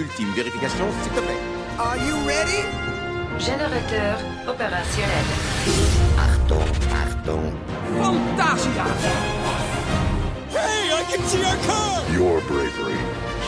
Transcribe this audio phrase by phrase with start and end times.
[0.00, 1.42] ultime vérification, s'il te plaît.
[1.78, 2.62] Are you ready?
[3.38, 4.18] Générateur
[4.48, 5.26] opérationnel.
[6.26, 6.68] Achtung,
[7.02, 7.46] Achtung.
[8.00, 8.86] Fantasia!
[10.50, 12.02] Hey, I can see our car!
[12.12, 13.00] Your bravery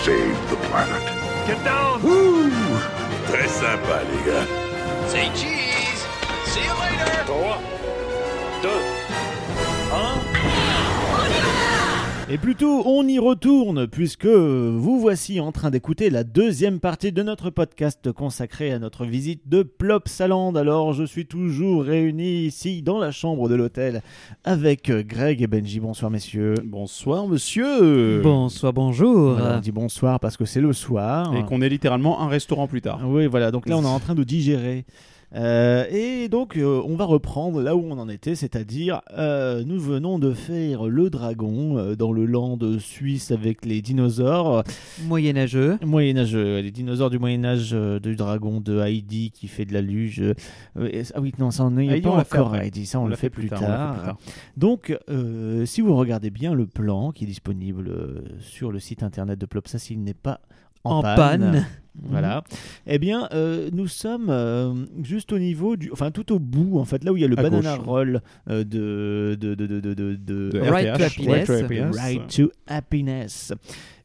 [0.04, 1.04] saved the planet.
[1.46, 2.00] Get down!
[3.28, 4.48] Très sympa, les gars.
[5.08, 6.02] Say cheese!
[6.46, 7.24] See you later!
[7.26, 7.58] 3,
[8.62, 9.31] 2, 1.
[12.30, 17.22] Et plutôt, on y retourne, puisque vous voici en train d'écouter la deuxième partie de
[17.22, 20.54] notre podcast consacré à notre visite de Plopsaland.
[20.54, 24.02] Alors, je suis toujours réuni ici dans la chambre de l'hôtel
[24.44, 25.80] avec Greg et Benji.
[25.80, 26.54] Bonsoir, messieurs.
[26.64, 28.22] Bonsoir monsieur.
[28.22, 29.32] Bonsoir, bonjour.
[29.34, 31.36] Voilà, on dit bonsoir parce que c'est le soir.
[31.36, 33.00] Et qu'on est littéralement un restaurant plus tard.
[33.04, 34.86] Oui, voilà, donc là, on est en train de digérer.
[35.34, 39.80] Euh, et donc, euh, on va reprendre là où on en était, c'est-à-dire, euh, nous
[39.80, 44.62] venons de faire le dragon dans le land suisse avec les dinosaures.
[45.06, 45.78] Moyenâgeux.
[45.84, 50.22] Moyenâgeux, les dinosaures du Moyen-Âge du dragon de Heidi qui fait de la luge.
[50.76, 52.56] Ah oui, non, ça on est Heidi, pas encore.
[52.56, 54.16] Heidi, ça on, le fait plus tard.
[54.16, 54.32] plus.
[54.56, 54.96] Donc,
[55.64, 59.78] si vous regardez bien le plan qui est disponible sur le site internet de Plopsa,
[59.78, 60.40] s'il n'est pas
[60.84, 61.66] en, panne.
[62.02, 62.42] voilà.
[62.86, 66.84] Eh bien, euh, nous sommes euh, juste au niveau du, enfin tout au bout, en
[66.84, 67.86] fait, là où il y a le À banana gauche.
[67.86, 69.70] roll euh, de de de
[70.16, 71.26] de Right to happiness.
[71.28, 71.96] Right to happiness.
[71.96, 73.52] Right to Happiness.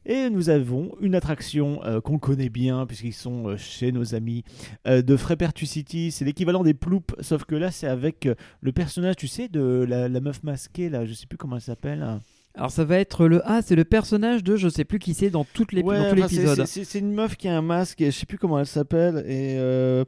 [0.09, 4.43] Et nous avons une attraction euh, qu'on connaît bien, puisqu'ils sont chez nos amis
[4.85, 6.11] de Frépertucity.
[6.11, 8.29] C'est l'équivalent des ploups, sauf que là, c'est avec
[8.61, 11.61] le personnage, tu sais, de la, la meuf masquée, là, je sais plus comment elle
[11.61, 12.19] s'appelle.
[12.57, 15.29] Alors ça va être le ah c'est le personnage de je sais plus qui c'est
[15.29, 16.65] dans toutes les Ouais, dans tout l'épisode.
[16.65, 19.55] c'est- une meuf qui a un masque, et je sais plus comment elle s'appelle, et
[19.59, 20.03] euh,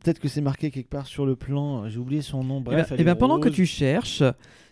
[0.00, 2.92] peut-être que c'est marqué quelque part sur le plan, j'ai oublié son nom, Et bref.
[2.96, 4.22] elle ben, est pendant que tu cherches,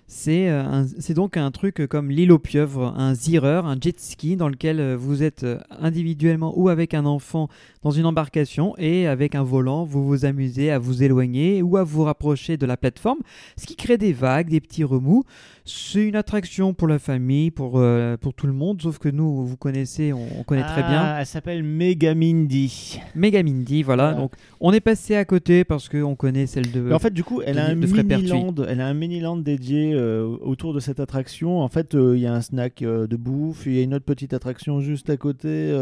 [0.07, 4.37] c'est euh, c'est donc un truc comme l'île aux pieuvres, un zireur, un jet ski
[4.37, 5.45] dans lequel euh, vous êtes
[5.81, 7.49] individuellement ou avec un enfant
[7.83, 11.83] dans une embarcation et avec un volant, vous vous amusez à vous éloigner ou à
[11.83, 13.19] vous rapprocher de la plateforme,
[13.57, 15.25] ce qui crée des vagues, des petits remous.
[15.69, 19.45] C'est une attraction pour la famille, pour, euh, pour tout le monde, sauf que nous,
[19.45, 21.03] vous connaissez, on, on connaît très bien.
[21.03, 23.01] Ah, Elle s'appelle Megamindy.
[23.17, 24.05] Megamindy, voilà.
[24.11, 24.21] Voilà.
[24.21, 26.81] Donc on est passé à côté parce qu'on connaît celle de.
[26.83, 28.29] Mais en fait, du coup, elle a un de mini Frépertuis.
[28.29, 31.61] land, elle a un mini land dédié euh, autour de cette attraction.
[31.61, 34.05] En fait, euh, il y a un snack de bouffe, il y a une autre
[34.05, 35.75] petite attraction juste à côté,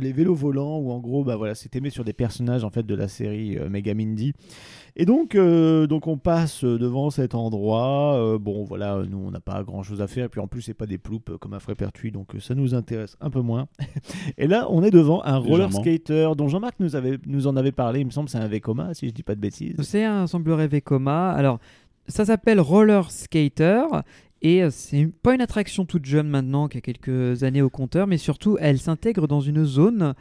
[0.00, 2.84] les vélos volants, où en gros, bah voilà, c'est aimé sur des personnages en fait
[2.84, 4.32] de la série euh, Megamindy.
[4.96, 8.16] Et donc, euh, donc on passe devant cet endroit.
[8.16, 10.24] euh, bon, voilà, nous on n'a pas grand chose à faire.
[10.26, 12.54] Et puis en plus, c'est pas des ploups euh, comme à Frépertuis, donc euh, ça
[12.54, 13.68] nous intéresse un peu moins.
[14.38, 17.72] Et là, on est devant un roller skater dont Jean-Marc nous avait, nous en avait
[17.72, 18.00] parlé.
[18.00, 19.76] Il me semble, c'est un Vekoma, si je dis pas de bêtises.
[19.82, 21.30] C'est un semblerait Vekoma.
[21.30, 21.58] Alors,
[22.08, 23.82] ça s'appelle Roller Skater.
[24.42, 28.06] Et euh, c'est pas une attraction toute jeune maintenant, qui a quelques années au compteur,
[28.06, 30.14] mais surtout, elle s'intègre dans une zone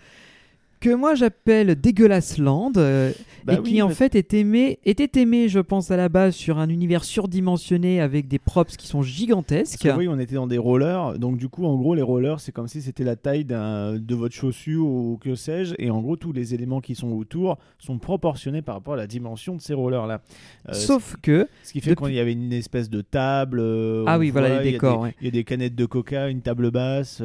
[0.79, 3.11] que moi j'appelle Dégueulasse Land, euh,
[3.45, 6.09] Bah et oui, qui en mais- fait est aimé, était aimé, je pense, à la
[6.09, 9.81] base sur un univers surdimensionné avec des props qui sont gigantesques.
[9.81, 11.17] que oui, on était dans des rollers.
[11.19, 14.35] Donc, du coup, en gros, les rollers, c'est comme si c'était la taille de votre
[14.35, 15.75] chaussure ou que sais-je.
[15.79, 19.07] Et en gros, tous les éléments qui sont autour sont proportionnés par rapport à la
[19.07, 20.21] dimension de ces rollers-là.
[20.69, 23.59] Euh, Sauf que, ce qui fait depuis- qu'il y avait une espèce de table.
[23.59, 25.15] euh, Ah oui, voilà, les il y a décors, des- ouais.
[25.21, 27.21] Il y a des canettes de coca, une table basse.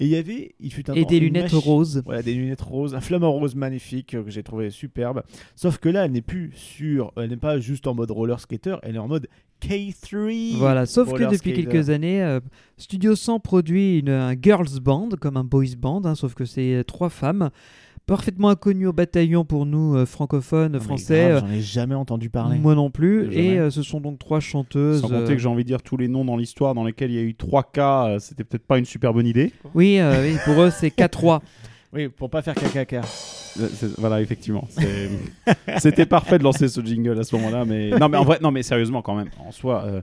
[0.00, 2.02] Et il y avait, il fut un et temps, des une lunettes roses.
[2.04, 5.22] Voilà, des lunettes roses, un flamant rose magnifique euh, que j'ai trouvé superbe.
[5.54, 8.76] Sauf que là, elle n'est plus sur, elle n'est pas juste en mode roller skater,
[8.82, 9.28] elle est en mode
[9.62, 10.56] K3.
[10.56, 11.64] Voilà, sauf que depuis skater.
[11.64, 12.40] quelques années, euh,
[12.78, 16.74] Studio 100 produit une, un girls band, comme un boys band, hein, sauf que c'est
[16.74, 17.50] euh, trois femmes,
[18.12, 21.38] parfaitement inconnues au bataillon pour nous euh, francophones, français.
[21.40, 22.58] J'en ai jamais entendu parler.
[22.58, 23.24] moi non plus.
[23.32, 23.44] Jamais.
[23.46, 25.00] Et euh, ce sont donc trois chanteuses.
[25.00, 27.10] Sans compter euh, que j'ai envie de dire tous les noms dans l'histoire dans lesquels
[27.10, 29.50] il y a eu 3 cas, euh, c'était peut-être pas une super bonne idée.
[29.74, 31.40] Oui, euh, oui, pour eux, c'est K3.
[31.94, 33.02] Oui, pour pas faire caca.
[33.98, 34.66] Voilà, effectivement.
[35.78, 38.50] C'était parfait de lancer ce jingle à ce moment-là, mais non, mais en vrai, non,
[38.50, 39.28] mais sérieusement quand même.
[39.46, 40.00] En soi, euh,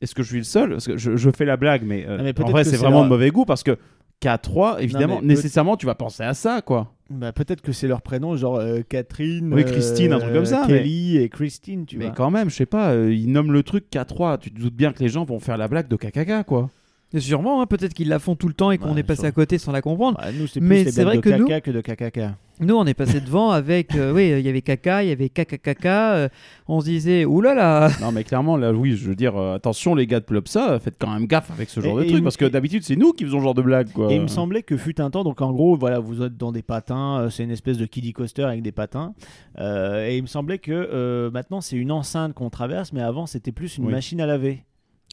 [0.00, 0.70] est-ce que je suis le seul?
[0.70, 2.76] Parce que je, je fais la blague, mais, euh, Non, mais en vrai, c'est c'est
[2.76, 3.76] vraiment leur- de mauvais goût parce que
[4.20, 6.92] K3, évidemment, mais peut- nécessairement, tu vas penser à ça, quoi.
[7.10, 10.64] Bah, peut-être que c'est leur prénom, genre euh, Catherine, Oui, Christine, un truc comme ça,
[10.66, 12.14] Kelly et Christine, tu mais vois.
[12.14, 14.38] quand même, je sais pas, euh, ils nomment le truc K3.
[14.38, 16.68] Tu te doutes bien que les gens vont faire la blague de KKK, quoi.
[17.16, 19.28] Sûrement, hein, peut-être qu'ils la font tout le temps et qu'on Ouais, est passé sûrement.
[19.30, 20.18] à côté sans la comprendre.
[20.22, 21.80] Ouais, nous, c'est Mais plus les c'est vrai blagues que de nous- caca que de
[21.80, 22.36] caca.
[22.60, 23.94] Nous, on est passé devant avec.
[23.94, 25.86] euh, oui, il y avait caca, il y avait KKKK.
[25.86, 26.28] euh,
[26.66, 30.06] on se disait, oulala Non, mais clairement, là, oui, je veux dire, euh, attention, les
[30.08, 32.36] gars de Plopsa, faites quand même gaffe avec ce genre Et- de et truc, parce
[32.36, 34.12] que d'habitude, c'est nous qui faisons ce genre de blague, quoi.
[34.12, 36.50] Et il me semblait que fut un temps, donc en gros, voilà, vous êtes dans
[36.52, 39.14] des patins, euh, c'est une espèce de kiddie coaster avec des patins.
[39.60, 43.26] euh, et il me semblait que euh, maintenant c'est une enceinte qu'on traverse, mais avant
[43.26, 43.92] c'était plus une Oui.
[43.92, 44.62] machine à laver.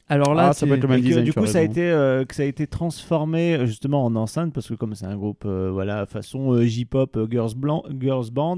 [0.07, 1.57] Alors là, Ah, ça c'est- peut être le même Et que, design, du coup, ça
[1.57, 4.93] a été euh, que ça a été transformé euh, justement en enceinte parce que comme
[4.93, 8.57] c'est un groupe euh, voilà façon euh, J-pop euh, girls blanc girls band.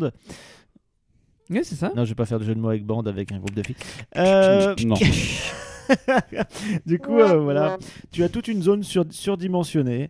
[1.50, 1.94] Ouais, c'est ça.
[1.96, 3.64] Non, je vais pas faire de jeu de mots avec band avec un groupe de
[3.64, 3.76] filles.
[4.18, 4.96] Euh, Non.
[6.86, 7.78] du coup, euh, voilà,
[8.12, 10.10] tu as toute une zone sur- surdimensionnée.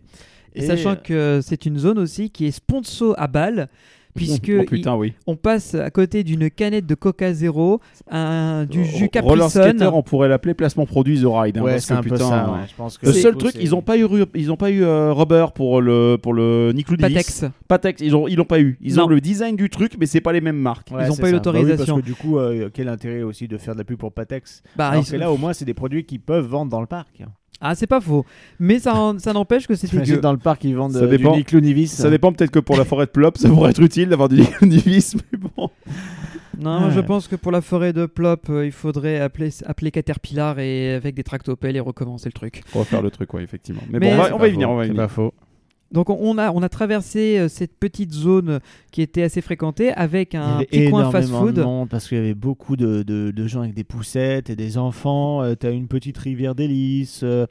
[0.54, 3.68] Et sachant que c'est une zone aussi qui est sponsor à balle,
[4.18, 5.14] puisque Oh putain, oui.
[5.16, 7.80] il- on passe à côté d'une canette de Coca Zéro,
[8.10, 9.90] un, du jus Roller Capri skater, Sun.
[9.94, 11.58] on pourrait l'appeler placement produit The Ride.
[11.58, 12.50] hein, ouais, parce c'est que un peu ça.
[12.52, 12.58] ouais.
[12.68, 15.12] Je pense que Le seul truc, ils ont pas eu, ils ont pas eu euh,
[15.12, 16.88] rubber pour le pour le Nick.
[16.98, 17.44] Patex.
[17.68, 18.78] Patex, ils ont ils l'ont pas eu.
[18.80, 19.04] Ils Non.
[19.04, 20.90] ont le design du truc, mais c'est pas les mêmes marques.
[20.90, 21.76] Ouais, ils ont c'est pas eu l'autorisation.
[21.76, 23.98] Bah oui, parce que du coup, euh, quel intérêt aussi de faire de la pub
[23.98, 26.70] pour Patex Bah, Alors ils- que là, au moins, c'est des produits qu'ils peuvent vendre
[26.70, 27.22] dans le parc.
[27.60, 28.24] Ah, c'est pas faux.
[28.60, 30.22] Mais ça, en- ça n'empêche que c'est T'imagines dégueu.
[30.22, 31.36] dans le parc, ils vendent Ça euh, dépend.
[31.36, 31.88] du Ludivis.
[31.88, 34.42] Ça dépend peut-être que pour la forêt de Plop, ça pourrait être utile d'avoir du
[34.62, 35.68] Ludivis, mais bon.
[36.60, 36.90] Non, Ouais.
[36.92, 40.94] je pense que pour la forêt de Plop, euh, il faudrait appeler, appeler Caterpillar et
[40.94, 42.62] avec des tractopelles et recommencer le truc.
[42.74, 43.82] On va faire le truc, ouais, effectivement.
[43.90, 44.86] Mais, Mais- bon, on C'est va, on pas va y venir, faux, on va y
[44.86, 45.02] c'est venir.
[45.04, 45.34] pas faux.
[45.90, 50.34] Donc on- a, on a traversé euh, cette petite zone qui était assez fréquentée avec
[50.34, 51.54] un petit coin fast-food.
[51.86, 55.42] parce qu'il y avait beaucoup de, de- de gens avec des poussettes et des enfants.
[55.42, 57.20] Euh, t'as une petite rivière d'hélice.
[57.22, 57.46] euh,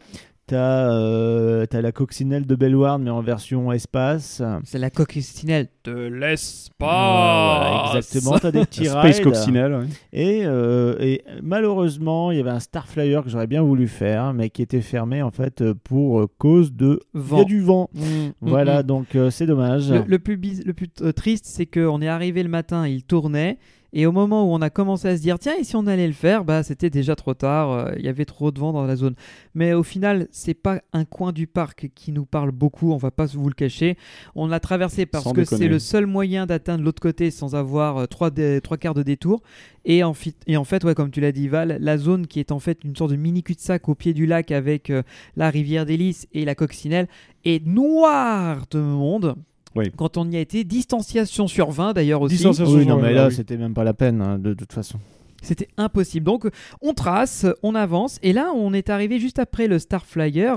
[0.47, 4.41] t'as euh, t'as la coccinelle de Bellward, mais en version espace.
[4.63, 6.73] C'est la coccinelle de l'espace.
[6.79, 8.39] Voilà, exactement.
[8.39, 9.23] T'as des petits Space rides.
[9.23, 9.85] Coccinelle, ouais.
[10.13, 14.49] Et, euh, et malheureusement, il y avait un Starflyer que j'aurais bien voulu faire, mais
[14.49, 17.41] qui était fermé en fait pour cause de il y Vent.
[17.41, 17.89] a du vent.
[17.93, 18.01] Mm,
[18.41, 19.91] Voilà, mm, donc euh, c'est dommage.
[19.91, 19.95] mm.
[19.95, 23.57] Le, le plus, le plus euh, triste, c'est qu'on est arrivé le matin, il tournait.
[23.93, 26.07] Et au moment où on a commencé à se dire, tiens, et si on allait
[26.07, 28.85] le faire, bah, c'était déjà trop tard, euh, il y avait trop de vent dans
[28.85, 29.15] la zone.
[29.55, 33.11] Mais au final, c'est pas un coin du parc qui nous parle beaucoup, on va
[33.11, 33.97] pas vous le cacher.
[34.35, 37.97] On l'a traversé parce Sans que c'est le seul moyen d'atteindre l'autre côté sans avoir
[37.97, 39.41] euh, trois, dé- trois quarts de détour.
[39.85, 42.41] Et en, fit- et en fait, ouais, comme tu l'as dit, Val, la zone qui
[42.41, 45.01] est en fait une sorte de mini cul-de-sac au pied du lac avec euh,
[45.37, 47.07] la rivière d'Hélice et la coccinelle
[47.45, 49.35] est noire de monde.
[49.77, 49.91] Oui.
[49.95, 52.35] Quand on y a été, distanciation sur 20 d'ailleurs aussi.
[52.35, 53.33] Distanciation- Oui, non, Ouais, mais ouais, là, oui.
[53.33, 54.99] c'était même pas la peine, hein, de toute façon.
[55.43, 56.25] C'était impossible.
[56.25, 56.49] Donc
[56.81, 60.53] on trace, on avance, et là on est arrivé juste après le Starflyer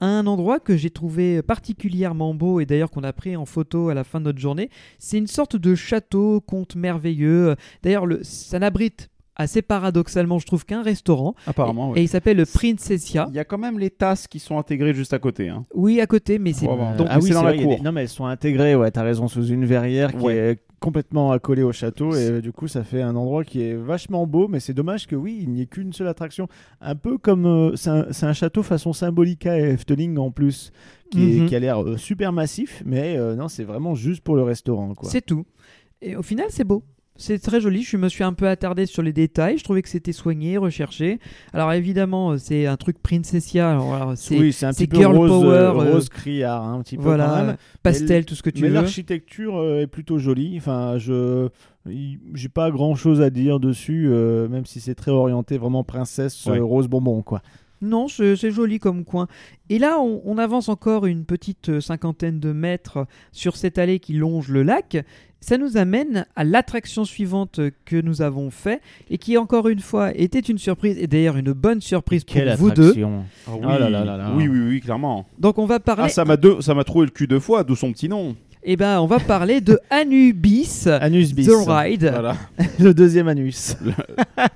[0.00, 3.88] à un endroit que j'ai trouvé particulièrement beau et d'ailleurs qu'on a pris en photo
[3.88, 4.70] à la fin de notre journée.
[5.00, 7.56] C'est une sorte de château, conte merveilleux.
[7.82, 11.34] D'ailleurs, le- ça n'abrite assez paradoxalement, je trouve, qu'un restaurant.
[11.46, 12.04] Apparemment, Et ouais.
[12.04, 13.26] il s'appelle le Princessia.
[13.30, 15.48] Il y a quand même les tasses qui sont intégrées juste à côté.
[15.48, 15.64] Hein.
[15.74, 16.78] Oui, à côté, mais c'est donc
[17.08, 17.76] ah oui, c'est dans la vrai, cour.
[17.76, 20.36] des- Non, mais elles sont intégrées, ouais, t'as raison, sous une verrière qui Ouais.
[20.36, 22.14] est complètement accolée au château.
[22.14, 25.06] Et euh, du coup, ça fait un endroit qui est vachement beau, mais c'est dommage
[25.06, 26.48] que oui, il n'y ait qu'une seule attraction.
[26.80, 27.46] Un peu comme.
[27.46, 30.72] euh, c'est un, château façon Symbolica et Efteling en plus,
[31.10, 31.46] qui, est- Mhm.
[31.48, 34.94] qui a l'air euh, super massif, mais euh, non, c'est vraiment juste pour le restaurant,
[34.94, 35.08] quoi.
[35.08, 35.44] c'est tout.
[36.02, 36.82] Et au final, c'est beau.
[37.20, 39.88] C'est très joli, je me suis un peu attardé sur les détails, je trouvais que
[39.88, 41.18] c'était soigné, recherché.
[41.52, 43.78] Alors évidemment, euh, c'est un truc Princessia,
[44.16, 46.96] c'est oui, un petit peu girl rose, power, euh, euh, rose criard, hein, un petit
[46.96, 47.56] peu quand voilà, même.
[47.82, 48.74] pastel, tout ce que tu Mais veux.
[48.74, 50.54] l'architecture euh, est plutôt jolie.
[50.56, 51.48] Enfin, je
[52.34, 56.44] j'ai pas grand chose à dire dessus, euh, même si c'est très orienté vraiment princesse
[56.46, 56.58] Ouais.
[56.58, 57.42] euh, rose bonbon quoi.
[57.82, 59.26] Non, c'est joli comme coin.
[59.68, 64.00] Et là, on, on avance encore une petite euh, cinquantaine de mètres sur cette allée
[64.00, 64.98] qui longe le lac.
[65.42, 70.14] Ça nous amène à l'attraction suivante que nous avons fait et qui, encore une fois,
[70.14, 72.90] était une surprise et d'ailleurs une bonne surprise pour Quelle vous deux.
[72.90, 73.60] attraction Ah oui.
[73.64, 74.32] Oh là là là là.
[74.36, 75.24] oui, oui, oui, clairement.
[75.38, 76.02] Donc, on va parler.
[76.04, 78.36] Ah, ça m'a deux, ça m'a trouvé le cul deux fois, d'où son petit nom.
[78.62, 80.86] Eh ben, on va parler de Anubis.
[80.86, 81.46] Anus bis.
[81.46, 82.10] The Ride.
[82.12, 82.36] Voilà.
[82.78, 83.74] le deuxième anus.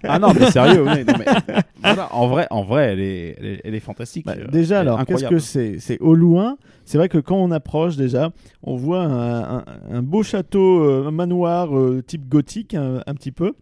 [0.03, 3.47] Ah non, mais sérieux, oui, non, mais- voilà, en vrai, en vrai, elle est, elle
[3.47, 4.27] est, elle est fantastique.
[4.27, 5.37] Bah, euh, déjà, elle est alors, qu'est-ce incroyable.
[5.37, 5.77] que c'est?
[5.81, 6.59] C'est au loin.
[6.85, 8.31] C'est vrai que quand on approche, déjà,
[8.63, 13.15] on voit un, un- un beau château, euh, un manoir euh, type gothique, un, un
[13.15, 13.55] petit peu,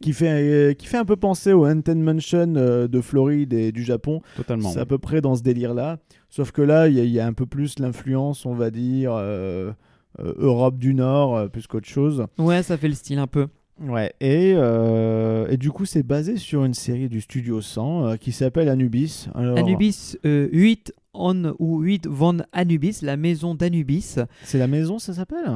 [0.00, 3.72] qui fait, euh, qui fait un peu penser au Haunted Mansion euh, de Floride et
[3.72, 4.20] du Japon.
[4.36, 4.70] Totalement.
[4.70, 5.98] C'est à peu près dans ce délire-là.
[6.34, 8.72] Sauf que là, il y, a- il y a un peu plus l'influence, on va
[8.72, 9.70] dire, euh,
[10.18, 12.26] euh, Europe du Nord, euh, plus qu'autre chose.
[12.38, 13.46] Ouais, ça fait le style un peu.
[13.80, 18.16] Ouais, et, euh, et du coup, c'est basé sur une série du Studio 100 euh,
[18.16, 19.28] qui s'appelle Anubis.
[19.34, 24.16] Alors, Anubis euh, 8 on ou 8 von Anubis, la maison d'Anubis.
[24.42, 25.46] C'est la maison, ça s'appelle?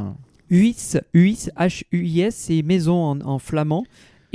[0.48, 3.84] Huis, Huis, H-U-I-S, c'est maison en, en flamand.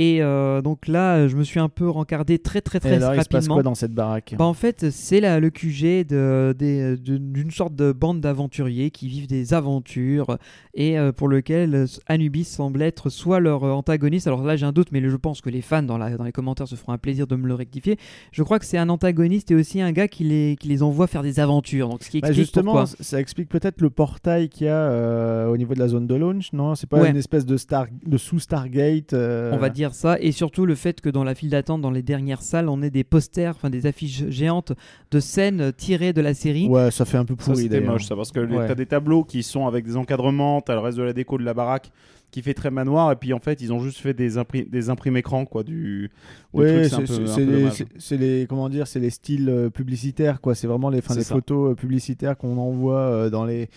[0.00, 3.14] Et euh, donc là, je me suis un peu rencardé très très Et très alors,
[3.14, 3.54] il se passe rapidement.
[3.54, 4.34] quoi dans cette baraque?
[4.36, 6.04] Bah, en fait, c'est le QG
[6.58, 10.38] d'une sorte de bande d'aventuriers qui vivent des aventures
[10.74, 14.26] et euh, pour lequel Anubis semble être soit leur antagoniste.
[14.26, 16.32] Alors là, j'ai un doute, mais je pense que les fans dans, la- dans les
[16.32, 17.96] commentaires se feront un plaisir de me le rectifier.
[18.32, 21.06] Je crois que c'est un antagoniste et aussi un gars qui les, qui les envoie
[21.06, 21.88] faire des aventures.
[21.88, 22.86] Donc ce qui Bah, explique justement, pourquoi.
[22.86, 26.06] c- ça explique peut-être le portail qu'il y a euh, au niveau de la zone
[26.06, 26.74] de launch, non?
[26.74, 27.10] C'est pas Ouais.
[27.10, 30.16] une espèce de, star, de sous-Stargate euh, On va dire dire ça.
[30.20, 32.90] Et surtout le fait que dans la file d'attente, dans les dernières salles, on ait
[32.90, 34.72] des posters, enfin des affiches géantes
[35.10, 36.66] de scènes tirées de la série.
[36.68, 38.66] Ouais, ça fait un peu pourri c'était moche, ça, parce que Ouais.
[38.66, 41.44] t'as des tableaux qui sont avec des encadrements, t'as le reste de la déco de
[41.44, 41.90] la baraque
[42.34, 44.90] qui fait très manoir, et puis en fait, ils ont juste fait des, impri- des
[44.90, 46.10] imprimes écrans, quoi, du,
[46.52, 46.88] Ouais,
[47.98, 50.54] c'est les, comment dire, c'est les styles euh, publicitaires quoi.
[50.54, 51.34] C'est vraiment les, C'est les ça.
[51.34, 53.68] photos euh, publicitaires qu'on envoie euh, dans les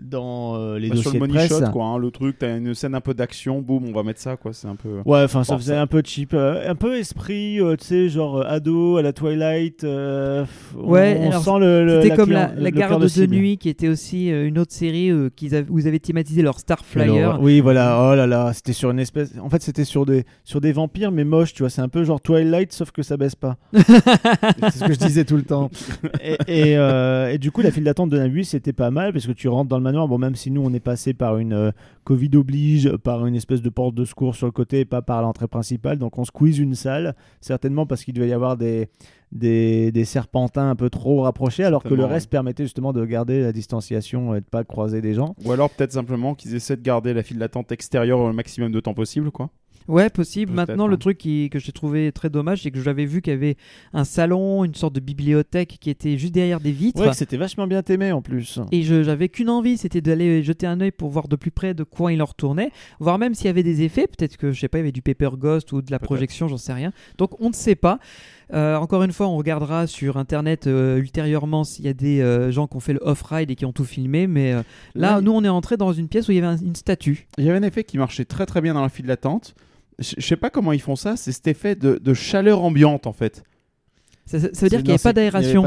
[0.00, 1.48] dans euh, les Bah, sur le de money presse.
[1.48, 4.20] shot, quoi, hein, le truc, t'as une scène un peu d'action, boum, on va mettre
[4.20, 5.00] ça, quoi, c'est un peu...
[5.04, 8.96] Ouais, enfin ça faisait ça- un peu cheap, un peu esprit, tu sais, genre ado
[8.96, 9.84] à la Twilight.
[9.84, 10.44] euh,
[10.76, 11.84] Ouais, on, alors, sent le.
[11.84, 15.30] le- C'était comme la, la garde de, nuit, qui était aussi une autre série euh,
[15.34, 17.30] qu'ils avaient- où ils avaient thématisé leur Star Flyer.
[17.30, 17.99] Alors, oui, voilà.
[18.02, 19.34] Oh là là, c'était sur une espèce.
[19.38, 21.52] En fait, c'était sur des sur des vampires, mais moches.
[21.52, 23.58] Tu vois, c'est un peu genre Twilight, sauf que ça baisse pas.
[23.74, 25.70] c'est ce que je disais tout le temps.
[26.22, 29.26] Et, et, euh, et du coup, la file d'attente de Nabu, c'était pas mal parce
[29.26, 30.08] que tu rentres dans le manoir.
[30.08, 31.70] Bon, même si nous, on est passé par une euh,
[32.04, 35.20] Covid oblige, par une espèce de porte de secours sur le côté, et pas par
[35.20, 35.98] l'entrée principale.
[35.98, 38.88] Donc, on squeeze une salle, certainement parce qu'il devait y avoir des
[39.32, 43.42] des, des serpentins un peu trop rapprochés, alors que le reste permettait justement de garder
[43.42, 45.34] la distanciation et de pas croiser des gens.
[45.44, 48.80] Ou alors peut-être simplement qu'ils essaient de garder la file d'attente extérieure au maximum de
[48.80, 49.50] temps possible, quoi.
[49.88, 50.52] Ouais, possible.
[50.52, 50.88] Maintenant, hein.
[50.88, 53.56] le truc qui- que j'ai trouvé très dommage, c'est que j'avais vu qu'il y avait
[53.92, 57.00] un salon, une sorte de bibliothèque qui était juste derrière des vitres.
[57.00, 58.60] Ouais, c'était vachement bien aimé en plus.
[58.70, 61.74] Et je j'avais qu'une envie, c'était d'aller jeter un œil pour voir de plus près
[61.74, 62.70] de quoi il en retournait,
[63.00, 64.92] voir même s'il y avait des effets, peut-être que je sais pas, il y avait
[64.92, 66.92] du paper ghost ou de la projection, j'en sais rien.
[67.18, 67.98] Donc on ne sait pas.
[68.52, 72.50] Euh, encore une fois, on regardera sur internet euh, ultérieurement s'il y a des euh,
[72.50, 74.54] gens qui ont fait le off-ride et qui ont tout filmé, mais
[74.94, 77.28] là, nous on est entré dans une pièce où il y avait un- une statue.
[77.38, 79.54] Il y avait un effet qui marchait très très bien dans la file d'attente.
[79.98, 83.06] Je je sais pas comment ils font ça, c'est cet effet de, de chaleur ambiante
[83.06, 83.42] en fait.
[84.26, 85.64] Ça, ça- ça veut dire qu'il n'y avait pas d'aération.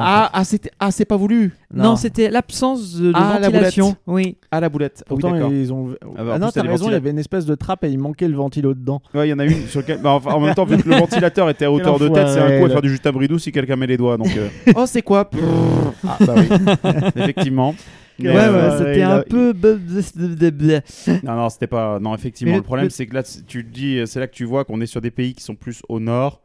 [0.00, 0.42] Ah, ah,
[0.80, 1.52] ah, c'est pas voulu.
[1.72, 3.94] Non, c'était l'absence de, de Ah, la ventilation.
[4.08, 4.36] Oui.
[4.50, 5.04] Ah la boulette.
[5.08, 5.90] Oui, Pourtant, ils ont.
[6.02, 7.98] Ah, Ah, bah, non, t'as raison, il y avait une espèce de trappe et il
[7.98, 9.00] manquait le ventilo dedans.
[9.14, 10.00] Ouais, il y en a une sur lequel.
[10.02, 12.40] bah, enfin, en même temps, vu que le ventilateur était à hauteur de tête, c'est
[12.40, 14.16] un coup à faire du juste abridou si quelqu'un met les doigts.
[14.16, 15.30] Donc, euh, oh, c'est quoi?
[16.06, 16.48] Ah, bah oui.
[17.16, 17.74] Effectivement.
[18.18, 19.54] Mais, Ouais, ouais, euh, c'était a- un peu.
[21.22, 21.98] Non, non, c'était pas.
[22.00, 24.64] Non, effectivement, le problème, c'est que là, tu te dis, c'est là que tu vois
[24.64, 26.40] qu'on est sur des pays qui sont plus au nord.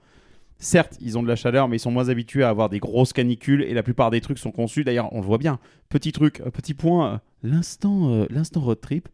[0.60, 3.14] Certes, ils ont de la chaleur, mais ils sont moins habitués à avoir des grosses
[3.14, 4.84] canicules et la plupart des trucs sont conçus.
[4.84, 5.60] D'ailleurs, on le voit bien.
[5.90, 9.08] Petit truc, euh, petit point, euh, l'instant, euh, l'instant road trip.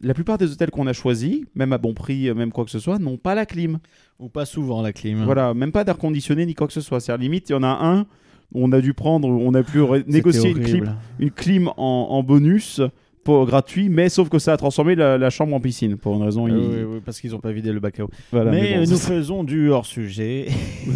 [0.00, 2.78] La plupart des hôtels qu'on a choisis, même à bon prix, même quoi que ce
[2.78, 3.78] soit, n'ont pas la clim.
[4.18, 5.24] Ou pas souvent, la clim.
[5.24, 7.00] Voilà, même pas d'air conditionné ni quoi que ce soit.
[7.00, 8.06] C'est à la limite, il y en a un.
[8.54, 12.22] On a dû prendre, on a pu ré- négocier une clim, une clim en, en
[12.22, 12.80] bonus
[13.24, 16.22] pour gratuit, mais sauf que ça a transformé la, la chambre en piscine pour une
[16.22, 16.46] raison.
[16.46, 18.10] Euh, il- oui, oui, parce qu'ils ont pas vidé le bac à eau.
[18.32, 20.46] Voilà, mais bon, nous ça- faisons du hors-sujet.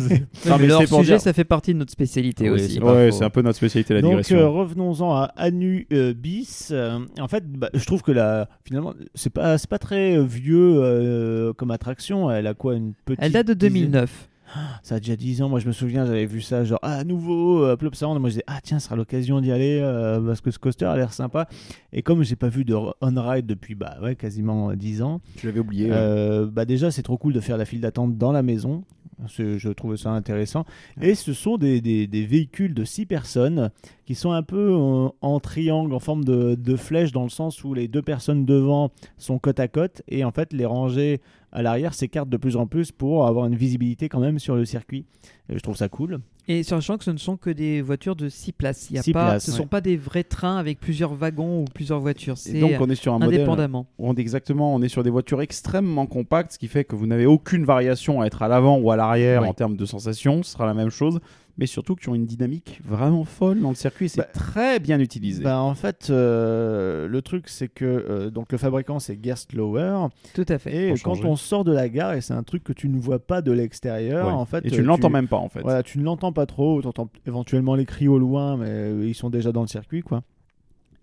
[0.49, 2.81] Non, mais c'est pour sujet, dire- ça fait partie de notre spécialité Oui, aussi.
[2.81, 3.19] Ouais, faux.
[3.19, 4.39] c'est un peu notre spécialité la Donc digression.
[4.39, 6.71] euh, revenons-en à Anu euh, bis.
[6.73, 10.77] Euh, en fait, bah, je trouve que la, finalement, c'est pas c'est pas très vieux
[10.83, 12.31] euh, comme attraction.
[12.31, 14.29] Elle a quoi une petite Elle date de dizaine- 2009.
[14.83, 15.49] Ça a déjà 10 ans.
[15.49, 18.19] Moi, je me souviens, j'avais vu ça genre ah nouveau euh, Plop Sound.
[18.21, 20.85] Moi, je disais ah tiens, ce sera l'occasion d'y aller euh, parce que ce coaster
[20.87, 21.49] a l'air sympa.
[21.93, 25.21] Et comme j'ai pas vu de on ride depuis bah ouais quasiment euh, 10 ans.
[25.37, 25.87] Tu l'avais oublié.
[25.87, 25.97] ouais.
[25.97, 28.85] Euh, bah déjà, c'est trop cool de faire la file d'attente dans la maison.
[29.29, 30.65] Je trouve ça intéressant.
[31.01, 33.71] Et ce sont des, des- des véhicules de 6 personnes
[34.05, 37.63] qui sont un peu en, en triangle, en forme de, de flèche, dans le sens
[37.63, 40.03] où les deux personnes devant sont côte à côte.
[40.09, 41.21] Et en fait, les rangées
[41.53, 44.65] à l'arrière s'écartent de plus en plus pour avoir une visibilité quand même sur le
[44.65, 45.05] circuit.
[45.49, 46.21] Et je trouve ça cool.
[46.49, 48.91] Et sachant que ce ne sont que des voitures de 6 places.
[48.91, 49.63] Il y a Six pas, places, ce ne ouais.
[49.63, 52.37] sont pas des vrais trains avec plusieurs wagons ou plusieurs voitures.
[52.37, 53.41] C'est donc on est sur un modèle.
[53.41, 53.87] indépendamment.
[53.99, 57.07] On est exactement, on est sur des voitures extrêmement compactes, ce qui fait que vous
[57.07, 60.43] n'avez aucune variation à être à l'avant ou à l'arrière en termes de sensations.
[60.43, 61.21] Ce sera la même chose,
[61.59, 64.09] mais surtout qui ont une dynamique vraiment folle dans le circuit.
[64.09, 65.43] C'est Bah, très bien utilisé.
[65.43, 70.09] Bah, en fait, euh, le truc, c'est que euh, donc le fabricant, c'est Gerstlauer.
[70.35, 70.89] Tout à fait.
[70.89, 71.29] Et Pour quand changer.
[71.29, 73.53] on sort de la gare, et c'est un truc que tu ne vois pas de
[73.53, 74.33] l'extérieur, Ouais.
[74.33, 74.65] en fait.
[74.67, 75.61] et tu ne l'entends même pas en fait.
[75.61, 79.07] Voilà, tu ne l'entends pas trop, tu entends éventuellement les cris au loin, mais euh,
[79.07, 80.23] ils sont déjà dans le circuit, quoi.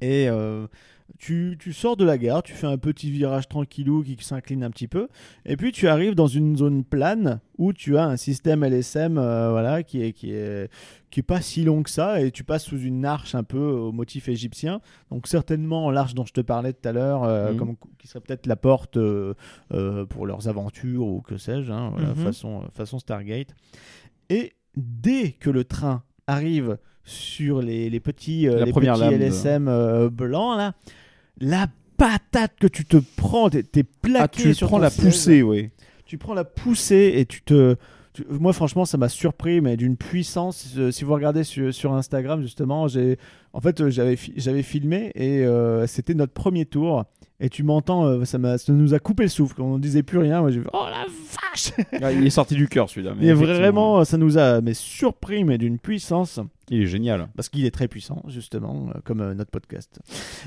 [0.01, 0.65] Et euh,
[1.19, 4.71] tu, tu sors de la gare, tu fais un petit virage tranquillou qui s'incline un
[4.71, 5.09] petit peu,
[5.45, 9.51] et puis tu arrives dans une zone plane où tu as un système LSM, euh,
[9.51, 10.71] voilà, qui est qui est
[11.09, 13.57] qui est pas si long que ça, et tu passes sous une arche un peu
[13.59, 14.79] au motif égyptien.
[15.11, 17.57] Donc certainement l'arche dont je te parlais tout à l'heure, euh, Mhm.
[17.57, 19.33] comme qui serait peut-être la porte euh,
[19.73, 22.15] euh, pour leurs aventures ou que sais-je, hein, voilà, Mhm.
[22.15, 23.53] façon façon Stargate.
[24.29, 29.67] Et dès que le train arrive sur les, les petits, euh, les petits de- LSM
[29.67, 30.75] euh, blancs, là,
[31.39, 31.67] la
[31.98, 35.05] patate que tu te prends, t'es, t'es plaqué Ah, tu sur prends ton la siège.
[35.05, 35.69] poussée, oui.
[36.05, 37.75] Tu prends la poussée et tu te...
[38.29, 40.74] Moi, franchement, ça m'a surpris, mais d'une puissance.
[40.77, 43.17] Euh, Si vous regardez sur, sur Instagram, justement, j'ai,
[43.53, 47.06] en fait, euh, j'avais, fi- j'avais filmé et euh, c'était notre premier tour.
[47.39, 49.62] et tu m'entends, euh, ça, m'a- ça nous a coupé le souffle.
[49.62, 50.41] On disait plus rien.
[50.41, 53.13] Moi, j'ai fait, oh la vache Ah, il est sorti du cœur celui-là.
[53.18, 56.39] mais Et vraiment, ça nous a mais surpris, mais d'une puissance.
[56.72, 57.29] Il est génial.
[57.36, 60.00] Parce qu'il est très puissant, justement, comme euh, notre podcast.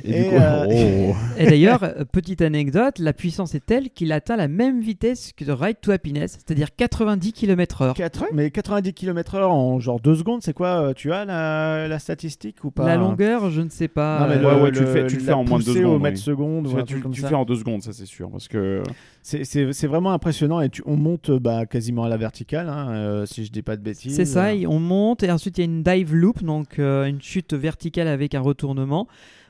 [0.05, 0.67] Et, euh,
[1.11, 1.17] oh.
[1.37, 1.81] Et d'ailleurs,
[2.13, 6.35] petite anecdote, la puissance est telle qu'il atteint la même vitesse que Ride to Happiness,
[6.35, 7.95] c'est-à-dire 90 km/h.
[8.33, 12.71] Mais 90 km/h en genre 2 secondes, c'est quoi Tu as la, la statistique ou
[12.71, 12.87] pas?
[12.87, 14.21] La longueur, je ne sais pas.
[14.21, 15.65] Non, mais euh, Ouais, ouais, tu le fais- tu le la fais en moins de
[15.65, 16.23] deux poussée au secondes, mètre oui.
[16.23, 18.31] seconde ou Tu, tu- tu fais en deux secondes, ça c'est sûr.
[18.31, 18.83] Parce que
[19.23, 22.89] C'est- C'est c'est vraiment impressionnant et tu, on monte bah, quasiment à la verticale, hein,
[22.91, 24.17] euh, si je dis pas de bêtises.
[24.17, 27.23] C'est ça, on monte et ensuite il y a une dive loop, donc euh, une
[27.23, 29.07] chute verticale avec un retournement.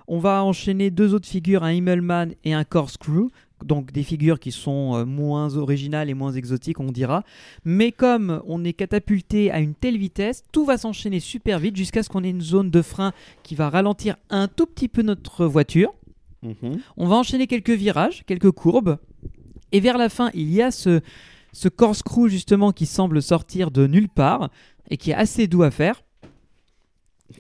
[0.08, 3.28] On va enchaîner deux autres figures, un Himmelman et un Corkscrew,
[3.64, 7.24] donc des figures qui sont euh, moins originales et moins exotiques, on dira.
[7.64, 12.02] Mais comme on est catapulté à une telle vitesse, tout va s'enchaîner super vite jusqu'à
[12.02, 15.46] ce qu'on ait une zone de frein qui va ralentir un tout petit peu notre
[15.46, 15.92] voiture.
[16.42, 16.80] Mhm.
[16.96, 18.98] On va enchaîner quelques virages, quelques courbes.
[19.72, 21.00] Et vers la fin, il y a ce,
[21.52, 24.50] ce corkscrew justement qui semble sortir de nulle part
[24.90, 26.02] et qui est assez doux à faire.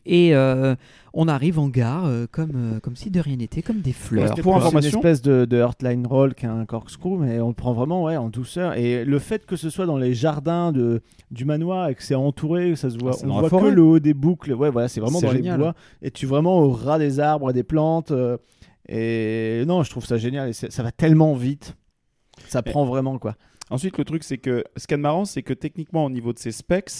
[0.06, 0.74] Et euh,
[1.14, 4.28] on arrive en gare euh, comme, euh, comme si de rien n'était, comme des fleurs.
[4.28, 7.72] C'était pour information- une espèce de, de Heartline Roll qu'un corkscrew, mais on le prend
[7.72, 8.74] vraiment ouais, en douceur.
[8.76, 12.14] Et le fait que ce soit dans les jardins de, du manoir et que c'est
[12.14, 13.70] entouré, ça se voit, Ah, on voit forêt.
[13.70, 14.52] que le haut des boucles.
[14.54, 15.58] Ouais, voilà, c'est vraiment dans génial.
[15.58, 15.74] les bois.
[16.02, 18.10] Et tu es vraiment au ras des arbres, des plantes.
[18.10, 18.36] euh,
[18.88, 20.48] et non, je trouve ça génial.
[20.48, 21.76] Et ça va tellement vite.
[22.48, 23.36] Ça prend vraiment quoi.
[23.70, 26.10] Ensuite, le truc, c'est que ce qu'il y a de marrant, c'est que techniquement, au
[26.10, 26.90] niveau de ses specs,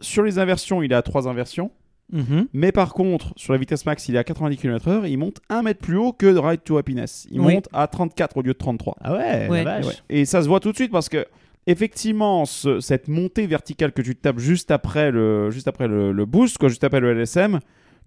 [0.00, 1.70] sur les inversions, il est à 3 inversions.
[2.12, 2.46] Mhm.
[2.52, 5.08] Mais par contre, sur la vitesse max, il est à 90 km/h.
[5.10, 7.26] Il monte 1 mètre plus haut que de Ride to Happiness.
[7.32, 7.54] Il Oui.
[7.54, 8.96] monte à 34 au lieu de 33.
[9.00, 9.64] Ah ouais, Ouais.
[9.64, 9.86] la vache.
[9.86, 9.92] Ouais.
[10.10, 11.26] Et ça se voit tout de suite parce que
[11.66, 16.24] effectivement, ce- cette montée verticale que tu tapes juste après le, juste après le, le
[16.24, 17.58] boost, quoi, juste après le LSM,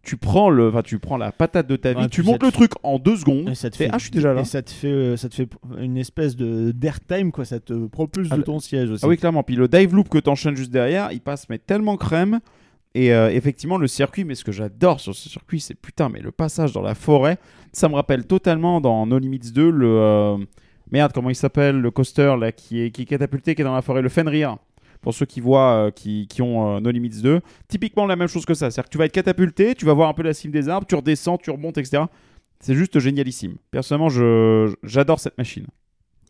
[0.01, 2.51] tu prends le, enfin, tu prends la patate de ta vie, Ouais, tu montes le
[2.51, 3.49] truc en deux secondes.
[3.49, 4.41] Et ça te fait, ah, je suis déjà là.
[4.41, 5.47] Et ça te fait, euh, ça te fait
[5.79, 7.45] une espèce de d'airtime quoi.
[7.45, 9.05] Ça te propulse Ah, de ton siège aussi.
[9.05, 9.43] Ah oui, clairement.
[9.43, 12.39] Puis le dive loop que tu enchaînes juste derrière, il passe mais tellement crème.
[12.95, 16.21] Et euh, effectivement, le circuit, mais ce que j'adore sur ce circuit, c'est putain, mais
[16.21, 17.37] le passage dans la forêt,
[17.71, 19.87] ça me rappelle totalement dans No Limits 2 le.
[19.87, 20.37] euh,
[20.91, 23.75] merde, comment il s'appelle Le coaster là, qui est, qui est catapulté, qui est dans
[23.75, 24.57] la forêt, le Fenrir.
[25.01, 28.27] Pour ceux qui voient, euh, qui, qui ont euh, No Limits 2, typiquement la même
[28.27, 28.69] chose que ça.
[28.69, 30.85] C'est-à-dire que tu vas être catapulté, tu vas voir un peu la cime des arbres,
[30.87, 32.03] tu redescends, tu remontes, etc.
[32.59, 33.55] C'est juste génialissime.
[33.71, 34.09] Personnellement,
[34.83, 35.65] j'adore cette machine.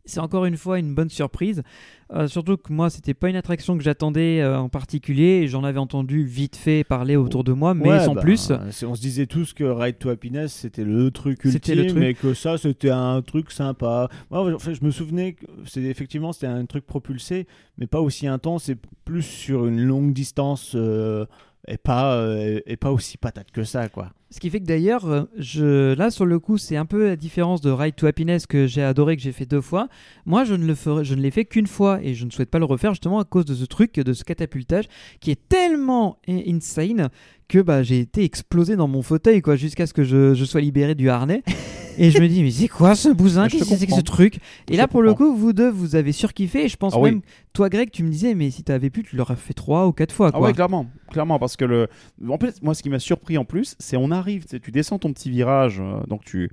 [0.10, 1.64] C'est encore une fois une bonne surprise.
[2.12, 5.48] Euh, surtout que moi, c'était pas une attraction que j'attendais euh, en particulier.
[5.48, 8.52] J'en avais entendu vite fait parler autour de moi, mais Ouais, sans bah, plus.
[8.72, 12.00] c'est- On se disait tous que Ride to Happiness c'était le truc ultime, le truc.
[12.00, 14.10] mais que ça c'était un truc sympa.
[14.32, 17.46] Moi, en fait, je me souvenais que c'est effectivement c'était un truc propulsé,
[17.78, 21.26] mais pas aussi intense et plus sur une longue distance euh,
[21.70, 24.12] et pas euh, pas aussi patate que ça quoi.
[24.32, 25.96] Ce qui fait que d'ailleurs, euh, je...
[25.96, 28.84] là sur le coup, c'est un peu la différence de Ride to Happiness que j'ai
[28.84, 29.88] adoré, que j'ai fait deux fois.
[30.28, 32.52] Moi, je ne le ferai, je ne l'ai fait qu'une fois et je ne souhaite
[32.52, 34.86] pas le refaire justement à cause de ce truc, de ce catapultage
[35.20, 37.10] qui est tellement insane
[37.48, 40.62] que bah, j'ai été explosé dans mon fauteuil quoi, jusqu'à ce que je, je sois
[40.62, 41.44] libéré du harnais.
[42.00, 43.50] et je me dis, mais c'est quoi ce bousin?
[43.50, 44.40] Qu'est-ce que c'est que ce truc?
[44.70, 46.64] Et là, pour le coup, vous deux, vous avez surkiffé.
[46.64, 49.18] Et je pense ah même, toi, Greg, tu me disais, mais si t'avais pu, tu
[49.18, 50.32] l'aurais fait trois ou quatre fois.
[50.32, 50.40] Quoi.
[50.40, 50.86] Ah ouais, clairement.
[51.12, 51.88] Clairement, parce que.
[52.28, 55.12] En plus, moi, ce qui m'a surpris en plus, c'est on arrive, tu descends ton
[55.12, 56.50] petit virage, euh, donc tu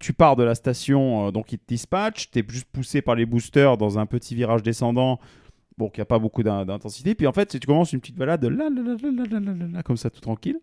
[0.00, 3.14] tu pars de la station, euh, donc ils te dispatchent, tu es juste poussé par
[3.14, 5.20] les boosters dans un petit virage descendant,
[5.76, 7.14] bon, qui a pas beaucoup d'intensité.
[7.14, 9.82] Puis en fait, tu commences une petite balade, là, là, là, là, là, là, là,
[9.82, 10.58] comme ça, tout tranquille,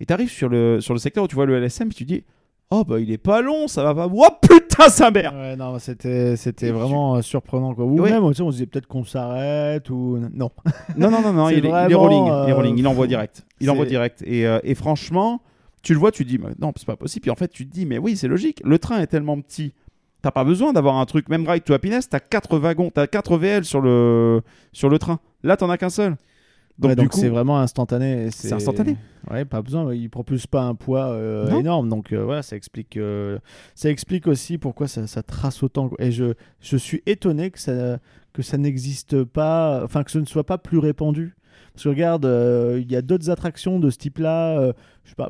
[0.00, 2.04] et tu arrives sur le, sur le secteur où tu vois le LSM, et tu
[2.04, 2.24] dis,
[2.70, 5.32] oh bah il est pas long, ça va pas, oh putain, sa mère.
[5.34, 7.84] Ouais, non, c'était c'était vraiment euh, surprenant quoi.
[7.84, 8.10] Ou Ouais.
[8.10, 10.50] même tu sais, on se disait peut-être qu'on s'arrête ou non.
[10.96, 12.78] Non, non, non, non, C'est il, est- il est vraiment, rolling, il est euh, rolling,
[12.78, 13.44] il envoie direct.
[13.60, 14.22] Il c'est- envoie direct.
[14.26, 15.40] Et, euh, et franchement,
[15.82, 17.22] tu le vois, tu te dis, mais non, c'est pas possible.
[17.22, 18.60] Puis en fait, tu te dis, mais oui, c'est logique.
[18.64, 19.72] Le train est tellement petit.
[20.22, 23.36] T'as pas besoin d'avoir un truc, même Ride to Happiness, t'as 4 wagons, t'as 4
[23.38, 24.40] VL sur le,
[24.72, 25.20] sur le train.
[25.44, 26.16] Là, t'en as qu'un seul.
[26.78, 28.30] Donc, Ouais, c'est vraiment instantané.
[28.30, 28.96] C'est instantané.
[29.30, 29.94] Ouais, pas besoin.
[29.94, 32.96] Il propulse pas un poids euh, énorme, donc euh, voilà, ça explique.
[32.96, 33.38] euh,
[33.74, 35.90] ça explique aussi pourquoi ça, ça trace autant.
[35.98, 37.98] Et je, je suis étonné que ça
[38.34, 41.34] que ça n'existe pas, enfin que ce ne soit pas plus répandu.
[41.72, 42.24] Parce que regarde,
[42.78, 44.72] il y a d'autres attractions de ce type-là.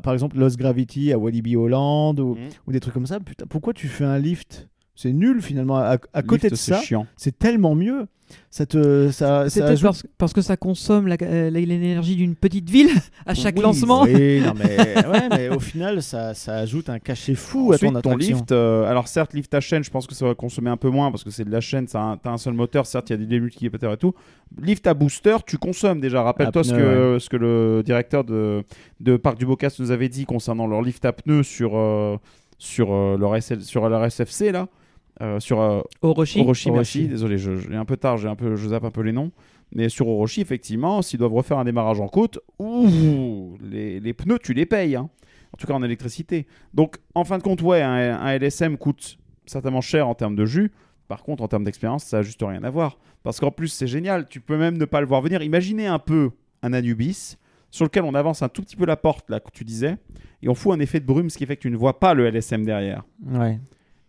[0.03, 2.49] par exemple, Lost Gravity à Walibi Holland ou, Mhm.
[2.67, 3.19] ou des trucs comme ça.
[3.21, 4.67] Putain, pourquoi tu fais un lift?
[4.97, 5.77] C'est nul finalement.
[5.77, 7.05] À, à côté lift, de c'est ça, chiant.
[7.15, 8.07] c'est tellement mieux.
[8.49, 12.89] Ça te, ça, C'est ça ajoute- parce, parce que ça consomme l'énergie d'une petite ville
[13.25, 14.01] à chaque Oui, lancement.
[14.03, 18.01] Oui, non, mais, ouais, mais au final, ça, ça ajoute un cachet fou Ensuite, à
[18.01, 20.69] ton ton lift, euh, alors certes, lift à chaîne, je pense que ça va consommer
[20.69, 22.53] un peu moins parce que c'est de la chaîne, ça a un- t'as un seul
[22.53, 24.13] moteur, certes, il y a des démultiplicateurs et tout.
[24.61, 26.21] Lift à booster, tu consommes déjà.
[26.23, 28.63] Rappelle-toi ce, que, ce que le directeur de,
[28.99, 32.17] de Parc du Bocas nous avait dit concernant leur lift à pneus sur, euh,
[32.57, 34.67] sur, euh, leur SL sur leur SFC là,
[35.21, 36.39] euh, sur euh, Orochi.
[36.41, 36.71] Orochi, Orochi.
[36.71, 37.07] merci.
[37.07, 39.31] Désolé, je, un peu tard, j'ai un peu, je zappe un peu les noms.
[39.73, 44.39] Mais sur Orochi, effectivement, s'ils doivent refaire un démarrage en côte, ouh, les, les pneus,
[44.39, 44.95] tu les payes.
[44.95, 45.09] hein.
[45.53, 46.45] En tout cas, en électricité.
[46.73, 50.45] Donc, en fin de compte, ouais, un, un LSM coûte certainement cher en termes de
[50.45, 50.71] jus.
[51.07, 52.97] Par contre, en termes d'expérience, ça n'a juste rien à voir.
[53.23, 54.27] Parce qu'en plus, c'est génial.
[54.27, 55.41] Tu peux même ne pas le voir venir.
[55.41, 56.31] Imaginez un peu
[56.63, 57.37] un Anubis
[57.71, 59.97] sur lequel on avance un tout petit peu la porte, là, que tu disais,
[60.41, 62.13] et on fout un effet de brume, ce qui fait que tu ne vois pas
[62.13, 63.59] le LSM derrière Ouais.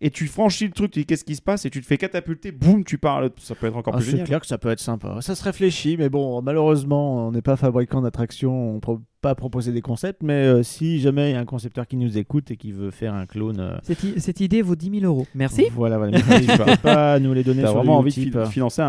[0.01, 1.65] Et tu franchis le truc, tu dis qu'est-ce qui se passe?
[1.65, 3.31] Et tu te fais catapulter, boum, tu parles.
[3.37, 4.27] Ça peut être encore Ah, plus c'est génial.
[4.27, 5.17] clair que ça peut être sympa.
[5.21, 9.35] Ça se réfléchit, mais bon, malheureusement, on n'est pas fabricant d'attractions, on ne peut pas
[9.35, 10.23] proposer des concepts.
[10.23, 12.91] Mais euh, si jamais il y a un concepteur qui nous écoute et qui veut
[12.91, 13.77] faire un clone, euh,
[14.17, 15.27] Cette, idée vaut 10 000 euros.
[15.35, 15.65] Merci.
[15.73, 16.17] Voilà, voilà.
[16.29, 18.85] N'hésitez pas nous les donner T'as vraiment envie de financer un,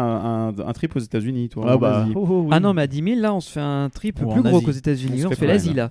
[0.57, 1.65] un- un trip aux États-Unis, toi.
[1.67, 2.49] Ah bah, oh, oh, oui.
[2.53, 4.61] Ah non, mais à 10 000, là, on se fait un trip Ou plus gros
[4.61, 5.25] qu'aux États-Unis.
[5.25, 5.91] On On, se fait fait l'Asie, là.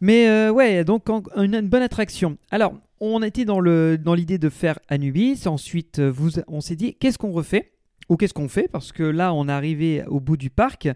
[0.00, 2.38] Mais euh, ouais, donc en- une, une bonne attraction.
[2.50, 5.46] Alors, on était dans le dans l'idée de faire Anubis.
[5.46, 7.72] Ensuite, euh, vous, on s'est dit, qu'est-ce qu'on refait?
[8.08, 8.66] Ou qu'est-ce qu'on fait?
[8.66, 10.88] Parce que là, on est arrivé au bout du parc.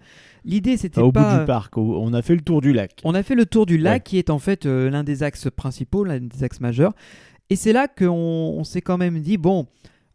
[0.44, 1.32] L'idée, c'était au pas.
[1.34, 2.92] bout du parc, on a fait le tour du lac.
[3.04, 4.00] On a fait le tour du lac, Ouais.
[4.00, 6.92] qui est en fait euh, l'un des axes principaux, l'un des axes majeurs.
[7.50, 9.66] Et c'est là qu'on on s'est quand même dit, bon,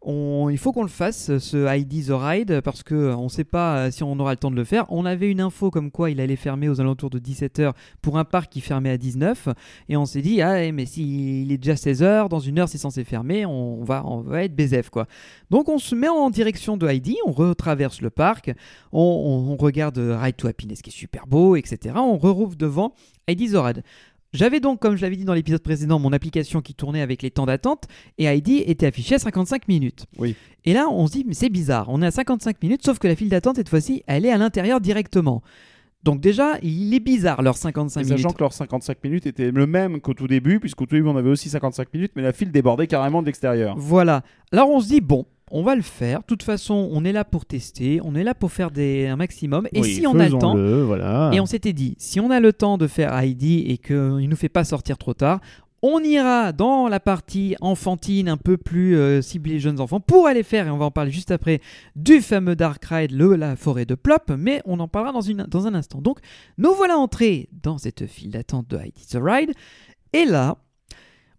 [0.06, 3.76] il faut qu'on le fasse, ce ID The Ride, parce que euh, ne sait pas
[3.76, 4.86] euh, si on aura le temps de le faire.
[4.88, 8.24] On avait une info comme quoi il allait fermer aux alentours de 17h pour un
[8.24, 9.48] parc qui fermait à 19
[9.88, 13.04] Et on s'est dit, ah, mais s'il est déjà 16h, dans une heure c'est censé
[13.04, 15.06] fermer, on va, on va être BZF quoi.
[15.50, 18.52] Donc on se met en direction de Heidi, on retraverse le parc,
[18.92, 21.94] on, regarde euh, Ride to Happiness qui est super beau, etc.
[21.96, 22.94] On retrouve devant
[23.26, 23.82] Heidi Zorad.
[24.32, 27.30] J'avais donc, comme je l'avais dit dans l'épisode précédent, mon application qui tournait avec les
[27.30, 27.84] temps d'attente
[28.16, 30.06] et Heidi était affichée à 55 minutes.
[30.18, 30.36] Oui.
[30.64, 33.08] Et là, on se dit, mais c'est bizarre, on est à 55 minutes, sauf que
[33.08, 35.42] la file d'attente, cette fois-ci, elle est à l'intérieur directement.
[36.02, 38.18] Donc déjà, il est bizarre, leurs 55 Et minutes.
[38.18, 41.16] Sachant que leurs 55 minutes étaient le même qu'au tout début, puisqu'au tout début on
[41.16, 43.74] avait aussi 55 minutes, mais la file débordait carrément de l'extérieur.
[43.76, 44.22] Voilà.
[44.52, 46.20] Alors on se dit, bon, on va le faire.
[46.20, 49.16] De toute façon, on est là pour tester, on est là pour faire des, un
[49.16, 49.66] maximum.
[49.72, 51.30] Et Oui, si on a le temps, voilà.
[51.32, 54.26] et on s'était dit, si on a le temps de faire Heidi et qu'il ne
[54.26, 55.40] nous fait pas sortir trop tard,
[55.82, 60.42] on ira dans la partie enfantine, un peu plus euh, ciblée jeunes enfants, pour aller
[60.42, 61.60] faire, et on va en parler juste après,
[61.96, 65.46] du fameux Dark Ride, le, la forêt de Plop, mais on en parlera dans, une,
[65.48, 66.02] dans un instant.
[66.02, 66.18] Donc,
[66.58, 69.52] nous voilà entrés dans cette file d'attente de Heidi the Ride,
[70.12, 70.58] et là,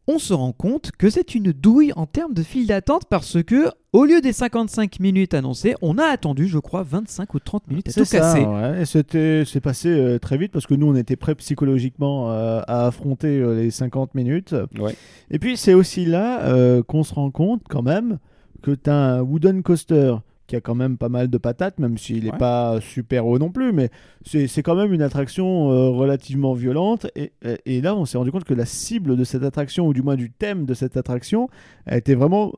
[0.07, 3.69] on se rend compte que c'est une douille en termes de file d'attente parce que,
[3.93, 7.89] au lieu des 55 minutes annoncées, on a attendu, je crois, 25 ou 30 minutes
[7.89, 8.45] à tout ça, casser.
[8.45, 8.85] ouais.
[8.85, 12.87] C'était, c'est passé euh, très vite parce que nous, on était prêts psychologiquement euh, à
[12.87, 14.55] affronter euh, les 50 minutes.
[14.79, 14.95] Ouais.
[15.29, 18.17] Et puis, c'est aussi là euh, qu'on se rend compte quand même
[18.61, 20.15] que tu as un wooden coaster
[20.51, 22.37] qui a quand même pas mal de patates, même s'il n'est Ouais.
[22.37, 23.89] pas super haut non plus, mais
[24.25, 27.07] c'est, quand même une attraction euh, relativement violente.
[27.15, 29.93] Et, et- et là, on s'est rendu compte que la cible de cette attraction, ou
[29.93, 31.47] du moins du thème de cette attraction,
[31.85, 32.51] elle était vraiment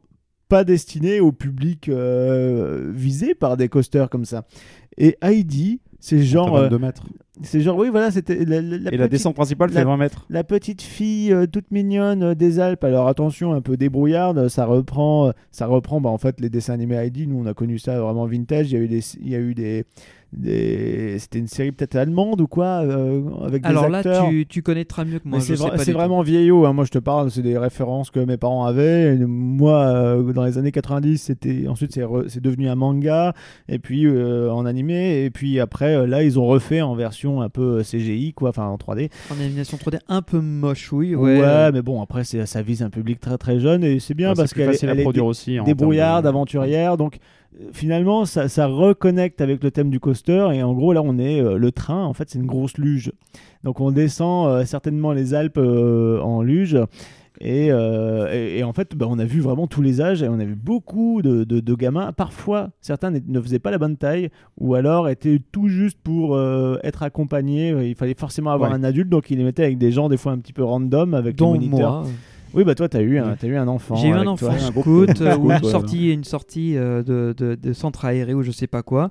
[0.49, 4.45] pas destinée au public euh, visé par des coasters comme ça.
[4.97, 7.03] Et Heidi, c'est genre, euh, 22 mètres.
[7.43, 10.25] c'est genre, oui, voilà, c'était la, la- la Et la descente principale fait 20 mètres.
[10.29, 12.83] la petite fille euh, toute mignonne euh, des Alpes.
[12.83, 16.01] Alors attention, un peu débrouillarde, ça reprend, ça reprend.
[16.01, 18.71] Bah, en fait, les dessins animés Heidi, nous on a connu ça vraiment vintage.
[18.71, 19.85] Il y a eu des, il y a eu des,
[20.37, 24.27] des- c'était une série peut-être allemande ou quoi, euh, avec des Alors là, acteurs.
[24.29, 25.39] tu, tu connaîtras mieux que moi.
[25.39, 25.91] C'est vra- tout.
[25.91, 26.65] vraiment vieillot.
[26.65, 26.73] hein.
[26.73, 29.15] Moi, je te parle, c'est des références que mes parents avaient.
[29.15, 33.33] Et moi, euh, dans les années 90, c'était ensuite c'est re- devenu un manga
[33.69, 37.49] et puis euh, en animé et puis après là ils ont refait en version un
[37.49, 39.09] peu CGI quoi, enfin en 3D.
[39.31, 41.15] En animation 3D un peu moche, oui.
[41.15, 41.71] Ouais, Ouais.
[41.71, 44.53] mais bon après ça vise un public très très jeune et c'est bien Ouais, parce
[44.53, 45.57] qu'elle est, elle est dé- aussi.
[45.65, 47.17] débrouillarde, de- aventurière donc
[47.71, 51.39] finalement ça, ça reconnecte avec le thème du coaster et en gros là on est
[51.41, 53.11] euh, le train en fait c'est une grosse luge
[53.63, 56.77] donc on descend euh, certainement les Alpes euh, en luge
[57.41, 60.39] et, et, et en fait, bah, on a vu vraiment tous les âges et on
[60.39, 62.11] a vu beaucoup de, de- de gamins.
[62.13, 66.39] Parfois, certains ne- faisaient pas la bonne taille ou alors étaient tout juste pour
[66.83, 67.69] être accompagnés.
[67.89, 68.77] Il fallait forcément avoir Ouais.
[68.77, 71.15] un adulte, donc ils les mettaient avec des gens des fois un petit peu random,
[71.15, 72.01] avec les moniteurs.
[72.03, 72.09] moi.
[72.53, 73.95] Oui, bah toi, t'as eu, un- t'as eu un enfant.
[73.95, 74.59] J'ai eu un enfant toi.
[74.59, 78.51] scout euh, ou une sortie, une sortie euh, de, de, de centre aéré ou je
[78.51, 79.09] sais pas quoi.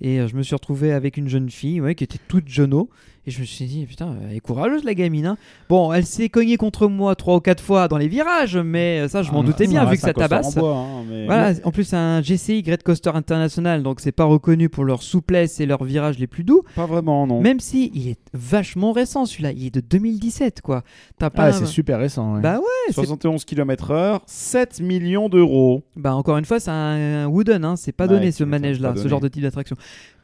[0.00, 2.88] Et euh, je me suis retrouvé avec une jeune fille ouais, qui était toute jeuneau.
[3.26, 5.26] Et je me suis dit, putain, elle est courageuse la gamine.
[5.26, 5.36] hein.
[5.68, 9.08] Bon, elle s'est cognée contre moi trois ou quatre fois dans les virages, mais euh,
[9.08, 10.56] ça, je m'en Ah, doutais bien vu que ça tabasse.
[10.56, 14.10] en bois, hein, mais- Voilà, en plus, c'est un GCI Great Coaster International, donc c'est
[14.10, 16.62] pas reconnu pour leur souplesse et leurs virages les plus doux.
[16.74, 17.42] Pas vraiment, non.
[17.42, 20.82] Même si il est vachement récent celui-là, il est de 2017 quoi.
[21.18, 22.34] T'as pas Ah, un- c'est super récent.
[22.36, 22.40] ouais.
[22.40, 25.82] Bah ouais, c'est- 71 km/h, 7 millions d'euros.
[25.94, 29.08] bah encore une fois, c'est un, un wooden, hein, c'est pas donné ce manège-là, ce
[29.08, 29.76] genre de type d'attraction.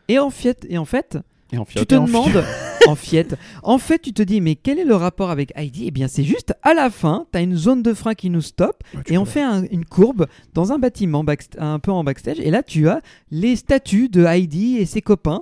[0.09, 1.19] Et en fait, et en fait,
[1.53, 2.43] Et en tu te et en demandes
[2.89, 3.37] en fiette.
[3.63, 5.85] En fait, tu te dis mais quel est le rapport avec Heidi?
[5.87, 8.41] Eh bien, c'est juste à la fin, tu as une zone de frein qui nous
[8.41, 11.25] stoppe et on fait un- une courbe dans un bâtiment
[11.59, 15.41] un peu en backstage et là tu as les statues de Heidi et ses copains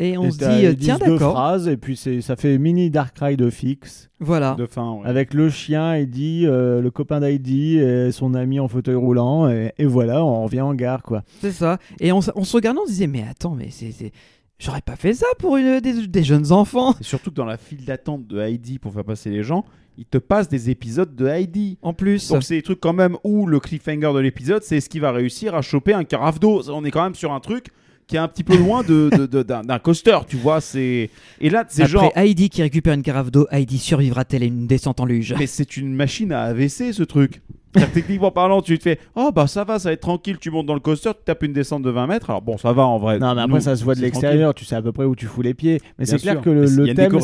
[0.00, 1.32] et on Et se dit tiens deux d'accord.
[1.32, 4.54] phrases et puis c'est ça fait mini Dark Ride fixe Voilà.
[4.54, 5.06] De fin, ouais.
[5.08, 9.72] avec le chien Heidi, euh, le copain d'Heidi et son ami en fauteuil roulant et,
[9.78, 11.22] et voilà, on revient en gare quoi.
[11.40, 11.78] C'est ça.
[12.00, 14.12] Et on se regardait, on se disait, mais attends, mais c'est.
[14.58, 16.94] J'aurais pas fait ça pour une, des, des jeunes enfants.
[17.00, 19.64] Et surtout que dans la file d'attente de Heidi pour faire passer les gens,
[19.96, 21.78] ils te passent des épisodes de Heidi.
[21.82, 22.28] En plus.
[22.28, 25.12] Donc c'est des trucs quand même où le cliffhanger de l'épisode, c'est est-ce qu'il va
[25.12, 26.62] réussir à choper un carafe d'eau.
[26.70, 27.68] On est quand même sur un truc
[28.08, 29.10] qui est un petit peu loin de,
[29.42, 30.60] d'un, coaster, tu vois.
[30.60, 34.46] C'est et là c'est Après genre, Heidi qui récupère une carafe d'eau, Heidi survivra-t-elle à
[34.46, 35.34] une descente en luge?
[35.38, 37.42] Mais c'est une machine à AVC ce truc.
[37.72, 40.66] Techniquement parlant, tu te fais oh bah ça va, ça va être tranquille, tu montes
[40.66, 42.30] dans le coaster, tu tapes une descente de 20 mètres.
[42.30, 43.18] Alors bon, ça va en vrai.
[43.18, 45.14] Non mais après Nous, ça se voit de l'extérieur, tu sais à peu près où
[45.14, 45.80] tu fous les pieds.
[45.98, 47.20] Mais c'est clair que le, y a le thème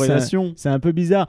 [0.55, 1.27] c'est- un peu bizarre.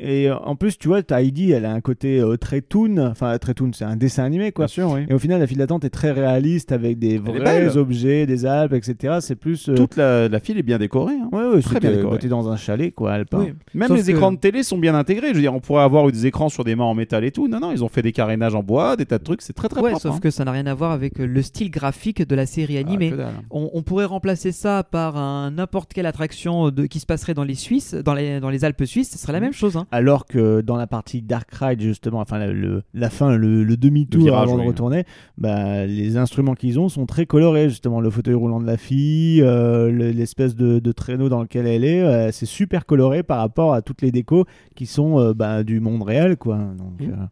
[0.00, 2.96] Et euh, en plus tu vois, t'as Heidi, elle a un côté euh, très toon,
[3.10, 4.64] enfin très toon, c'est un dessin animé quoi.
[4.66, 5.00] Bien sûr, oui.
[5.08, 8.72] Et au final, la file d'attente est très réaliste avec des vrais objets, des Alpes,
[8.74, 9.18] etc.
[9.20, 9.68] C'est plus.
[9.68, 11.14] euh, Toute la, la file est bien décorée.
[11.14, 11.28] hein.
[11.32, 12.14] Ouais, ouais, Très bien que- décoré.
[12.16, 13.38] bah, t'es dans un chalet quoi, alpin.
[13.40, 13.52] Oui.
[13.74, 15.28] Même Sauf les que- écrans de télé sont bien intégrés.
[15.30, 17.30] Je veux dire, on pourrait avoir eu des écrans sur des mains en métal et
[17.30, 17.48] tout.
[17.48, 19.42] Non, non, ils ont fait des carénages en bois, des tas de trucs.
[19.42, 20.02] C'est très très Ouais, propre.
[20.02, 20.20] sauf hein.
[20.20, 22.80] que ça n'a rien à voir avec euh, le style graphique de la série Ah,
[22.80, 23.12] animée.
[23.50, 25.14] on, on pourrait remplacer ça par
[25.50, 28.84] n'importe quelle attraction de, qui se passerait dans les Suisses, dans les, dans les Alpes
[28.84, 29.76] suisses, ce serait la même chose.
[29.76, 29.86] hein.
[29.90, 33.76] Alors que dans la partie Dark Ride, justement, enfin la, le- la fin, le, le
[33.76, 34.62] demi-tour avant oui.
[34.62, 35.04] de retourner,
[35.36, 37.68] bah, les instruments qu'ils ont sont très colorés.
[37.68, 41.66] Justement, le fauteuil roulant de la fille, euh, le- l'espèce de, de traîneau dans lequel
[41.66, 45.34] elle est, euh, c'est super coloré par rapport à toutes les décos qui sont euh,
[45.34, 46.36] bah, du monde réel.
[46.36, 46.56] quoi.
[46.58, 47.28] Donc, Mmh.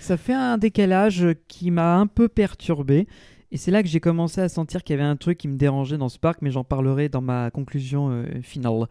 [0.00, 3.06] Ça fait un décalage qui m'a un peu perturbé.
[3.50, 5.56] Et c'est là que j'ai commencé à sentir qu'il y avait un truc qui me
[5.56, 8.86] dérangeait dans ce parc, mais j'en parlerai dans ma conclusion euh, finale.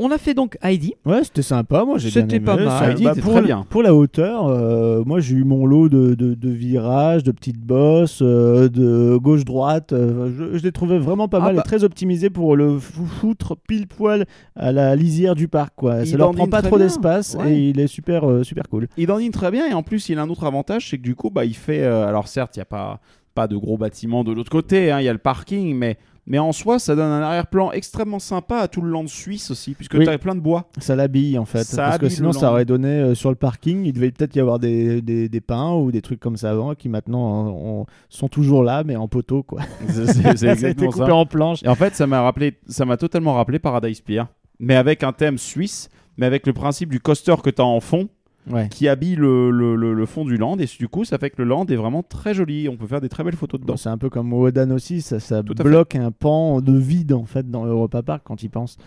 [0.00, 0.94] On a fait donc Heidi.
[1.04, 1.84] Ouais, c'était sympa.
[1.84, 2.44] Moi, j'ai bien C'était aimé.
[2.44, 2.90] pas mal.
[2.92, 3.66] Heidi bah, pour, très la- bien.
[3.68, 7.58] pour la hauteur, euh, moi, j'ai eu mon lot de, de, de virages, de petites
[7.60, 9.92] bosses, euh, de gauche-droite.
[9.92, 11.62] euh, je je l'ai trouvé vraiment pas Ah mal bah.
[11.64, 15.72] et très optimisé pour le fou- foutre pile poil à la lisière du parc.
[15.74, 16.00] Quoi.
[16.02, 17.52] Il Ça leur en prend pas trop d'espace Ouais.
[17.54, 18.86] et il est super, euh, super cool.
[18.96, 21.02] Il en dit très bien et en plus il a un autre avantage, c'est que
[21.02, 23.00] du coup bah il fait, euh, alors certes il n'y a pas
[23.34, 25.96] pas de gros bâtiments de l'autre côté, hein, il y a le parking, mais
[26.28, 29.74] mais en soi ça donne un arrière-plan extrêmement sympa à tout le land suisse aussi,
[29.74, 30.04] puisque Oui.
[30.04, 30.68] tu as plein de bois.
[30.78, 31.64] Ça l'habille en fait.
[31.64, 33.84] Ça parce que sinon, ça aurait donné euh, sur le parking.
[33.84, 36.74] Il devait peut-être y avoir des, des, des pins ou des trucs comme ça avant
[36.74, 39.42] qui maintenant ont- sont toujours là, mais en poteau.
[39.42, 39.62] Quoi.
[39.88, 41.14] C'est- ça a été exactement coupé ça.
[41.14, 41.62] en planche.
[41.64, 44.22] Et en fait ça m'a rappelé, ça m'a totalement rappelé Paradise Pier,
[44.60, 45.88] mais avec un thème suisse,
[46.18, 48.08] mais avec le principe du coaster que tu as en fond.
[48.50, 48.68] Ouais.
[48.70, 51.42] qui habille le, le, le- le fond du land et du coup ça fait que
[51.42, 53.90] le land est vraiment très joli on peut faire des très belles photos dedans c'est
[53.90, 58.02] un peu comme Wodan aussi, ça, bloque un pan de vide en fait dans Europa
[58.02, 58.78] Park quand il pense.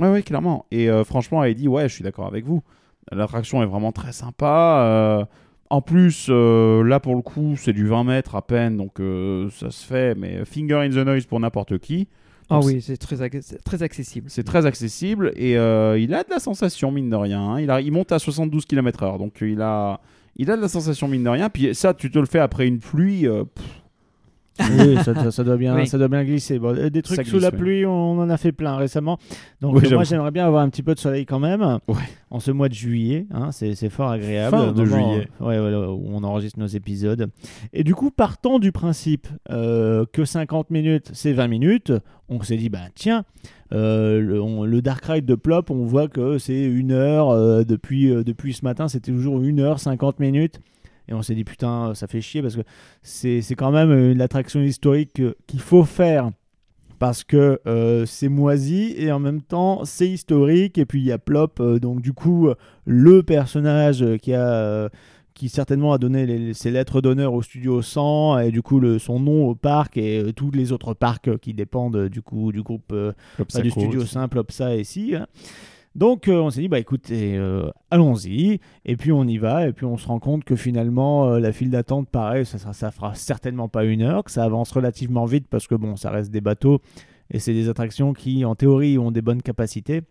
[0.00, 0.64] Ouais, ouais, clairement.
[0.70, 2.62] Et euh, franchement, elle dit Ouais, je suis d'accord avec vous.
[3.10, 4.82] L'attraction est vraiment très sympa.
[4.86, 5.24] euh,
[5.68, 9.50] en plus, euh, là pour le coup, c'est du 20 mètres à peine, donc euh,
[9.50, 10.14] ça se fait.
[10.14, 12.08] Mais finger in the noise pour n'importe qui.
[12.50, 13.16] Ah Donc, oui, c'est très,
[13.64, 14.26] très accessible.
[14.28, 17.40] C'est très accessible et euh, il a de la sensation, mine de rien.
[17.40, 17.60] hein.
[17.60, 20.00] Il, a, il monte à 72 km/h, donc euh, il a,
[20.36, 21.48] il a de la sensation, mine de rien.
[21.48, 23.26] Puis ça, tu te le fais après une pluie.
[23.26, 23.64] euh, pff,
[24.60, 24.96] oui,
[25.30, 25.86] ça, doit bien, Oui.
[25.86, 26.58] ça doit bien glisser.
[26.58, 27.56] Bon, euh, des trucs sous la ouais.
[27.56, 29.18] pluie, on en a fait plein récemment.
[29.62, 31.62] Donc Oui, euh, moi, j'aimerais bien avoir un petit peu de soleil quand même.
[31.88, 31.94] Ouais.
[32.30, 34.56] En ce mois de juillet, hein, c'est fort agréable.
[34.56, 35.28] Fin de Moment, juillet.
[35.40, 37.28] ouais, où on enregistre nos épisodes.
[37.72, 41.92] Et du coup, partant du principe euh, que 50 minutes, c'est 20 minutes,
[42.28, 43.24] on s'est dit, bah tiens,
[43.72, 47.64] euh, le, on- le Dark Ride de Plop, on voit que c'est une heure euh,
[47.64, 50.60] depuis, depuis ce matin, c'était toujours une heure 50 minutes.
[51.08, 52.62] Et on s'est dit, putain, ça fait chier parce que
[53.02, 56.30] c'est quand même une attraction historique que- qu'il faut faire
[56.98, 61.10] parce que euh, c'est moisi et en même temps c'est historique et puis il y
[61.10, 64.88] a Plop euh, donc du coup euh, le personnage qui a euh,
[65.34, 69.00] qui certainement a donné les- ses lettres d'honneur au studio 100 et du coup le,
[69.00, 72.92] son nom au parc et tous les autres parcs qui dépendent du coup du groupe
[73.58, 75.26] pas du studio simple Plopsa ici hein.
[75.94, 78.60] Donc euh, on s'est dit bah écoutez euh, allons-y.
[78.84, 79.66] Et puis on y va.
[79.68, 82.72] Et puis on se rend compte que finalement euh, la file d'attente pareil ça, sera-
[82.72, 86.10] ça fera certainement pas une heure que ça avance relativement vite parce que bon ça
[86.10, 86.80] reste des bateaux
[87.30, 90.02] et c'est des attractions qui en théorie ont des bonnes capacités.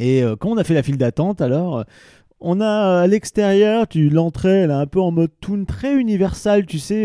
[0.00, 1.84] Et quand on a fait la file d'attente alors
[2.40, 6.66] on a à l'extérieur, tu l'entrée, elle est un peu en mode toon très universal,
[6.66, 7.04] tu sais,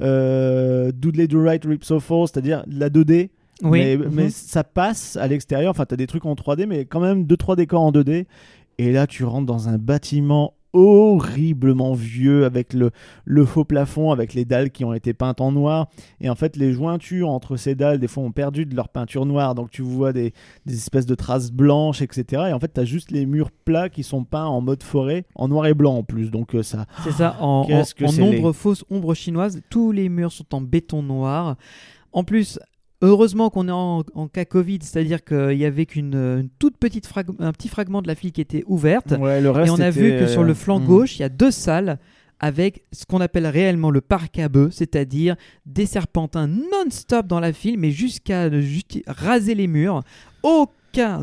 [0.00, 3.30] euh, Doodley Do Right Rips So Fall, c'est-à-dire la 2D,
[3.64, 3.80] Oui.
[3.80, 4.10] mais, Mhm.
[4.12, 5.70] mais ça passe à l'extérieur.
[5.70, 8.26] Enfin, tu as des trucs en 3D, mais quand même 2-3 décors en 2D.
[8.78, 12.90] Et là, tu rentres dans un bâtiment horriblement vieux avec le,
[13.24, 15.88] le faux plafond, avec les dalles qui ont été peintes en noir.
[16.20, 19.24] Et en fait, les jointures entre ces dalles, des fois, ont perdu de leur peinture
[19.26, 19.54] noire.
[19.54, 20.32] Donc tu vois des,
[20.66, 22.46] des espèces de traces blanches, etc.
[22.50, 25.24] Et en fait, tu as juste les murs plats qui sont peints en mode forêt,
[25.36, 26.30] en noir et blanc en plus.
[26.30, 26.86] Donc euh, ça.
[27.04, 31.02] C'est ça, en, que en, ombre fausse, ombre chinoise, tous les murs sont en béton
[31.02, 31.56] noir.
[32.12, 32.58] En plus,
[33.04, 37.08] heureusement qu'on est en, en cas Covid, c'est-à-dire qu'il y avait qu'une une toute petite
[37.38, 39.12] un petit fragment de la file qui était ouverte.
[39.12, 40.86] Ouais, le Et on a était, vu que sur euh, le flanc hmm.
[40.86, 41.98] gauche, il y a deux salles
[42.40, 45.36] avec ce qu'on appelle réellement le parc à bœufs, c'est-à-dire
[45.66, 48.50] des serpentins non-stop dans la file, mais jusqu'à
[49.06, 50.02] raser les murs.
[50.42, 50.72] Aucun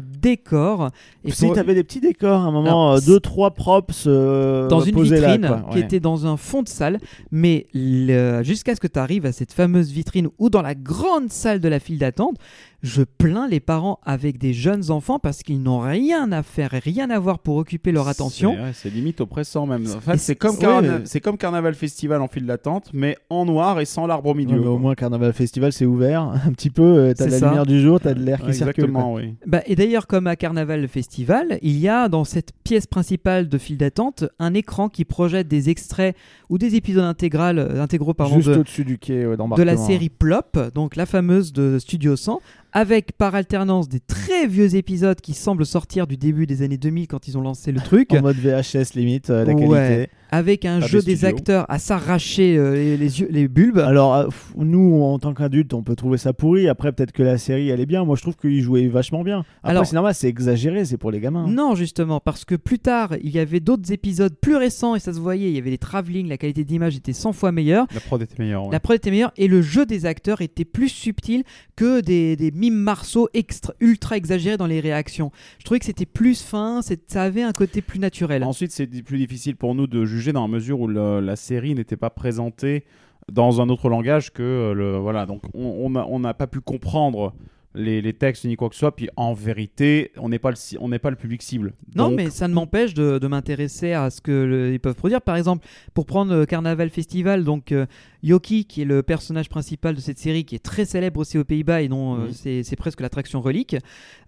[0.02, 0.90] décor.
[1.24, 4.68] Et si pour- t'avais des petits décors à un moment, euh, deux trois props euh,
[4.68, 7.00] dans une là, vitrine qui était dans un fond de salle,
[7.32, 11.30] mais le- jusqu'à ce que tu arrives à cette fameuse vitrine ou dans la grande
[11.32, 12.36] salle de la file d'attente,
[12.84, 17.10] je plains les parents avec des jeunes enfants parce qu'ils n'ont rien à faire rien
[17.10, 18.56] à voir pour occuper leur attention.
[18.74, 19.86] C'est limite oppressant même.
[19.88, 21.02] En Et fait, c'est comme, Carna-
[21.38, 24.60] Carnaval Festival en file d'attente, mais en noir et sans l'arbre au Ouais, milieu.
[24.60, 27.40] mais au moins Carnaval Festival c'est ouvert un petit peu, euh, t'as C'est de la
[27.40, 27.48] ça.
[27.48, 28.84] lumière du jour, t'as de l'air qui circule.
[28.86, 29.36] Exactement, oui.
[29.46, 33.58] Bah, et d'ailleurs, comme à Carnaval Festival, il y a dans cette pièce principale de
[33.58, 36.16] file d'attente un écran qui projette des extraits
[36.50, 39.78] ou des épisodes intégrales, euh, intégraux pardon, Juste de, au-dessus du quai ouais, de la
[39.78, 42.42] série Plop, donc la fameuse de Studio 100,
[42.74, 47.08] avec par alternance des très vieux épisodes qui semblent sortir du début des années 2000
[47.08, 49.68] quand ils ont lancé le truc, En mode VHS limite, euh, la Ouais.
[49.68, 50.10] qualité.
[50.32, 53.80] Avec un jeu des acteurs à s'arracher euh, les, les yeux, les bulbes.
[53.80, 56.68] Alors, euh, nous, en tant qu'adultes, on peut trouver ça pourri.
[56.70, 58.06] Après, peut-être que la série, elle est bien.
[58.06, 59.40] Moi, je trouve qu'il jouait vachement bien.
[59.60, 61.48] Après, Alors- c'est normal, c'est exagéré, c'est pour les gamins.
[61.48, 65.14] Non, justement, parce que plus tard, il y avait d'autres épisodes plus récents et ça
[65.14, 67.86] se voyait, il y avait les travelling, la qualité d'image était 100 fois meilleure.
[67.94, 68.66] La prod était meilleure.
[68.66, 68.72] ouais.
[68.72, 71.44] La prod était meilleure et le jeu des acteurs était plus subtil
[71.76, 75.32] que des, des mimes marceaux extra, ultra exagérés dans les réactions.
[75.60, 78.44] Je trouvais que c'était plus fin, ça avait un côté plus naturel.
[78.44, 81.98] Ensuite, c'est plus difficile pour nous de juger dans la mesure où la série n'était
[81.98, 82.86] pas présentée
[83.32, 85.26] dans un autre langage que euh, le voilà.
[85.26, 87.34] Donc, on n'a on n'a pas pu comprendre
[87.74, 88.96] les, les textes ni quoi que ce soit.
[88.96, 91.74] Puis, en vérité, on n'est pas le ci- on n'est pas le public cible.
[91.96, 94.96] Non, Donc, mais ça ne m'empêche de, de m'intéresser à ce que le- ils peuvent
[94.96, 95.22] produire.
[95.22, 97.86] Par exemple, pour prendre euh, Carnaval Festival, donc euh,
[98.24, 101.44] Yoki, qui est le personnage principal de cette série, qui est très célèbre aussi aux
[101.44, 102.28] Pays-Bas et dont euh,
[102.64, 103.76] c'est presque l'attraction relique.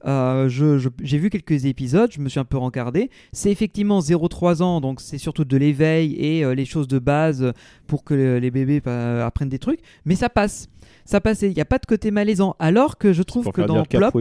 [0.06, 3.10] euh, je- je- J'ai vu quelques épisodes, je me suis un peu rencardé.
[3.32, 7.52] C'est effectivement 0-3 ans, donc c'est surtout de l'éveil et les choses de base
[7.88, 10.70] pour que le- les bébés bah, apprennent des trucs, mais ça passe.
[11.06, 12.56] Ça passe, il n'y a pas de côté malaisant.
[12.60, 14.14] Alors que je trouve que dans Plop,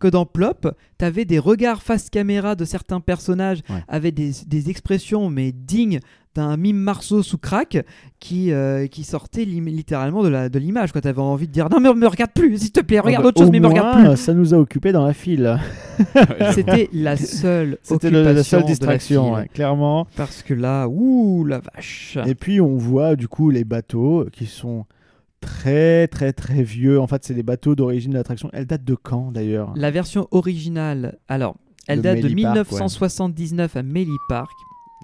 [0.00, 3.82] que dans Plop, t'avais des regards face caméra de certains personnages Ouais.
[3.88, 5.98] avec des, des expressions mais dignes
[6.34, 7.84] d'un mime Marceau sous crack
[8.20, 10.92] qui, euh, qui sortait littéralement de de l'image.
[10.92, 13.24] Tu avais envie de dire non mais me regarde plus, s'il te plaît, regarde Ah
[13.24, 15.58] bah, autre chose mais me regarde moins, Ça nous a occupés dans la file.
[15.98, 16.52] plus.
[16.54, 20.06] C'était la seule C'était la seule de la distraction, ouais, clairement.
[20.16, 22.16] Parce que là, ouh la vache.
[22.26, 24.84] Et puis, on voit du coup les bateaux qui sont
[25.40, 27.00] très, très, très vieux.
[27.00, 28.50] En fait, c'est des bateaux d'origine de l'attraction.
[28.52, 29.72] Elle date de quand d'ailleurs?
[29.76, 32.62] La version originale, alors, elle Le date de Melly Park, ouais.
[32.62, 34.50] 1979 à Melly Park.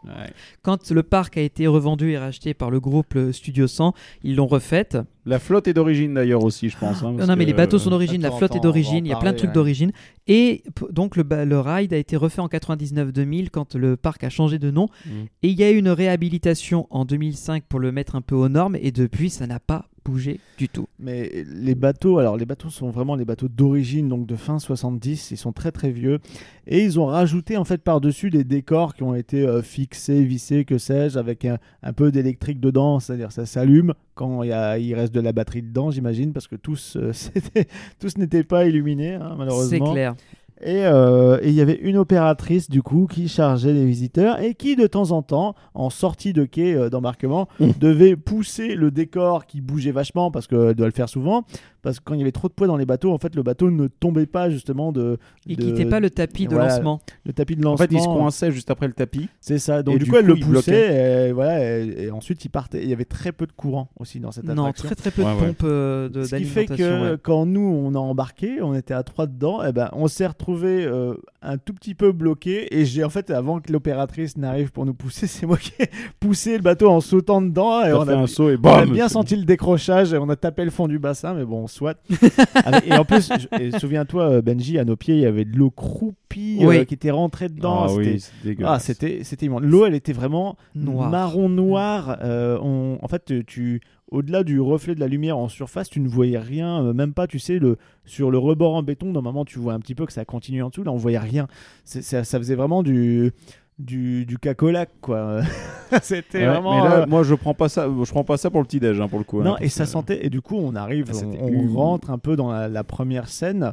[0.05, 0.31] Ouais.
[0.63, 4.47] Quand le parc a été revendu et racheté par le groupe Studio 100, ils l'ont
[4.47, 4.99] refaite.
[5.25, 7.03] La flotte est d'origine d'ailleurs aussi, je pense.
[7.03, 9.13] hein, Non, parce non, mais les bateaux sont d'origine, la flotte est d'origine, il y
[9.15, 9.55] a plein de trucs ouais.
[9.55, 9.93] d'origine.
[10.27, 14.71] Et donc le ride a été refait en 99-2000 quand le parc a changé de
[14.71, 14.89] nom.
[15.07, 15.11] Mm.
[15.43, 18.51] Et il y a eu une réhabilitation en 2005 pour le mettre un peu aux
[18.51, 18.77] normes.
[18.77, 20.87] Et depuis, ça n'a pas bougé du tout.
[20.99, 25.31] Mais les bateaux, alors les bateaux sont vraiment les bateaux d'origine, donc de fin 70,
[25.31, 26.19] ils sont très très vieux.
[26.67, 30.65] Et ils ont rajouté en fait par-dessus des décors qui ont été euh, fixés, vissés,
[30.65, 34.79] que sais-je, avec un, un peu d'électrique dedans, c'est-à-dire ça s'allume quand il, y a-
[34.79, 37.13] il reste de la batterie dedans, j'imagine, parce que tous, euh,
[38.01, 39.93] tous n'étaient pas illuminés, hein, C'est malheureusement.
[39.93, 40.15] clair.
[40.63, 44.55] Et euh, et il y avait une opératrice du coup qui chargeait les visiteurs et
[44.55, 47.49] qui de temps en temps, en sortie de quai euh, d'embarquement,
[47.81, 51.45] devait pousser le décor qui bougeait vachement parce qu'elle doit le faire souvent.
[51.83, 53.43] Parce que quand il y avait trop de poids dans les bateaux, en fait, le
[53.43, 55.19] bateau ne tombait pas justement de.
[55.47, 57.01] Et de- quittait pas le tapis de voilà, lancement.
[57.27, 57.87] le tapis de En lancement.
[57.87, 59.29] fait, il se coinçait juste après le tapis.
[59.43, 59.83] C'est ça.
[59.83, 61.29] Donc Et du, du coup, elle coup, le il poussait.
[61.29, 62.83] Et, voilà, et, et ensuite, il partait.
[62.83, 64.87] Il y avait très peu de courant aussi dans cette Non, attraction.
[64.87, 65.47] très très peu Ouais, de ouais.
[65.49, 67.19] pompes euh, de- Ce qui fait que ouais.
[67.23, 70.85] quand nous on a embarqué, on était à trois dedans, et ben on s'est retrouvé
[70.85, 74.85] euh, un tout petit peu bloqué et j'ai en fait avant que l'opératrice n'arrive pour
[74.85, 75.89] nous pousser, c'est moi qui ai
[76.21, 78.85] poussé le bateau en sautant dedans et on fait a, un saut et on a
[78.85, 81.97] bien senti le décrochage et on a tapé le fond du bassin, mais bon soit.
[82.87, 83.31] Et en plus,
[83.79, 87.11] souviens-toi euh, Benji, à nos pieds il y avait de l'eau croupie euh, qui était
[87.11, 87.85] rentrée dedans.
[87.85, 89.63] Ah C'était- oui, c'est ah, c'était c'était immense.
[89.63, 91.11] L'eau, elle était vraiment Noir.
[91.11, 92.19] marron noir.
[92.23, 93.81] Euh, on, en fait, tu- tu
[94.11, 97.27] au-delà du reflet de la lumière en surface, tu ne voyais rien, euh, même pas,
[97.27, 99.11] tu sais, le sur le rebord en béton.
[99.13, 100.85] Normalement, tu vois un petit peu que ça continue en dessous.
[100.85, 101.47] Là, on voyait rien.
[101.85, 103.33] C'est- Ça, ça faisait vraiment du
[103.81, 105.41] du, du cacolac, quoi.
[106.03, 106.83] C'était Ouais, vraiment.
[106.85, 107.89] mais là, euh, moi, je prends pas ça.
[107.89, 109.41] Je prends pas ça pour le petit déj, hein, pour le coup.
[109.41, 110.25] hein, non, et ça sentait.
[110.25, 113.73] Et du coup, on arrive, Ah, on, rentre un peu dans la, la première scène.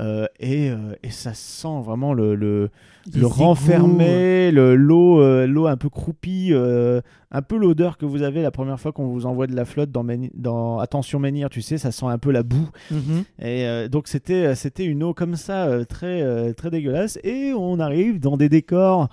[0.00, 2.70] Euh, et, euh, et ça sent vraiment le, le,
[3.14, 8.22] le renfermé, le- l'eau euh, l'eau un peu croupie, euh, un peu l'odeur que vous
[8.22, 11.62] avez la première fois qu'on vous envoie de la flotte dans, dans Attention Menhir, tu
[11.62, 12.68] sais, ça sent un peu la boue.
[12.90, 13.24] Mhm.
[13.42, 18.36] Et donc c'était c'était une eau comme ça très très dégueulasse et on arrive dans
[18.36, 19.08] des décors.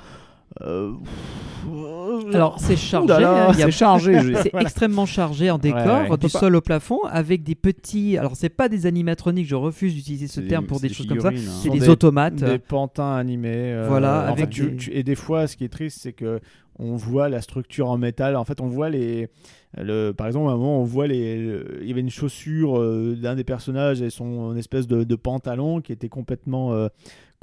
[0.61, 0.91] Euh,
[2.33, 4.33] Alors c'est chargé, hein, C'est chargé.
[4.43, 6.17] c'est extrêmement chargé en décor, Ouais, ouais.
[6.17, 8.17] du pas- sol au plafond, avec des petits.
[8.17, 11.07] Alors c'est pas des animatroniques, je refuse d'utiliser ce terme des- pour des, des choses
[11.07, 11.29] comme ça.
[11.29, 11.33] hein.
[11.35, 12.35] C'est des, des- automates.
[12.35, 13.51] des pantins animés.
[13.73, 16.39] euh, Voilà, avec fait, tu- tu- et des fois, ce qui est triste, c'est que
[16.79, 18.35] on voit la structure en métal.
[18.35, 19.27] En fait, on voit les.
[19.77, 21.37] Le, par exemple, à un moment, on voit les.
[21.37, 25.15] le- il y avait une chaussure euh, d'un des personnages et son espèce de, de
[25.15, 26.73] pantalon qui était complètement.
[26.73, 26.87] euh,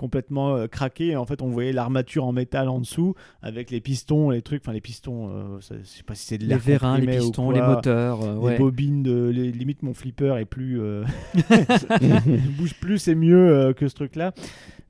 [0.01, 4.31] complètement euh, craqué en fait on voyait l'armature en métal en dessous avec les pistons
[4.31, 6.59] les trucs enfin les pistons euh, ça- je sais pas si c'est de les l'air
[6.59, 7.55] vérins, les comprimé ou pistons, quoi.
[7.55, 8.21] les moteurs.
[8.23, 10.81] euh, les bobines de les- limite mon flipper est plus
[12.01, 14.33] il bouge plus c'est mieux que ce truc là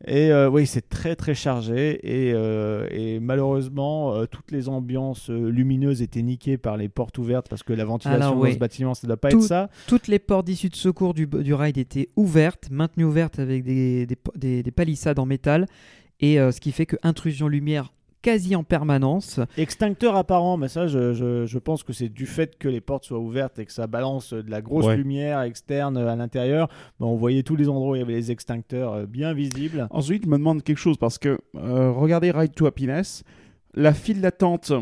[0.07, 2.01] et euh, oui c'est très très chargé.
[2.03, 7.49] Et, euh, et malheureusement euh, toutes les ambiances lumineuses étaient niquées par les portes ouvertes
[7.49, 9.71] parce que la ventilation Alors, dans ce bâtiment ça doit pas Tout- être ça.
[9.87, 14.07] Toutes les portes d'issue de secours du, du ride étaient ouvertes, maintenues ouvertes avec des,
[14.07, 15.67] des, des- des palissades en métal.
[16.23, 19.41] Et ce qui fait que intrusion lumière quasi en permanence.
[19.57, 23.05] extincteur apparent mais ça je, je, je pense que c'est du fait que les portes
[23.05, 24.97] soient ouvertes et que ça balance de la grosse Ouais.
[24.97, 26.69] lumière externe à l'intérieur
[27.01, 29.87] Ben, on voyait tous les endroits où il y avait les extincteurs euh, bien visibles
[29.91, 33.23] Ensuite, je me demande quelque chose parce que euh, regardez Ride to Happiness,
[33.75, 34.73] la file d'attente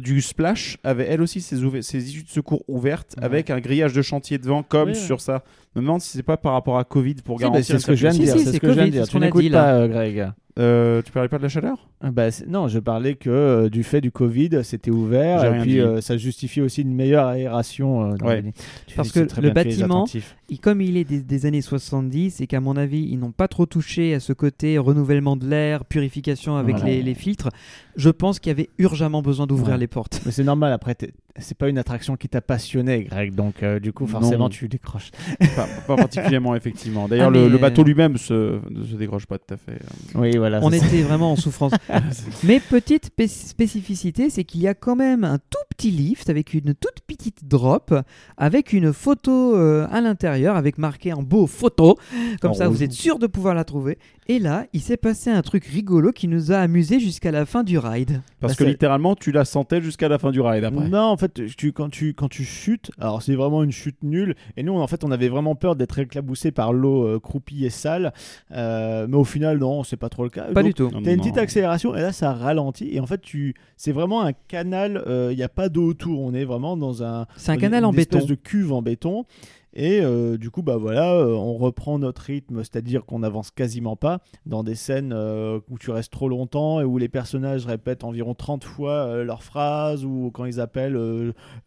[0.00, 1.56] du Splash avait elle aussi ses,
[1.96, 3.24] issues de secours ouvertes Ouais.
[3.24, 5.42] avec un grillage de chantier devant comme Oui, sur ça.
[5.74, 7.80] Je me demande si c'est pas par rapport à Covid pour Si, bah, garantir c'est
[7.80, 8.32] ce que je viens de dire.
[8.32, 9.08] si, c'est c'est ce que je viens de dire.
[9.08, 10.30] Tu n'écoutes pas, euh, Greg.
[10.60, 11.88] Euh, tu parlais pas de la chaleur?
[12.02, 15.80] Ah bah, non, je parlais que euh, du fait du Covid, c'était ouvert et puis
[15.80, 18.12] euh, ça justifie aussi une meilleure aération.
[18.12, 18.42] euh, dans Ouais.
[18.42, 18.52] les-
[18.86, 20.04] Tu Parce que le bâtiment-.
[20.50, 23.48] Et comme il est des, des années 70 et qu'à mon avis, ils n'ont pas
[23.48, 26.90] trop touché à ce côté renouvellement de l'air, purification avec Voilà.
[26.92, 27.48] les, les filtres,
[27.96, 29.78] je pense qu'il y avait urgemment besoin d'ouvrir Ouais.
[29.80, 30.20] les portes.
[30.26, 33.80] Mais c'est normal, après, t'es- c'est pas une attraction qui t'a passionné, Greg, donc euh,
[33.80, 34.48] du coup, forcément, Non.
[34.48, 35.10] tu décroches.
[35.56, 37.08] pas, pas particulièrement, effectivement.
[37.08, 39.78] D'ailleurs, Ah, le, mais- le bateau lui-même se, ne se décroche pas tout à fait.
[40.14, 40.60] Oui, voilà.
[40.62, 41.72] On était vraiment en souffrance.
[42.44, 46.54] Mais petite spé- spécificité, c'est qu'il y a quand même un tout petit lift avec
[46.54, 47.94] une toute petite drop,
[48.36, 51.96] avec une photo euh, à l'intérieur, avec marqué en beau photo.
[52.40, 53.98] Comme En ça, vous êtes sûr de pouvoir la trouver.
[54.28, 57.64] Et là, il s'est passé un truc rigolo qui nous a amusés jusqu'à la fin
[57.64, 58.22] du ride.
[58.40, 60.88] Parce Bah, que littéralement, tu la sentais jusqu'à la fin du ride après.
[60.88, 64.34] Non, en fait, tu, quand, tu, quand tu chutes, alors c'est vraiment une chute nulle.
[64.56, 67.70] Et nous, en fait, on avait vraiment peur d'être éclaboussé par l'eau euh, croupie et
[67.70, 68.12] sale.
[68.52, 70.44] Euh, mais au final, non, c'est pas trop le cas.
[70.52, 70.90] Pas Donc, du tout.
[71.02, 74.32] T'as une petite accélération et là ça ralentit et en fait tu c'est vraiment un
[74.32, 77.60] canal il n'y a pas d'eau autour on est vraiment dans un C'est un une-
[77.60, 78.28] canal en une espèce béton.
[78.28, 79.24] de cuve en béton
[79.72, 83.94] et euh, du coup bah voilà euh, on reprend notre rythme c'est-à-dire qu'on n'avance quasiment
[83.94, 88.02] pas dans des scènes euh, où tu restes trop longtemps et où les personnages répètent
[88.02, 90.98] environ 30 fois leurs phrases ou quand ils appellent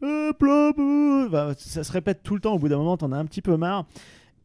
[0.01, 2.54] bah, ça se répète tout le temps.
[2.54, 3.86] Au bout d'un moment t'en as un petit peu marre.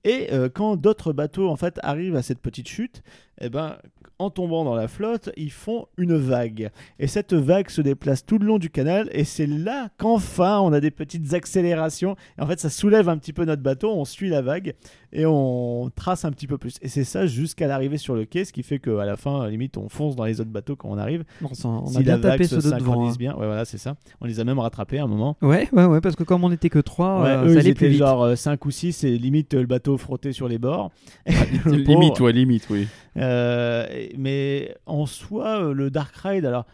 [0.04, 3.02] Et quand d'autres bateaux en fait arrivent à cette petite chute,
[3.40, 3.76] eh ben,
[4.18, 6.70] en tombant dans la flotte, ils font une vague.
[6.98, 9.08] Et cette vague se déplace tout le long du canal.
[9.12, 12.16] Et c'est là qu'enfin on a des petites accélérations.
[12.38, 13.90] Et en fait, ça soulève un petit peu notre bateau.
[13.92, 14.74] On suit la vague
[15.12, 16.76] et on trace un petit peu plus.
[16.82, 19.76] Et c'est ça jusqu'à l'arrivée sur le quai, ce qui fait qu'à la fin, limite,
[19.76, 21.24] on fonce dans les autres bateaux quand on arrive.
[21.42, 23.08] On, si a bien la tapé se ceux de devant.
[23.08, 23.12] hein.
[23.18, 23.94] bien, ouais, voilà, c'est ça.
[24.20, 25.36] On les a même rattrapés à un moment.
[25.42, 27.58] Ouais, ouais, ouais, parce que comme on n'était que trois, Ouais, euh, eux, ça ils
[27.60, 27.98] allait plus étaient vite.
[28.00, 30.90] genre 5 ou 6 et limite euh, le bateau frotté sur les bords.
[31.64, 32.86] Le limite, ouais, limite, oui.
[33.16, 33.86] Euh,
[34.16, 36.64] mais en soi, euh, le Dark Ride, alors.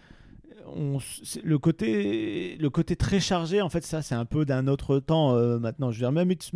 [0.76, 0.96] On,
[1.44, 5.34] le côté le côté très chargé en fait ça c'est un peu d'un autre temps
[5.36, 6.50] euh, maintenant je veux dire même It's,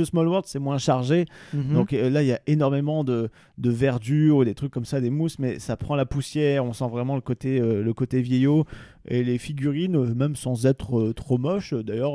[0.00, 1.74] a Small World c'est moins chargé Mhm.
[1.74, 5.10] donc euh, là il y a énormément de, de verdure des trucs comme ça des
[5.10, 8.64] mousses mais ça prend la poussière on sent vraiment le côté euh, le côté vieillot
[9.06, 12.14] et les figurines même sans être trop moches d'ailleurs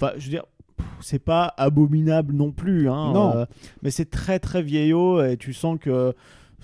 [0.00, 0.44] enfin je veux dire
[1.00, 3.46] c'est pas abominable non plus hein, Non.
[3.82, 6.14] mais c'est très très vieillot et tu sens que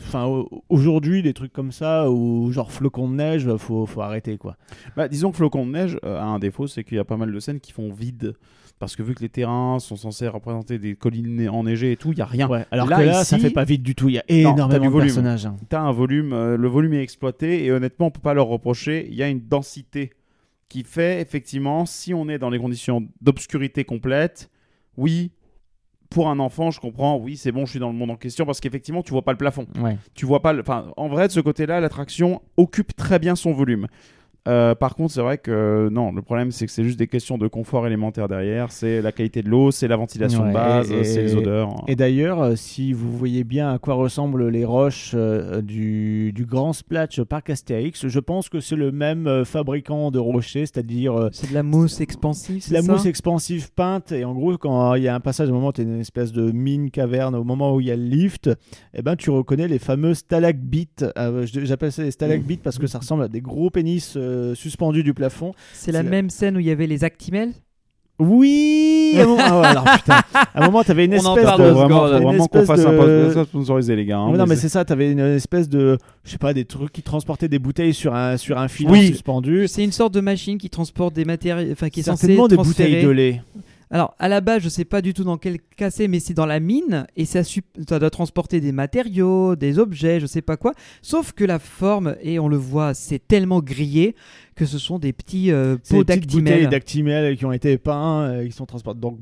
[0.01, 4.36] enfin au- aujourd'hui des trucs comme ça ou genre flocon de neige faut faut arrêter
[4.38, 4.57] quoi
[4.97, 7.16] Bah, disons que Flocon de Neige euh, a un défaut, c'est qu'il y a pas
[7.16, 8.34] mal de scènes qui font vide.
[8.78, 12.18] Parce que vu que les terrains sont censés représenter des collines enneigées et tout, il
[12.18, 12.47] y a rien.
[12.47, 14.90] ouais alors Là, que là ça fait pas vite du tout il y a énormément
[14.90, 15.57] de personnages hein.
[15.70, 19.07] T'as un volume, euh, le volume est exploité et honnêtement, on peut pas leur reprocher.
[19.09, 20.12] Il y a une densité
[20.68, 24.51] qui fait effectivement, si on est dans les conditions d'obscurité complète,
[24.99, 25.30] oui,
[26.11, 28.47] pour un enfant, je comprends, oui, c'est bon, je suis dans le monde en question,
[28.47, 29.67] parce qu'effectivement, tu vois pas le plafond.
[29.81, 29.97] Ouais.
[30.15, 30.61] Tu vois pas le.
[30.61, 33.87] Enfin, en vrai, de ce côté-là, l'attraction occupe très bien son volume.
[34.47, 37.07] Euh, par contre, c'est vrai que euh, non, le problème c'est que c'est juste des
[37.09, 38.70] questions de confort élémentaire derrière.
[38.72, 41.84] C'est la qualité de l'eau, c'est la ventilation Ouais, de base, c'est les odeurs.
[41.88, 46.44] Et d'ailleurs, euh, si vous voyez bien à quoi ressemblent les roches euh, du, du
[46.47, 51.14] Grand Splatch Parc Astérix, je pense que c'est le même euh, fabricant de rochers, c'est-à-dire
[51.14, 54.12] euh, C'est de la mousse expansive, c'est la ça mousse expansive peinte.
[54.12, 56.01] Et en gros, quand il y a un passage, au moment où tu es une
[56.01, 58.51] espèce de mine caverne, au moment où il y a le lift,
[58.94, 61.05] eh ben, tu reconnais les fameux stalagmites.
[61.18, 65.03] Euh, J'appelle ça les stalagmites parce que ça ressemble à des gros pénis euh, suspendus
[65.03, 65.53] du plafond.
[65.72, 67.53] C'est la même scène où il y avait les actimels
[68.18, 71.24] Oui à un moment, ah ouais, alors, putain, à un moment, tu avais une On
[71.26, 71.68] en espèce parle de.
[71.70, 72.97] vraiment, une qu'on espèce fasse un de-
[73.28, 74.18] podcast sponsorisé, les gars.
[74.18, 75.99] hein, non, mais mais c'est- ça, t'avais une espèce de.
[76.24, 79.07] Je sais pas, des trucs qui transportaient des bouteilles sur un, sur un Oui.
[79.09, 79.68] suspendu.
[79.68, 82.57] C'est une sorte de machine qui transporte des matériaux, enfin qui est censée Certainement des
[82.57, 83.43] bouteilles de lait.
[83.91, 86.34] Alors à la base, je sais pas du tout dans quel cas c'est, mais c'est
[86.34, 87.43] dans la mine et ça,
[87.76, 90.72] doit transporter des matériaux, des objets, je sais pas quoi.
[91.03, 94.16] Sauf que la forme et on le voit, c'est tellement grillé
[94.57, 96.69] que ce sont des petits euh, pots des petites bouteilles d'actimel.
[96.71, 98.99] d'actimel qui ont été peints, euh, qui sont transportés.
[99.01, 99.19] Donc,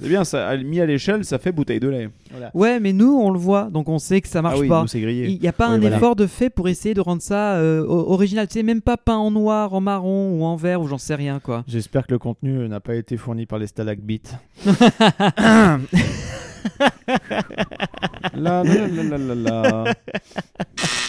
[0.00, 2.08] c'est bien, ça, mis à l'échelle, ça fait bouteille de lait.
[2.32, 2.50] Voilà.
[2.52, 4.82] Ouais, mais nous on le voit, donc on sait que ça marche ah oui, pas.
[4.82, 5.28] nous, c'est grillé.
[5.28, 5.96] Il n'y a pas Oui, un voilà.
[5.96, 8.48] effort de fait pour essayer de rendre ça euh, original.
[8.48, 11.14] Tu sais, même pas peint en noir, en marron ou en vert ou j'en sais
[11.14, 11.62] rien quoi.
[11.68, 14.34] J'espère que le contenu euh, n'a pas été fourni par les stalagmites.
[18.34, 19.84] La, la, la, la, la, la.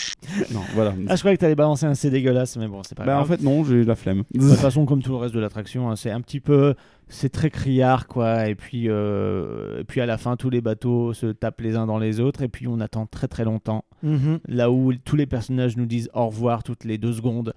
[0.53, 0.93] non, voilà.
[1.07, 3.23] Ah, je croyais que t'allais balancer un C dégueulasse, mais bon, c'est pas Bah, en
[3.23, 3.37] grave.
[3.37, 4.23] fait, non, j'ai eu la flemme.
[4.33, 6.75] De toute façon, comme tout le reste de l'attraction, hein, c'est un petit peu.
[7.09, 8.47] C'est très criard, quoi.
[8.47, 11.85] Et puis, euh, et puis à la fin, tous les bateaux se tapent les uns
[11.85, 12.41] dans les autres.
[12.41, 13.83] Et puis, on attend très très longtemps.
[14.01, 14.39] Mhm.
[14.47, 17.53] Là où tous les personnages nous disent au revoir toutes les deux secondes.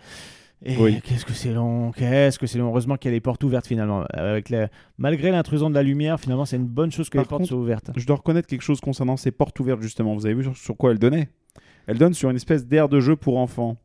[0.65, 1.01] Et Oui.
[1.05, 2.69] qu'est-ce que c'est long, qu'est-ce que c'est long.
[2.69, 4.05] Heureusement qu'il y a les portes ouvertes finalement.
[4.15, 7.29] Avec la- Malgré l'intrusion de la lumière, finalement, c'est une bonne chose que Par les
[7.29, 7.91] portes contre, soient ouvertes.
[7.95, 10.15] Je dois reconnaître quelque chose concernant ces portes ouvertes, justement.
[10.15, 11.29] Vous avez vu sur, sur quoi elles donnaient?
[11.87, 13.77] Elles donnent sur une espèce d'aire de jeu pour enfants.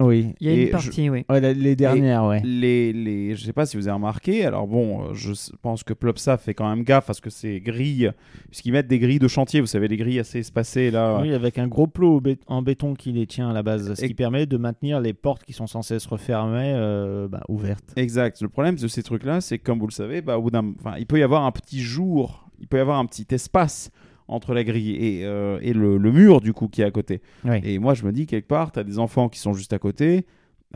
[0.00, 0.34] Oui.
[0.40, 1.24] Il y a Et une je- partie, oui.
[1.28, 2.42] Ouais, la- les dernières, ouais.
[2.44, 5.30] Les, les, je sais pas si vous avez remarqué, alors bon, euh, je
[5.62, 8.10] pense que Plopsa fait quand même gaffe parce que ces grilles,
[8.50, 11.20] puisqu'ils mettent des grilles de chantier, vous savez, les grilles assez espacées là.
[11.22, 14.08] Oui, avec un gros plot en béton qui les tient à la base, ce Et-
[14.08, 17.92] qui permet de maintenir les portes qui sont censées se refermer euh, bah, ouvertes.
[17.94, 18.42] Exact.
[18.42, 20.74] Le problème de ces trucs-là, c'est que comme vous le savez, bah, au bout d'un,
[20.80, 23.90] enfin, il peut y avoir un petit jour, il peut y avoir un petit espace
[24.28, 27.20] entre la grille et, euh, et le, le mur du coup qui est à côté.
[27.44, 27.60] Oui.
[27.62, 29.78] Et moi, je me dis quelque part, tu as des enfants qui sont juste à
[29.78, 30.24] côté.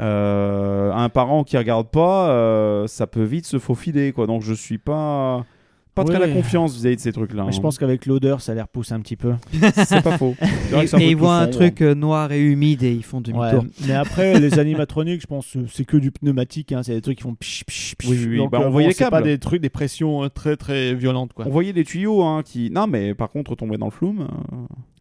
[0.00, 4.26] euh, un parent qui regarde pas, euh, ça peut vite se faufiler quoi.
[4.26, 5.44] Donc je suis pas
[6.04, 6.26] pas très Ouais.
[6.28, 7.44] la confiance vis-à-vis de ces trucs-là.
[7.44, 7.62] Mais je hein.
[7.62, 9.34] pense qu'avec l'odeur, ça les repousse un petit peu.
[9.86, 10.34] c'est pas faux.
[10.40, 13.64] Et, et ils voient un truc euh, noir et humide et ils font Ouais, demi-tour.
[13.86, 16.72] mais après, les animatroniques, je pense, c'est que du pneumatique.
[16.72, 18.08] hein, C'est des trucs qui font psh, psh, psh.
[18.08, 18.36] Oui, oui, oui.
[18.38, 19.26] Donc, Bah, on euh, voyait bon, les c'est pas câbles.
[19.28, 21.32] des trucs, des pressions euh, très très violentes.
[21.32, 21.46] Quoi.
[21.46, 22.70] On voyait les tuyaux hein, qui.
[22.70, 24.20] Non, mais par contre, tomber dans le flume.
[24.52, 24.56] euh,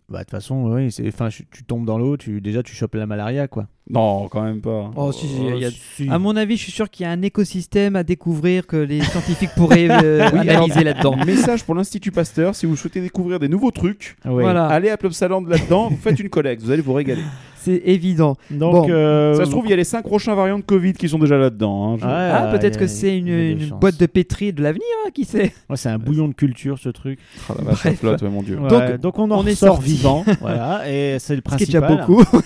[0.09, 2.73] Bah, de toute façon, oui, c'est, enfin, tu tu tombes dans l'eau, tu, déjà tu
[2.73, 3.49] chopes la malaria.
[3.49, 3.67] Quoi.
[3.89, 4.89] Non, quand même pas.
[4.95, 6.07] Oh, si, si, il y a- si.
[6.09, 9.01] À mon avis, je suis sûr qu'il y a un écosystème à découvrir que les
[9.01, 11.17] scientifiques pourraient euh, Oui, analyser là-dedans.
[11.25, 14.43] Message pour l'Institut Pasteur si vous souhaitez découvrir des nouveaux trucs, Oui.
[14.43, 17.23] Voilà, allez à Plopsaland là-dedans, vous faites une collecte, vous allez vous régaler.
[17.67, 18.35] c'est évident.
[18.51, 20.93] Donc, Bon, euh, Ça se trouve, il y a les 5 prochains variants de Covid
[20.93, 21.93] qui sont déjà là-dedans.
[21.93, 21.97] hein.
[21.99, 25.75] Je- ah, peut-être que c'est une, boîte de pétri de l'avenir, hein, qui sait Ouais,
[25.77, 27.19] c'est un bouillon de culture, ce truc.
[27.49, 27.99] La vache, ça Bref.
[27.99, 28.57] flotte, ouais, mon dieu.
[28.59, 31.63] Ouais, Donc, donc, on en on est sort vivant, voilà, et c'est le Ce qui
[31.63, 32.05] est déjà principal.
[32.07, 32.23] beaucoup.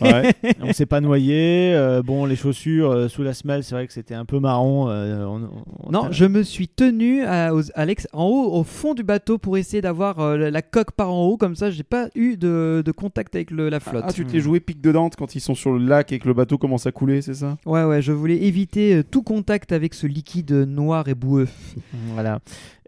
[0.00, 0.32] Ouais.
[0.62, 1.72] On s'est pas noyé.
[1.74, 4.88] euh, bon, les chaussures euh, sous la semelle, c'est vrai que c'était un peu marron.
[4.88, 5.48] euh, on-
[5.88, 9.02] on- Non, je me suis tenu à, aux- à l'ex- en haut, au fond du
[9.02, 12.36] bateau pour essayer d'avoir euh, la, coque par en haut, comme ça j'ai pas eu
[12.36, 14.04] de, de contact avec le- la flotte.
[14.06, 16.28] Ah, tu te les pique de Dante quand ils sont sur le lac et que
[16.28, 17.58] le bateau commence à couler, c'est ça?
[17.66, 21.48] Ouais, ouais, je voulais éviter euh, tout contact avec ce liquide noir et boueux.
[22.14, 22.40] Voilà.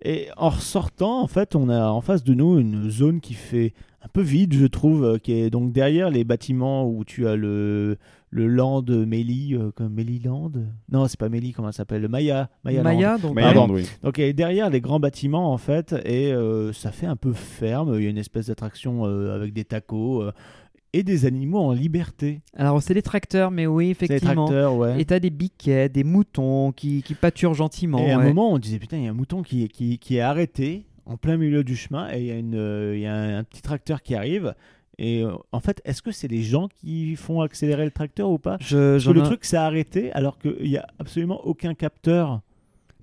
[0.03, 3.73] Et en ressortant, en fait, on a en face de nous une zone qui fait
[4.03, 7.37] un peu vide, je trouve, euh, qui est donc derrière les bâtiments où tu as
[7.37, 7.97] le
[8.35, 10.51] le land Méli, euh, comme Méliland?
[10.91, 12.03] Non, c'est pas Méli, comment ça s'appelle?
[12.03, 12.51] Le Maya.
[12.65, 12.83] Maya.
[12.83, 12.85] Land.
[12.85, 13.37] Maya, donc.
[13.37, 13.49] Pardon.
[13.49, 13.89] Irlande, oui.
[14.03, 17.33] Donc elle est derrière les grands bâtiments en fait, et euh, ça fait un peu
[17.33, 17.95] ferme.
[17.97, 20.33] Il y a une espèce d'attraction euh, avec des tacos euh,
[20.95, 22.41] et des animaux en liberté.
[22.57, 24.47] Alors c'est des tracteurs, mais oui, effectivement.
[24.47, 25.01] tracteurs, ouais.
[25.01, 27.99] Et t'as des biquets, des moutons qui, qui pâturent gentiment.
[27.99, 30.17] Et à un moment, on disait putain, il y a un mouton qui, qui, qui
[30.17, 33.15] est arrêté en plein milieu du chemin et il y a, une, euh, y a
[33.15, 34.55] un, un petit tracteur qui arrive.
[34.97, 38.39] Et euh, en fait, est-ce que c'est les gens qui font accélérer le tracteur ou
[38.39, 38.57] pas?
[38.61, 42.41] Je, Parce que le ai- truc s'est arrêté alors qu'il n'y a absolument aucun capteur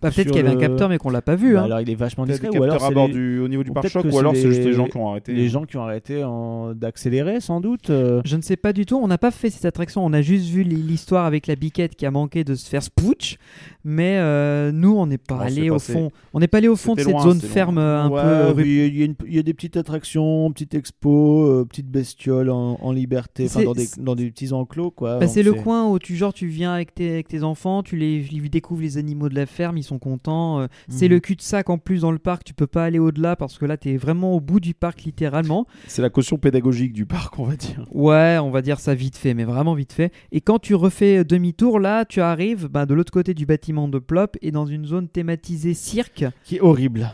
[0.02, 1.54] Bah, peut-être qu'il y avait un capteur, mais qu'on l'a pas vu.
[1.54, 1.66] Bah, hein.
[1.66, 2.50] alors il est vachement discret.
[2.58, 4.64] Ou alors à c'est bord les- du, au niveau du pare-choc, ou alors c'est juste
[4.64, 5.34] les- gens qui ont arrêté.
[5.34, 7.90] les gens qui ont arrêté en- d'accélérer sans doute.
[7.90, 8.22] euh.
[8.26, 9.00] Je ne sais pas du tout.
[9.02, 10.04] On n'a pas fait cette attraction.
[10.06, 13.38] On a juste vu l'histoire avec la biquette qui a manqué de se faire spooch.
[13.84, 16.12] Mais euh, nous, on n'est pas Bon, allé au fond.
[16.34, 17.48] On n'est pas allé au fond de cette loin, zone loin.
[17.50, 18.62] ferme euh, un Ouais, peu.
[18.62, 22.92] oui, il y, a y des petites attractions, petites expos, euh, petites bestioles en, en
[22.92, 25.18] liberté, dans des, dans des petits enclos quoi.
[25.18, 27.96] Bah, c'est le coin où tu genre tu viens avec tes, avec tes enfants, tu
[27.98, 30.60] les, ils découvrent les animaux de la ferme, ils sont contents.
[30.60, 31.12] euh, C'est Mhm.
[31.12, 33.78] le cul-de-sac en plus dans le parc, tu peux pas aller au-delà parce que là
[33.78, 35.66] tu es vraiment au bout du parc littéralement.
[35.88, 37.86] C'est la caution pédagogique du parc, on va dire.
[37.92, 40.12] Ouais, on va dire ça vite fait, mais vraiment vite fait.
[40.32, 44.00] Et quand tu refais demi-tour, là tu arrives bah, de l'autre côté du bâtiment de
[44.00, 46.26] Plop et dans une zone thématisée cirque.
[46.44, 47.12] qui est horrible.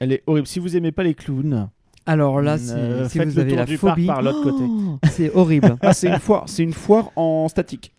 [0.00, 0.46] Elle est horrible.
[0.46, 1.68] Si vous aimez pas les clowns,
[2.06, 4.64] Alors là, Euh, c'est- si vous avez la phobie, par l'autre côté.
[4.68, 5.76] Oh, c'est horrible.
[5.80, 7.92] Ah, c'est une foire, c'est une foire en statique.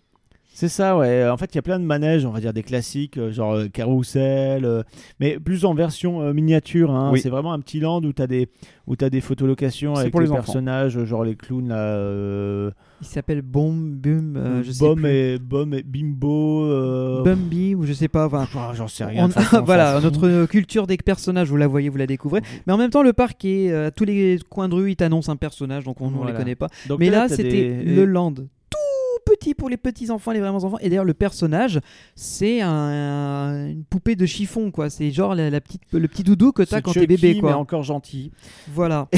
[0.53, 1.27] c'est ça, ouais.
[1.27, 3.53] En fait, il y a plein de manèges, on va dire des classiques, euh, genre
[3.55, 4.83] euh, carrousel, euh,
[5.19, 6.91] mais plus en version euh, miniature.
[6.91, 7.09] hein.
[7.11, 7.19] Oui.
[7.19, 8.47] C'est vraiment un petit land où tu as des
[8.87, 12.71] où t'as des photolocations avec pour les, personnages, genre les clowns là.
[13.01, 15.05] Il s'appelle Bomb Boom, euh, je sais plus.
[15.07, 16.63] et Bom et Bimbo.
[16.65, 18.25] euh, Bumby ou je sais pas.
[18.27, 19.25] Enfin, J'en sais rien.
[19.27, 22.41] On- façon, voilà, notre culture des personnages, vous la voyez, vous la découvrez.
[22.65, 24.95] Mais en même temps, le parc est euh, à tous les coins de rue, il
[24.95, 26.67] t'annonce un personnage, donc on ne les connaît pas.
[26.87, 28.33] Donc Mais là, c'était des- le land
[29.35, 30.77] petit pour les petits enfants, les vraiment enfants.
[30.79, 31.79] Et d'ailleurs, le personnage,
[32.15, 34.89] c'est un- une poupée de chiffon, quoi.
[34.89, 37.57] C'est genre la, la petite, le petit doudou que t'as quand t'es bébé, mais quoi.
[37.57, 38.31] encore gentil.
[38.73, 39.07] Voilà.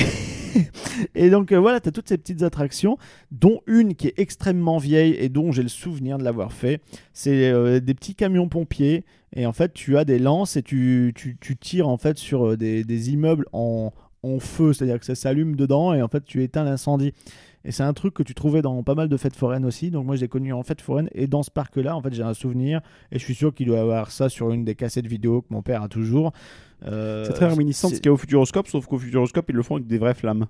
[1.16, 2.98] Et donc euh, voilà, tu as toutes ces petites attractions,
[3.32, 6.82] dont une qui est extrêmement vieille et dont j'ai le souvenir de l'avoir fait.
[7.14, 9.06] C'est euh, des petits camions pompiers.
[9.36, 12.48] Et en fait, tu as des lances et tu, tu, tu tires en fait sur
[12.48, 13.92] euh, des, des immeubles en,
[14.24, 17.14] en feu, c'est-à-dire que ça s'allume dedans et en fait tu éteins l'incendie.
[17.68, 19.92] Et c'est un truc que tu trouvais dans pas mal de fêtes foraines aussi.
[19.92, 22.34] Donc moi j'ai connu en fête foraine et dans ce parc-là, en fait j'ai un
[22.34, 22.80] souvenir
[23.12, 25.62] et je suis sûr qu'il doit avoir ça sur une des cassettes vidéo que mon
[25.62, 26.32] père a toujours.
[26.86, 29.56] Euh, C'est très réminiscent de ce qu'il y a au Futuroscope, sauf qu'au Futuroscope, ils
[29.56, 30.48] le font avec des vraies flammes.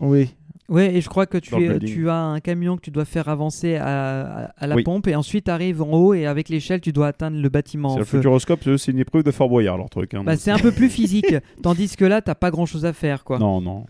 [0.00, 0.34] Oui,
[0.70, 3.76] Ouais, et je crois que tu, es- as un camion que tu dois faire avancer
[3.76, 4.82] à, à- à la Oui.
[4.82, 7.96] pompe et ensuite arrives en haut et avec l'échelle tu dois atteindre le bâtiment C'est
[7.96, 8.18] en le feu.
[8.18, 10.14] Futuroscope, c'est une épreuve de Fort Boyard, leur truc.
[10.14, 12.94] hein, Bah, c'est un peu plus physique, tandis que là t'as pas grand chose à
[12.94, 13.38] faire quoi.
[13.38, 13.84] Non, non.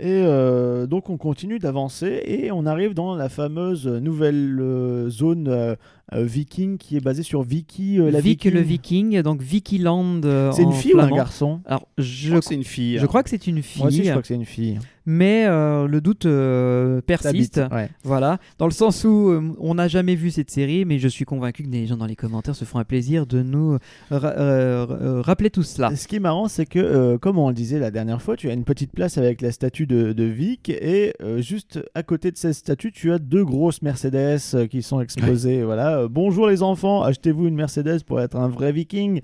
[0.00, 5.46] Et euh, donc on continue d'avancer et on arrive dans la fameuse nouvelle euh, zone
[5.46, 5.76] euh,
[6.12, 8.52] viking qui est basée sur Vicky euh, la Vic viking.
[8.54, 10.20] le Viking, donc Vikiland.
[10.24, 12.98] euh, C'est une fille ou un garçon Alors Je je, crois que c'est une fille.
[12.98, 14.78] je crois que c'est une fille, Moi aussi je crois que c'est une fille.
[15.06, 17.60] mais euh, le doute euh, persiste.
[17.72, 17.88] Ouais.
[18.04, 21.24] Voilà, dans le sens où euh, on n'a jamais vu cette série, mais je suis
[21.24, 23.78] convaincu que les gens dans les commentaires se feront un plaisir de nous
[24.10, 25.94] ra- euh, euh, rappeler tout cela.
[25.96, 28.48] Ce qui est marrant, c'est que, euh, comme on le disait la dernière fois, tu
[28.50, 32.30] as une petite place avec la statue de, de Vic, et euh, juste à côté
[32.30, 35.62] de cette statue, tu as deux grosses Mercedes euh, qui sont exposées.
[35.64, 39.20] Voilà, Euh, bonjour les enfants, achetez-vous une Mercedes pour être un vrai Viking.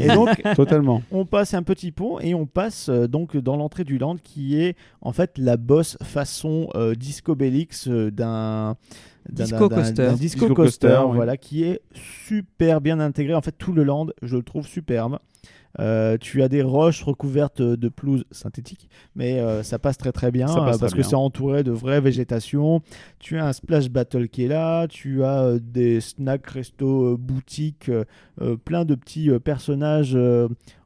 [0.00, 1.02] et donc, Totalement.
[1.10, 4.60] on passe un petit pont et on passe euh, donc dans l'entrée du land qui
[4.60, 8.76] est en fait la bosse façon euh, Disco Bellix euh, d'un
[9.28, 9.92] Disco coaster.
[9.94, 11.16] d'un disco, Disco coaster, coaster, oui.
[11.16, 15.18] voilà qui est super bien intégré en fait tout le land je le trouve superbe
[15.80, 20.30] Euh, tu as des roches recouvertes de pelouse synthétique, mais euh, ça passe très très
[20.30, 21.02] bien euh, parce très que bien.
[21.04, 22.82] c'est entouré de vraie végétation.
[23.18, 27.90] Tu as un splash battle qui est là, tu as euh, des snacks resto boutiques,
[28.64, 30.18] plein de petits personnages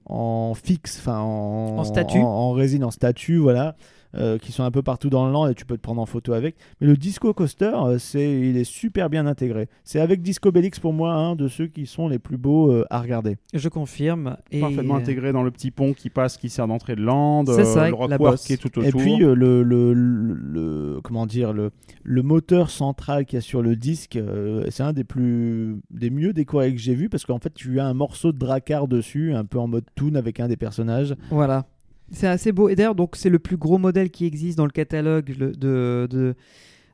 [0.04, 2.18] en fixe, enfin en, En statue.
[2.18, 3.74] en, en résine, en statue, voilà.
[4.16, 6.06] Euh, qui sont un peu partout dans le land et tu peux te prendre en
[6.06, 6.56] photo avec.
[6.80, 9.68] Mais le Disco Coaster, euh, c'est, il est super bien intégré.
[9.84, 12.84] C'est avec Disco Bellix pour moi un de ceux qui sont les plus beaux euh,
[12.90, 13.36] à regarder.
[13.54, 14.36] Je confirme.
[14.50, 14.60] Et...
[14.60, 17.44] Parfaitement intégré dans le petit pont qui passe, qui sert d'entrée de land.
[17.46, 18.84] C'est ça, euh, le rock qui est tout autour.
[18.84, 21.70] Et puis euh, le, le, le- le- comment dire le,
[22.02, 26.10] le moteur central qu'il y a sur le disque, euh, c'est un des plus des
[26.10, 29.34] mieux décorés que j'ai vu parce qu'en fait tu as un morceau de dracard dessus,
[29.34, 31.14] un peu en mode toon avec un des personnages.
[31.30, 31.66] Voilà.
[32.12, 32.68] C'est assez beau.
[32.68, 36.34] Et d'ailleurs, donc c'est le plus gros modèle qui existe dans le catalogue de, de,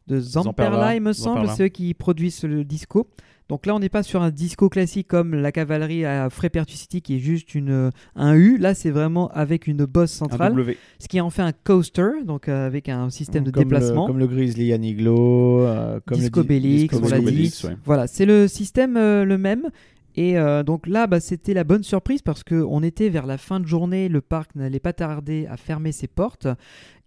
[0.06, 1.54] de Zamperla, Zamperla, il me semble, Zamperla.
[1.56, 3.06] c'est eux qui produisent le disco.
[3.48, 7.16] Donc là, on n'est pas sur un disco classique comme la cavalerie à Frépertucity qui
[7.16, 8.56] est juste une, un U.
[8.56, 10.78] Là, c'est vraiment avec une bosse un centrale, W.
[10.98, 14.06] ce qui en fait un coaster, donc euh, avec un système de comme déplacement.
[14.06, 17.52] le, comme le Grizzly Aniglo, euh, comme Disco le Bellix, on l'a dit.
[17.64, 17.76] Ouais.
[17.84, 19.68] Voilà, c'est le système euh, le même.
[20.14, 23.60] Et euh, donc là, bah, c'était la bonne surprise parce qu'on était vers la fin
[23.60, 26.46] de journée, le parc n'allait pas tarder à fermer ses portes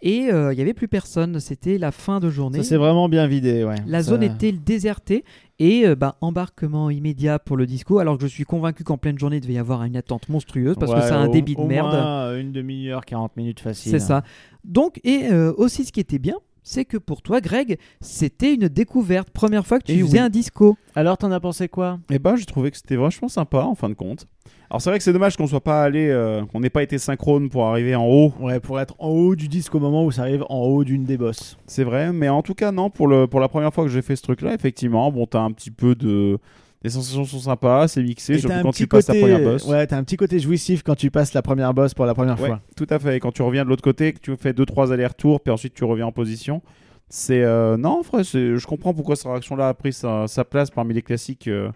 [0.02, 1.40] et euh, il n'y avait plus personne.
[1.40, 2.60] C'était la fin de journée.
[2.60, 3.76] Ça c'est vraiment bien vidé, ouais.
[3.86, 5.24] La Ça- zone était désertée
[5.60, 8.00] et euh, bah, embarquement immédiat pour le disco.
[8.00, 10.76] Alors que je suis convaincu qu'en pleine journée, il devait y avoir une attente monstrueuse
[10.80, 11.92] parce que c'est un débit de au merde.
[11.92, 13.92] moins, une demi-heure, 40 minutes facile.
[13.92, 14.24] C'est ça.
[14.64, 16.38] Donc, et euh, aussi ce qui était bien,
[16.68, 19.30] c'est que pour toi, Greg, c'était une découverte.
[19.30, 20.26] Première fois que tu Eh faisais oui.
[20.26, 20.76] un disco.
[20.96, 22.00] Alors t'en as pensé quoi?
[22.10, 24.26] Et bah, j'ai trouvé que c'était vachement sympa en fin de compte.
[24.70, 26.98] Alors c'est vrai que c'est dommage qu'on soit pas allé, euh, qu'on n'ait pas été
[26.98, 28.34] synchrone pour arriver en haut.
[28.40, 31.06] Ouais, pour être en haut du disque au moment où ça arrive en haut d'une
[31.06, 31.58] des bosses.
[31.68, 34.02] C'est vrai, mais en tout cas non pour le pour la première fois que j'ai
[34.02, 36.40] fait ce truc-là, effectivement, bon t'as un petit peu de
[36.86, 39.66] les sensations sont sympas, c'est mixé, un quand tu passes côté, la première boss.
[39.68, 42.40] ouais, t'as un petit côté jouissif quand tu passes la première boss pour la première
[42.40, 42.62] Ouais, fois.
[42.78, 43.18] tout à fait.
[43.18, 45.74] Et quand tu reviens de l'autre côté, que tu fais deux trois allers-retours, puis ensuite
[45.74, 46.62] tu reviens en position,
[47.10, 50.94] c'est euh, non, frère, je comprends pourquoi cette réaction-là a pris sa, sa place parmi
[50.94, 51.48] les classiques.
[51.48, 51.70] euh,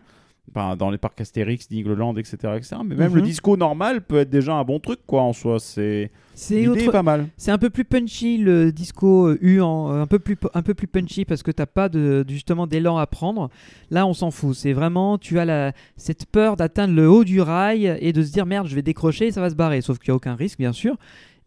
[0.53, 2.75] ben, dans les parcs Astérix, Nigloland, etc., etc.
[2.85, 3.15] Mais même Mhm.
[3.17, 5.59] le disco normal peut être déjà un bon truc, quoi, en soi.
[5.59, 6.09] C'est
[6.67, 7.27] autre- pas mal.
[7.37, 10.61] C'est un peu plus punchy le disco euh, U, en, euh, un, peu plus, un
[10.61, 13.49] peu plus punchy parce que t'as pas de, justement d'élan à prendre.
[13.91, 14.55] Là, on s'en fout.
[14.55, 18.31] C'est vraiment, tu as la, cette peur d'atteindre le haut du rail et de se
[18.31, 19.81] dire merde, je vais décrocher et ça va se barrer.
[19.81, 20.95] Sauf qu'il n'y a aucun risque, bien sûr.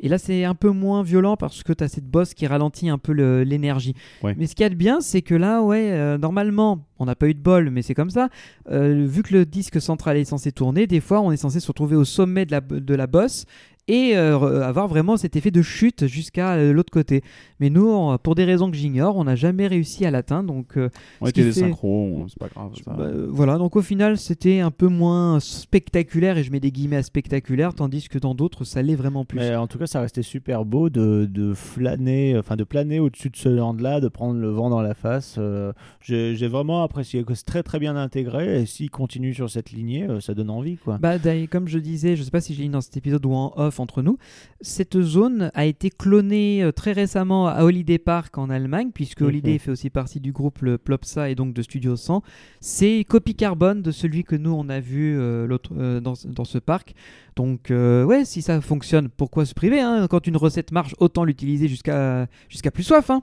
[0.03, 2.89] Et là, c'est un peu moins violent parce que tu as cette boss qui ralentit
[2.89, 3.95] un peu l'énergie.
[4.23, 4.35] Ouais.
[4.37, 7.15] Mais ce qu'il y a de bien, c'est que là, ouais, euh, normalement, on n'a
[7.15, 8.29] pas eu de bol, mais c'est comme ça.
[8.71, 11.69] Euh, vu que le disque central est censé tourner, des fois, on est censé se
[11.69, 13.47] retrouver au sommet de la, de la bosse
[13.89, 17.23] et euh, avoir vraiment cet effet de chute jusqu'à euh, l'autre côté.
[17.61, 20.53] Mais nous, on- pour des raisons que j'ignore, on n'a jamais réussi à l'atteindre.
[20.53, 20.89] Donc, euh,
[21.21, 22.71] On était des fait- synchros, c'est pas grave.
[22.85, 22.93] ça.
[22.93, 26.71] bah, euh, voilà, donc au final, c'était un peu moins spectaculaire, et je mets des
[26.71, 29.39] guillemets à spectaculaire, tandis que dans d'autres, ça l'est vraiment plus.
[29.39, 33.31] Mais en tout cas, ça restait super beau de, de flâner, enfin de planer au-dessus
[33.31, 35.37] de ce land-là, de prendre le vent dans la face.
[35.39, 39.71] Euh, J'ai vraiment apprécié que c'est très très bien intégré et s'il continue sur cette
[39.71, 40.99] lignée, euh, ça donne envie quoi.
[41.01, 43.33] Bah, d'ailleurs, comme je disais, je sais pas si j'ai dit dans cet épisode ou
[43.33, 44.19] en off entre nous,
[44.61, 49.27] cette zone a été clonée euh, très récemment à Holiday Park en Allemagne, puisque Mhm.
[49.29, 52.23] Holiday fait aussi partie du groupe le Plopsa et donc de Studio 100.
[52.61, 55.47] C'est copie carbone de celui que nous on a vu euh,
[55.77, 56.95] euh, dans, dans ce parc.
[57.37, 60.07] Donc, euh, ouais, si ça fonctionne, pourquoi se priver hein?
[60.09, 63.11] Quand une recette marche, autant l'utiliser jusqu'à jusqu'à plus soif.
[63.11, 63.23] hein.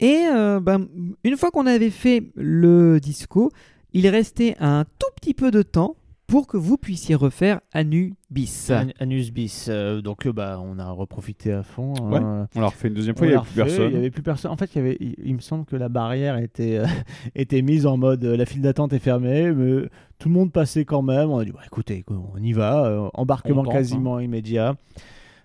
[0.00, 0.26] Et
[0.60, 0.88] ben,
[1.24, 3.50] une fois qu'on avait fait le disco,
[3.94, 5.96] il restait un tout petit peu de temps
[6.26, 8.68] pour que vous puissiez refaire Anubis.
[8.70, 11.94] An- Anus bis, euh, donc euh, bah on a reprofité à fond.
[12.02, 12.10] hein.
[12.10, 12.46] Ouais.
[12.56, 13.90] On l'a refait une deuxième fois, il n'y avait plus refait, personne.
[13.90, 14.50] Il y avait plus personne.
[14.50, 16.86] En fait, il, y avait, il, il me semble que la barrière était, euh,
[17.36, 20.84] était mise en mode euh, la file d'attente est fermée, mais tout le monde passait
[20.84, 21.30] quand même.
[21.30, 22.84] On a dit bah, écoutez, on y va.
[22.86, 24.74] euh, embarquement On tente, quasiment immédiat.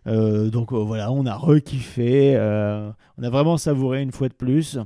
[0.07, 2.33] Euh, donc euh, voilà, on a rekiffé.
[2.35, 4.79] euh, on a vraiment savouré une fois de plus.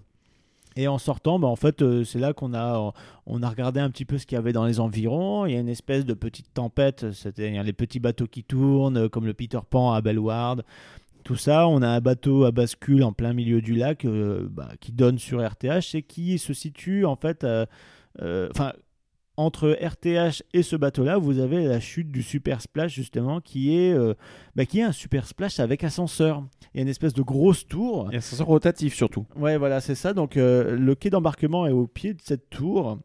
[0.76, 2.93] Et en sortant, bah, en fait, euh, c'est là qu'on a,
[3.26, 5.45] on a regardé un petit peu ce qu'il y avait dans les environs.
[5.45, 9.09] Il y a une espèce de petite tempête, c'est-à-dire les petits bateaux qui tournent, euh,
[9.09, 10.63] comme le Peter Pan à Bellward.
[11.26, 14.69] Tout ça, on a un bateau à bascule en plein milieu du lac euh, bah,
[14.80, 17.65] qui donne sur RTH et qui se situe en fait, euh,
[18.21, 18.73] euh, enfin,
[19.38, 23.93] entre RTH et ce bateau-là, vous avez la chute du Super Splash justement, qui est,
[23.93, 24.13] euh,
[24.55, 26.43] bah, qui est un Super Splash avec ascenseur.
[26.73, 28.09] Il y a une espèce de grosse tour.
[28.11, 29.25] Et c'est rotatif surtout.
[29.36, 30.13] Ouais, voilà, c'est ça.
[30.13, 32.99] Donc, euh, le quai d'embarquement est au pied de cette tour.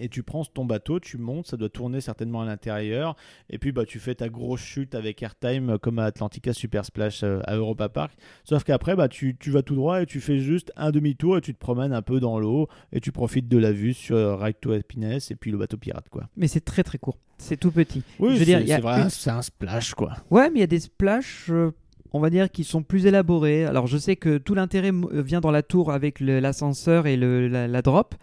[0.00, 3.16] Et tu prends ton bateau, tu montes, ça doit tourner certainement à l'intérieur.
[3.50, 6.84] Et puis, bah, tu fais ta grosse chute avec Airtime euh, comme à Atlantica Super
[6.84, 8.12] Splash euh, à Europa Park.
[8.44, 11.40] Sauf qu'après, bah, tu, tu vas tout droit et tu fais juste un demi-tour et
[11.40, 14.36] tu te promènes un peu dans l'eau et tu profites de la vue sur euh,
[14.36, 16.28] Ride to Happiness et puis le bateau pirate, quoi.
[16.36, 17.18] Mais c'est très très court.
[17.38, 18.02] C'est tout petit.
[18.18, 18.66] Oui, c'est une-
[19.10, 20.12] c'est un splash, quoi.
[20.30, 21.70] Ouais, mais il y a des splashes, euh,
[22.12, 23.64] on va dire, qui sont plus élaborés.
[23.64, 27.68] Alors, je sais que tout l'intérêt vient dans la tour avec l'ascenseur et le, la,
[27.68, 28.14] la drop.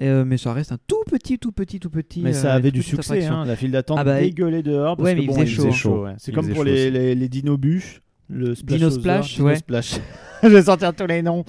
[0.00, 2.20] Euh, mais ça reste un tout petit, tout petit, tout petit.
[2.22, 3.44] Mais ça euh, avait du succès, hein.
[3.44, 4.96] la file d'attente Ah bah, dégueulait dehors.
[4.96, 6.02] Parce ouais, que mais il bon, faisait chaud, chaud.
[6.04, 6.14] ouais.
[6.18, 8.00] C'est Il comme pour les, les, les dino-bûches.
[8.30, 9.56] Le splash Dino Splash, ouais.
[9.56, 9.94] Splash.
[10.42, 11.44] Je vais sortir tous les noms.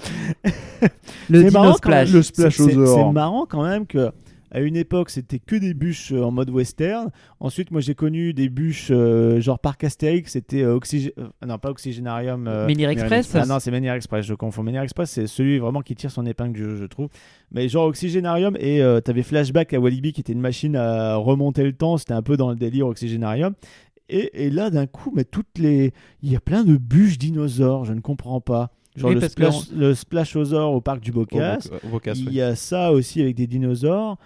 [1.29, 2.07] Le Dino marrant Splash.
[2.07, 2.55] même, Le splash.
[2.57, 4.11] C'est marrant quand même que
[4.51, 7.09] à une époque c'était que des bûches euh, en mode western.
[7.39, 11.57] Ensuite moi j'ai connu des bûches euh, genre Parc Astérix, c'était euh, Oxygé- euh, non
[11.57, 12.47] pas Oxygénarium.
[12.47, 13.35] euh, Menhir Express.
[13.35, 14.63] ah non, c'est Menhir Express, je confonds.
[14.63, 17.09] Menhir Express, c'est celui vraiment qui tire son épingle du jeu, je trouve.
[17.51, 21.73] Mais genre Oxygénarium, et t'avais Flashback à Walibi qui était une machine à remonter le
[21.73, 23.53] temps, c'était un peu dans le délire Oxygénarium.
[24.09, 25.93] Et, et là, d'un coup, mais toutes les...
[26.23, 28.71] il y a plein de bûches dinosaures, je ne comprends pas.
[28.95, 31.59] Genre Oui, le, splash, le Splashosaure au parc du Bocas.
[31.93, 34.17] Au Il y a ça aussi avec des dinosaures.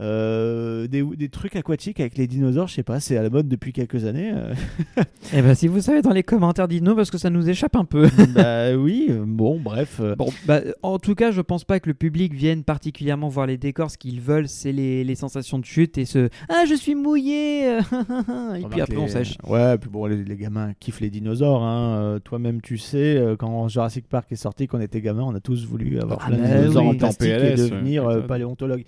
[0.00, 3.48] Euh, des, des trucs aquatiques avec les dinosaures, je sais pas, c'est à la mode
[3.48, 4.32] depuis quelques années.
[4.34, 4.54] euh.
[5.34, 7.84] Eh ben, si vous savez dans les commentaires, dites-nous parce que ça nous échappe un
[7.84, 8.08] peu.
[8.34, 9.98] bah oui, bon, bref.
[10.00, 13.46] euh, Bon, bah, en tout cas, je pense pas que le public vienne particulièrement voir
[13.46, 13.90] les décors.
[13.90, 17.76] Ce qu'ils veulent, c'est les, les sensations de chute et ce Ah, je suis mouillé
[18.58, 19.36] Et puis après, on sèche.
[19.46, 21.62] Ouais, puis bon, les, les gamins kiffent les dinosaures.
[21.62, 22.00] hein.
[22.00, 25.40] Euh, Toi-même, tu sais, quand Jurassic Park est sorti, quand on était gamin, on a
[25.40, 26.88] tous voulu avoir Ah plein de bah dinosaures oui.
[26.88, 28.84] en plastique et devenir euh, paléontologue.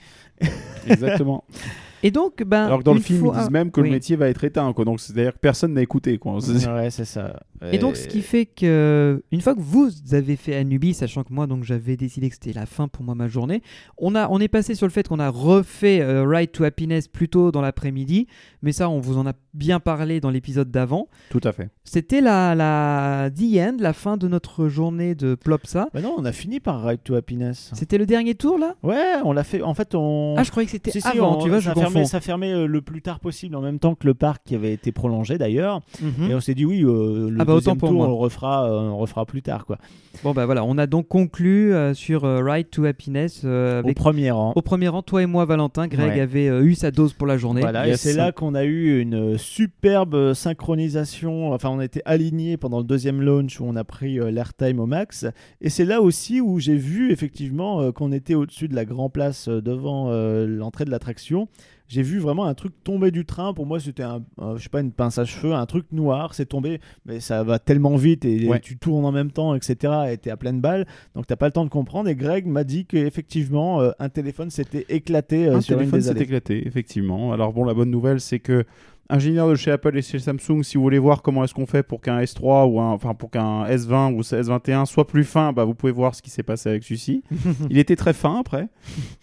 [1.03, 1.44] Exactement.
[2.03, 3.88] Et donc, ben, Alors que dans le film, ils disent même que oui.
[3.88, 4.72] le métier va être éteint.
[4.72, 4.84] Quoi.
[4.84, 6.18] Donc c'est-à-dire que personne n'a écouté.
[6.18, 6.34] Quoi.
[6.34, 7.40] Ouais, c'est ça.
[7.70, 11.32] Et donc, ce qui fait que, une fois que vous avez fait Anubis, sachant que
[11.32, 13.62] moi, donc, j'avais décidé que c'était la fin pour moi, ma journée,
[13.98, 17.07] on, a, on est passé sur le fait qu'on a refait euh, Ride to Happiness
[17.07, 18.26] plus tôt dans l'après-midi,
[18.62, 21.07] mais ça, on vous en a bien parlé dans l'épisode d'avant.
[21.30, 21.68] Tout à fait.
[21.84, 25.86] C'était la, la The End, la fin de notre journée de Plopsa.
[25.94, 27.70] Bah non, on a fini par Ride to Happiness.
[27.74, 28.74] C'était le dernier tour, là?
[28.82, 29.62] Ouais, on l'a fait.
[29.62, 30.34] En fait, on.
[30.36, 31.70] Ah, je croyais que c'était Si, si, avant, on- tu vois, je.
[31.93, 34.55] Fermait, ça fermait euh, le plus tard possible, en même temps que le parc qui
[34.55, 35.80] avait été prolongé d'ailleurs.
[36.01, 36.30] Mhm.
[36.30, 38.07] Et on s'est dit oui, euh, le Ah bah, autant deuxième pour tour moi.
[38.07, 39.78] on le refera, euh, on le refera plus tard quoi.
[40.24, 43.93] Bon, bah voilà, on a donc conclu euh, sur euh, Ride to Happiness euh, Au
[43.95, 44.53] premier rang.
[44.55, 46.20] Au premier rang, toi et moi, Valentin, Greg Ouais.
[46.20, 47.62] avait euh, eu sa dose pour la journée.
[47.62, 51.53] Voilà, et c'est là qu'on a eu une superbe synchronisation.
[51.53, 54.86] Enfin, on était alignés pendant le deuxième launch où on a pris euh, l'airtime au
[54.86, 55.26] max.
[55.61, 59.11] Et c'est là aussi où j'ai vu effectivement euh, qu'on était au-dessus de la grand
[59.11, 61.49] place euh, devant euh, l'entrée de l'attraction.
[61.89, 63.53] J'ai vu vraiment un truc tomber du train.
[63.53, 66.33] Pour moi, c'était un, un- je sais pas, une pince à cheveux, un truc noir.
[66.35, 68.61] C'est tombé, mais ça va tellement vite et Ouais.
[68.61, 69.93] tu tournes en même temps, etc.
[70.11, 72.09] Et t'es à pleine balle, donc t'as pas le temps de comprendre.
[72.09, 76.01] Et Greg m'a dit qu'effectivement, euh, un téléphone s'était éclaté euh, Un sur une téléphone
[76.01, 77.33] des s'est éclaté, effectivement.
[77.33, 78.64] Alors bon, la bonne nouvelle, c'est que
[79.12, 81.82] ingénieur de chez Apple et chez Samsung, si vous voulez voir comment est-ce qu'on fait
[81.82, 85.64] pour qu'un S3 ou un, enfin pour qu'un S20 ou S21 soit plus fin, bah
[85.64, 87.22] vous pouvez voir ce qui s'est passé avec celui-ci.
[87.70, 88.68] Il était très fin après,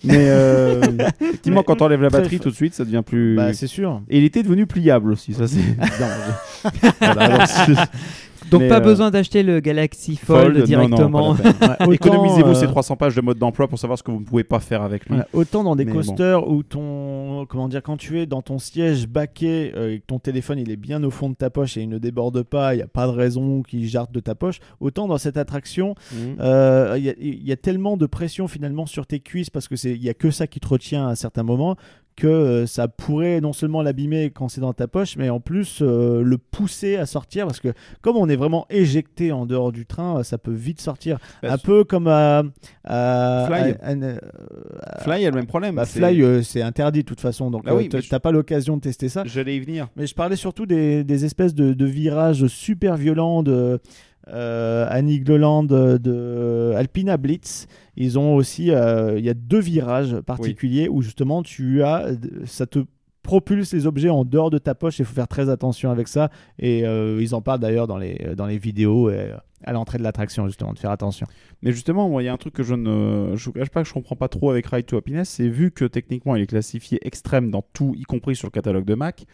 [0.03, 0.81] mais euh,
[1.21, 3.35] effectivement, quand on enlève la batterie, tout de suite, ça devient plus.
[3.35, 4.01] Bah, c'est sûr.
[4.09, 5.59] et il était devenu pliable aussi, ça c'est.
[6.99, 7.45] Voilà,
[8.51, 10.65] donc, Mais, pas euh, besoin d'acheter le Galaxy Fold, Fold, non, non,
[11.35, 11.35] directement.
[11.91, 14.43] Économisez-vous euh, ces 300 pages de mode d'emploi pour savoir ce que vous ne pouvez
[14.43, 15.09] pas faire avec lui.
[15.15, 18.59] Voilà, autant dans des Mais coasters où ton comment dire quand tu es dans ton
[18.59, 21.77] siège baqué euh, et que ton téléphone il est bien au fond de ta poche
[21.77, 24.35] et il ne déborde pas, il n'y a pas de raison qu'il jarte de ta
[24.35, 24.59] poche.
[24.79, 26.37] Autant dans cette attraction, Mhm.
[26.39, 29.91] euh, il y, y a tellement de pression finalement sur tes cuisses parce que c'est
[29.91, 31.75] il y a que ça qui te retient à certains moments
[32.19, 35.79] que euh, ça pourrait non seulement l'abîmer quand c'est dans ta poche, mais en plus
[35.81, 37.69] euh, le pousser à sortir parce que
[38.01, 41.17] comme on est vraiment éjecté en dehors du train, euh, ça peut vite sortir.
[41.41, 42.43] Bah, un peu comme à,
[42.83, 43.75] à- Fly.
[43.81, 44.19] à- à-
[44.97, 45.75] à- Fly a le même problème.
[45.75, 48.75] bah, Fly, euh, c'est interdit de toute façon, donc Ah oui, t'as je- pas l'occasion
[48.77, 49.23] de tester ça.
[49.25, 49.87] J'allais y venir.
[49.95, 53.79] Mais je parlais surtout des, des espèces de, de virages super violents de
[54.27, 57.67] euh, Annie Gloland, de, de Alpina Blitz.
[57.95, 62.07] Ils ont aussi, euh, il y a deux virages particuliers où justement tu as,
[62.45, 62.79] ça te
[63.23, 64.99] propulse les objets en dehors de ta poche.
[64.99, 66.29] Il faut faire très attention avec ça.
[66.57, 69.97] Et euh, ils en parlent d'ailleurs dans les, dans les vidéos et, euh, à l'entrée
[69.97, 71.27] de l'attraction justement de faire attention.
[71.61, 73.87] Mais justement, il y a un truc que je ne je vous cache pas que
[73.87, 76.99] je comprends pas trop avec Ride to Happiness, c'est vu que techniquement il est classifié
[77.05, 79.25] extrême dans tout, y compris sur le catalogue de Mac,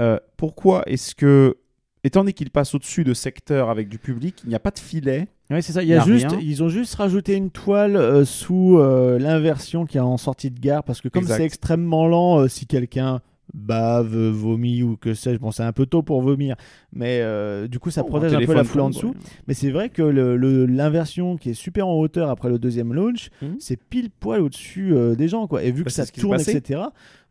[0.00, 1.56] euh, pourquoi est-ce que,
[2.04, 4.78] étant donné qu'il passe au-dessus de secteurs avec du public, il n'y a pas de
[4.78, 5.82] filet Oui, c'est ça.
[5.82, 6.38] Il y Y a a juste, rien.
[6.42, 10.58] ils ont juste rajouté une toile euh, sous euh, l'inversion qui est en sortie de
[10.58, 13.20] gare parce que comme c'est extrêmement lent, euh, si quelqu'un
[13.54, 16.56] bave, vomit ou que sais-je, bon, c'est un peu tôt pour vomir,
[16.92, 17.22] mais
[17.68, 19.08] du coup ça Oh, protège un, peu la foule en dessous.
[19.08, 19.14] ouais.
[19.46, 23.56] Mais c'est vrai que l'inversion qui est super en hauteur après le deuxième launch, Mhm.
[23.58, 25.62] c'est pile poil au-dessus des gens quoi.
[25.64, 26.80] Et vu Bah, que c'est ça tourne, etc.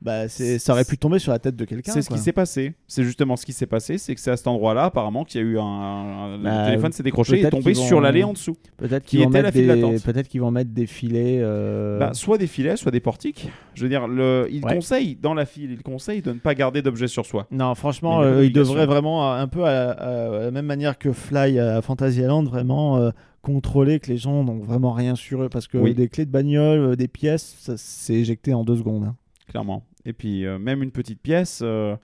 [0.01, 1.91] Bah, c'est, ça aurait pu tomber sur la tête de quelqu'un.
[1.91, 2.73] C'est ce qui s'est passé.
[2.87, 5.43] C'est justement ce qui s'est passé, c'est que c'est à cet endroit-là, apparemment, qu'il y
[5.43, 8.23] a eu un, un- Bah, le téléphone s'est décroché et est tombé vont- sur l'allée
[8.23, 8.57] en dessous.
[8.77, 10.03] Peut-être qui qu'ils vont était mettre la file des, d'attente.
[10.03, 11.37] peut-être qu'ils vont mettre des filets.
[11.41, 13.49] euh, Bah, soit des filets, soit des portiques.
[13.75, 14.73] Je veux dire, le, il Ouais.
[14.73, 17.45] conseille dans la file, il conseille de ne pas garder d'objets sur soi.
[17.51, 21.59] Non, franchement, euh, il devrait vraiment, euh, un peu à, la même manière que Fly
[21.59, 23.11] à Fantasyland, vraiment euh,
[23.43, 25.49] contrôler que les gens n'ont vraiment rien sur eux.
[25.49, 25.93] Parce que Oui.
[25.93, 29.03] des clés de bagnole, des pièces, ça s'est éjecté en deux secondes.
[29.03, 29.15] hein.
[29.47, 29.83] clairement.
[30.05, 31.95] Et puis, euh, même une petite pièce, euh,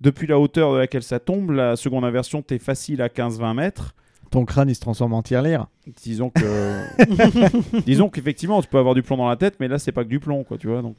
[0.00, 3.94] depuis la hauteur de laquelle ça tombe, la seconde inversion, t'es facile à 15-20 mètres.
[4.30, 5.66] Ton crâne, il se transforme en tirelire.
[6.02, 7.80] Disons que.
[7.86, 10.08] Disons qu'effectivement, tu peux avoir du plomb dans la tête, mais là, c'est pas que
[10.08, 10.82] du plomb, quoi, tu vois.
[10.82, 10.96] Donc...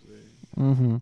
[0.58, 1.00] Mhm.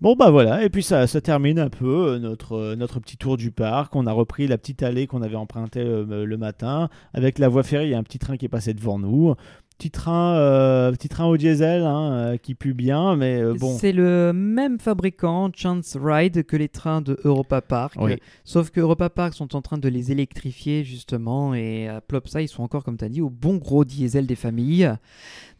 [0.00, 3.36] Bon bah voilà, et puis ça, ça termine un peu euh, notre, notre petit tour
[3.36, 3.94] du parc.
[3.94, 6.88] On a repris la petite allée qu'on avait empruntée euh, le matin.
[7.12, 9.34] Avec la voie ferrée, il y a un petit train qui est passé devant nous.
[9.78, 13.78] Petit train, euh, petit train au diesel hein, euh, qui pue bien, mais euh, bon.
[13.78, 17.94] C'est le même fabricant, Chance Ride, que les trains de Europa Park.
[18.00, 18.16] Oui.
[18.44, 21.54] Sauf que Europa Park sont en train de les électrifier, justement.
[21.54, 24.34] Et à Plopsa, ils sont encore, comme tu as dit, au bon gros diesel des
[24.34, 24.92] familles.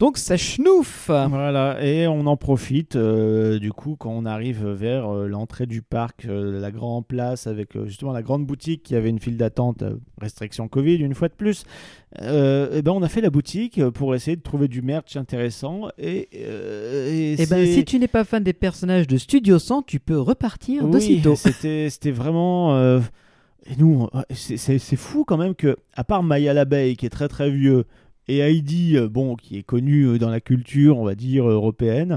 [0.01, 5.13] Donc ça schnouffe Voilà, et on en profite euh, du coup quand on arrive vers
[5.13, 9.37] l'entrée du parc, la grande place avec justement la grande boutique qui avait une file
[9.37, 9.83] d'attente,
[10.21, 11.65] restriction Covid une fois de plus.
[12.21, 15.91] Et ben on a fait la boutique euh, pour essayer de trouver du merch intéressant
[15.99, 19.83] et, euh, et Et ben, si tu n'es pas fan des personnages de Studio 100,
[19.83, 21.37] tu peux repartir oui, d'aussitôt.
[21.37, 23.01] c'était c'était vraiment euh,
[23.71, 27.29] et nous euh, c'est- fou quand même que à part Maya l'abeille qui est très
[27.29, 27.85] très vieux
[28.29, 32.17] et Heidi euh, bon qui est connu euh, dans la culture on va dire européenne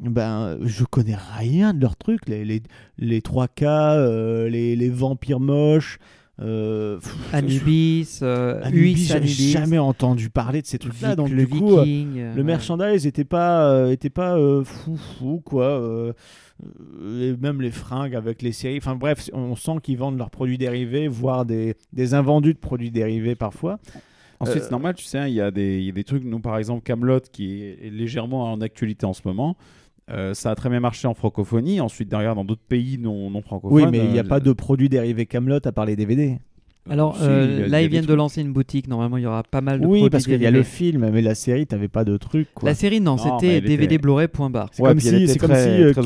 [0.00, 2.28] ben, je connais rien de leurs trucs.
[2.28, 2.62] Les, les,
[2.98, 5.98] les 3K, euh, les, les vampires moches.
[6.40, 11.16] Euh, pff, Anubis, euh, Anubis, Anubis, jamais entendu parler de ces trucs-là.
[11.16, 12.44] Donc, le du coup, euh, Viking, euh, le ouais.
[12.44, 16.12] merchandise était pas, euh, était pas euh, fou fou quoi.
[17.20, 18.78] et même les fringues avec les séries.
[18.78, 22.90] Enfin bref, on sent qu'ils vendent leurs produits dérivés, voire des, des invendus de produits
[22.92, 23.78] dérivés parfois.
[24.40, 26.04] Ensuite, Euh, c'est normal, tu sais, hein, il y, a des- il y a des
[26.04, 29.56] trucs, nous par exemple, Camelot qui est légèrement en actualité en ce moment.
[30.10, 31.80] Euh, ça a très bien marché en francophonie.
[31.80, 33.76] Ensuite, derrière, dans d'autres pays non, non francophones.
[33.76, 36.38] Oui, mais il n'y a euh, pas de produits dérivés Camelot à part les DVD.
[36.90, 38.88] Alors si, euh, a- là, ils viennent de lancer une boutique.
[38.88, 41.10] Normalement, il y aura pas mal de Oui, produits parce qu'il y a le film,
[41.12, 42.48] mais la série, t'avais pas de trucs.
[42.54, 42.68] Quoi.
[42.68, 44.70] La série, non, c'était était- DVD Blu-ray point barre.
[44.72, 46.04] C'est Ouais, comme si, était c'est comme si euh, euh, comme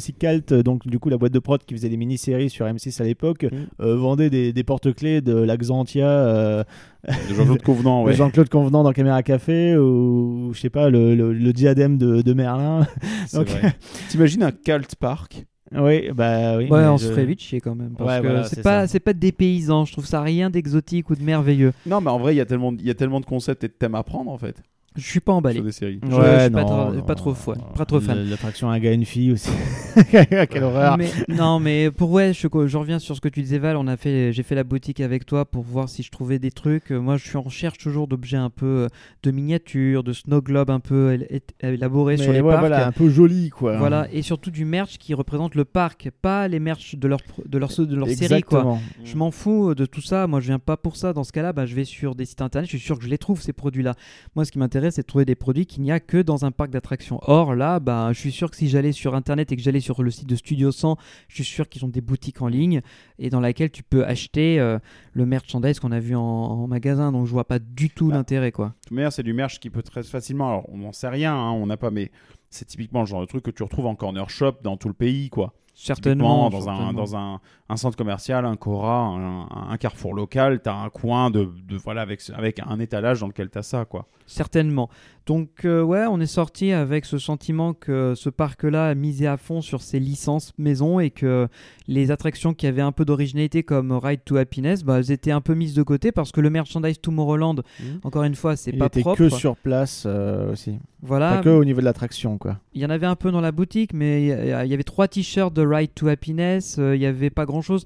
[0.00, 0.14] si
[0.52, 3.04] euh, donc du coup la boîte de prod qui faisait des mini-séries sur M6 à
[3.04, 3.82] l'époque, Mm.
[3.82, 6.64] euh, vendait des, des porte-clés de l'Axantia, euh,
[7.08, 8.14] de Jean-Claude Convenant, de ouais.
[8.14, 12.32] Jean-Claude Convenant dans Caméra Café ou je sais pas le, le- le diadème de, de
[12.32, 12.86] Merlin.
[14.08, 15.46] T'imagines un cult park?
[15.74, 16.68] Oui, bah oui.
[16.70, 17.94] Ouais, on je- se ferait vite chier quand même.
[17.96, 18.62] Parce Ouais, que voilà, c'est c'est
[19.00, 19.84] pas, pas des paysans.
[19.84, 21.72] Je trouve ça rien d'exotique ou de merveilleux.
[21.86, 23.64] Non, mais en vrai, il y, a tellement de- il y a tellement de concepts
[23.64, 24.56] et de thèmes à prendre en fait
[24.96, 25.56] Je suis pas emballé.
[25.56, 26.00] sur des séries.
[26.02, 28.28] Je- Ouais, je suis pas non, trop- non, pas trop non, fan, pas trop fan.
[28.30, 29.50] L'attraction un gars et une fille aussi.
[30.50, 30.96] Quelle horreur.
[30.98, 33.76] Mais, non, mais pour ouais, je, je reviens sur ce que tu disais, Val.
[33.76, 36.50] On a fait, j'ai fait la boutique avec toi pour voir si je trouvais des
[36.50, 36.90] trucs.
[36.92, 38.88] Euh, Moi, je suis en recherche toujours d'objets un peu euh,
[39.22, 42.60] de miniatures, de snow globe un peu él- él- élaborés sur les ouais, parcs.
[42.60, 43.76] voilà, un peu joli quoi.
[43.78, 47.58] Voilà, et surtout du merch qui représente le parc, pas les merch de leur, de
[47.58, 48.42] leur, de leur série.
[48.42, 48.78] Quoi.
[49.04, 50.26] Je m'en fous de tout ça.
[50.26, 51.12] Moi, je viens pas pour ça.
[51.12, 52.70] Dans ce cas-là, bah, je vais sur des sites internet.
[52.70, 53.94] Je suis sûr que je les trouve, ces produits-là.
[54.34, 56.50] Moi, ce qui m'intéresse, c'est de trouver des produits qu'il n'y a que dans un
[56.50, 57.18] parc d'attractions.
[57.22, 60.02] Or, là, bah, je suis sûr que si j'allais sur internet et que j'allais sur
[60.02, 60.96] le site de Studio 100,
[61.28, 62.80] je suis sûr qu'ils ont des boutiques en ligne
[63.18, 64.78] et dans laquelle tu peux acheter euh,
[65.12, 67.12] le merchandise qu'on a vu en, en magasin.
[67.12, 68.68] Donc, je vois pas du tout Bah, l'intérêt, quoi.
[68.68, 70.48] De toute manière, c'est du merch qui peut très facilement.
[70.48, 72.10] Alors, on n'en sait rien, hein, on n'a pas, mais
[72.50, 74.94] c'est typiquement le genre de truc que tu retrouves en corner shop dans tout le
[74.94, 75.54] pays, quoi.
[75.78, 76.48] Certainement.
[76.48, 80.74] Dans, un, dans un, un centre commercial, un Cora, un, un carrefour local, tu as
[80.74, 83.84] un coin de, de- voilà, avec, avec un étalage dans lequel tu as ça.
[83.84, 84.06] Quoi.
[84.26, 84.88] Certainement.
[85.26, 89.36] Donc euh, ouais, on est sorti avec ce sentiment que ce parc-là a misé à
[89.36, 91.48] fond sur ses licences maison et que
[91.88, 95.40] les attractions qui avaient un peu d'originalité comme Ride to Happiness, bah, elles étaient un
[95.40, 97.56] peu mises de côté parce que le merchandise Tomorrowland,
[98.04, 99.18] encore une fois, c'est pas était propre.
[99.18, 100.78] que sur place euh, aussi.
[101.02, 102.58] Voilà, Pas que au niveau de l'attraction quoi.
[102.74, 105.06] il y en avait un peu dans la boutique, mais il y y avait trois
[105.08, 107.84] t-shirts de Ride to Happiness, euh, il y avait pas grand-chose.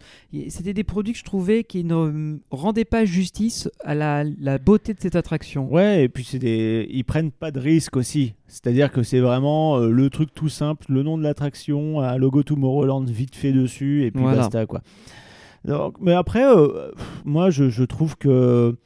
[0.48, 4.58] C'était des produits que je trouvais qui ne euh, rendaient pas justice à la, la
[4.58, 5.68] beauté de cette attraction.
[5.72, 6.86] Ouais, et puis c'est des...
[6.90, 8.34] ils prennent pas de risque aussi.
[8.46, 12.42] C'est-à-dire que c'est vraiment euh, le truc tout simple, le nom de l'attraction, un logo
[12.42, 14.38] Tomorrowland vite fait dessus, et puis Voilà.
[14.38, 14.82] basta quoi.
[15.64, 16.90] Donc, mais après, euh,
[17.24, 18.76] moi je, je trouve que,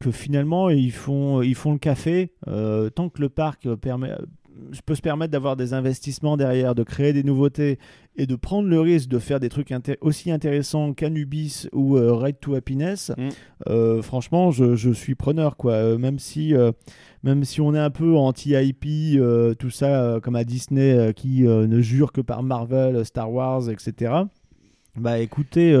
[0.00, 2.32] que finalement ils font, ils font le café.
[2.48, 4.12] euh, tant que le parc permet,
[4.72, 7.78] je peux se permettre d'avoir des investissements derrière, de créer des nouveautés
[8.16, 12.14] et de prendre le risque de faire des trucs inté- aussi intéressants qu'Anubis ou euh,
[12.14, 13.28] Ride to Happiness, Mm.
[13.68, 15.56] euh, franchement, je, je suis preneur.
[15.56, 15.72] Quoi.
[15.72, 16.70] Euh, même, si, euh,
[17.24, 19.18] même si on est un peu anti-IP,
[19.58, 24.12] tout ça, comme à Disney, qui ne jure que par Marvel, Star Wars, etc.
[24.96, 25.76] Bah écoutez,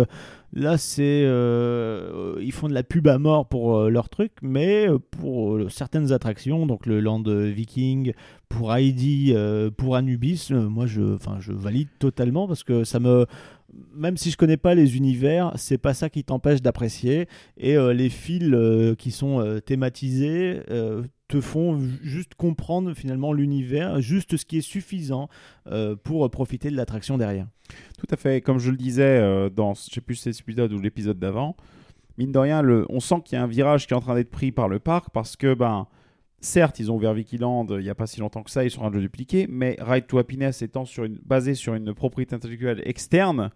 [0.54, 4.88] là c'est euh, ils font de la pub à mort pour euh, leur truc, mais
[4.88, 8.12] euh, pour euh, certaines attractions, donc le Land Viking,
[8.48, 13.26] pour Heidi, euh, pour Anubis, euh, moi je, je valide totalement parce que ça me,
[13.94, 17.92] même si je connais pas les univers, c'est pas ça qui t'empêche d'apprécier et euh,
[17.92, 20.60] les fils euh, qui sont euh, thématisés.
[21.28, 25.28] Te font juste comprendre finalement l'univers, juste ce qui est suffisant
[25.66, 27.46] euh, pour profiter de l'attraction derrière.
[27.98, 28.40] Tout à fait.
[28.40, 31.56] Comme je le disais euh, dans, je sais plus si c'est épisode ou l'épisode d'avant,
[32.18, 34.30] mine de rien, on sent qu'il y a un virage qui est en train d'être
[34.30, 35.86] pris par le parc parce que, ben,
[36.40, 38.70] certes, ils ont ouvert Wikiland euh, il n'y a pas si longtemps que ça, ils
[38.70, 41.74] sont en train de le dupliquer, mais Ride to Happiness étant sur une, basé sur
[41.74, 43.50] une propriété intellectuelle externe,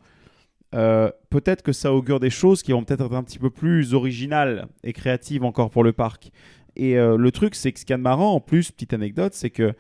[0.71, 4.69] peut-être que ça augure des choses qui vont peut-être être un petit peu plus originales
[4.85, 6.31] et créatives encore pour le parc.
[6.79, 8.95] Et euh, le truc, c'est que ce qu'il y a de marrant, en plus, petite
[8.95, 9.75] anecdote, c'est que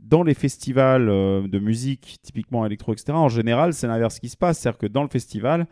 [0.00, 4.36] dans les festivals euh, de musique, typiquement électro, etc., en général, c'est l'inverse qui se
[4.36, 4.58] passe.
[4.58, 5.66] C'est-à-dire que dans le festival,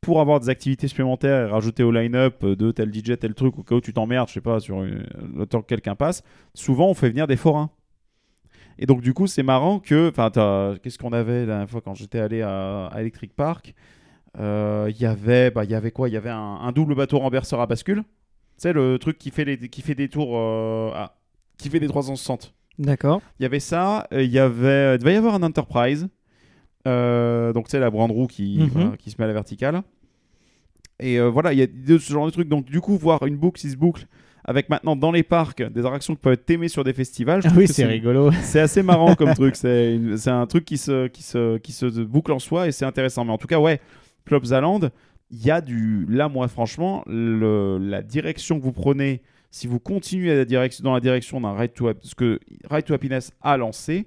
[0.00, 3.62] pour avoir des activités supplémentaires et rajouter au line-up de tel DJ, tel truc, au
[3.62, 6.22] cas où tu t'emmerdes, je sais pas, sur le temps que quelqu'un passe,
[6.54, 7.70] souvent on fait venir des forains.
[8.78, 10.10] Et donc, du coup, c'est marrant que.
[10.78, 13.74] Qu'est-ce qu'on avait la dernière fois quand j'étais allé à, Electric Park?
[14.38, 16.08] Euh, Il y avait bah, y avait quoi?
[16.08, 18.04] Il y avait un, un double bateau renverseur à bascule.
[18.56, 20.36] Sais, le truc qui fait, les, qui fait des tours.
[20.36, 21.16] euh, ah,
[21.58, 22.54] qui fait des 360.
[22.78, 23.22] D'accord.
[23.38, 26.08] Il y avait ça, il y avait, il devait y avoir un Enterprise,
[26.86, 28.68] euh, donc tu sais la grande roue qui, Mhm.
[28.68, 29.82] voilà, qui se met à la verticale.
[31.00, 32.48] Et euh, voilà, il y a de ce genre de trucs.
[32.48, 34.06] Donc du coup, voir une boucle, si se boucle,
[34.44, 37.42] avec maintenant dans les parcs des attractions qui peuvent être aimées sur des festivals.
[37.42, 38.30] je Ah oui, c'est rigolo.
[38.42, 39.56] c'est assez marrant comme truc.
[39.56, 42.84] C'est c'est un truc qui se, qui, se, qui se boucle en soi et c'est
[42.86, 43.24] intéressant.
[43.24, 43.80] Mais en tout cas, ouais,
[44.24, 44.80] Plopsaland,
[45.30, 46.06] il y a du.
[46.08, 50.44] Là, moi, franchement, la direction que vous prenez, si vous continuez
[50.80, 52.38] dans la direction d'un Ride to, Hap- ce que
[52.70, 54.06] Ride to Happiness a lancé,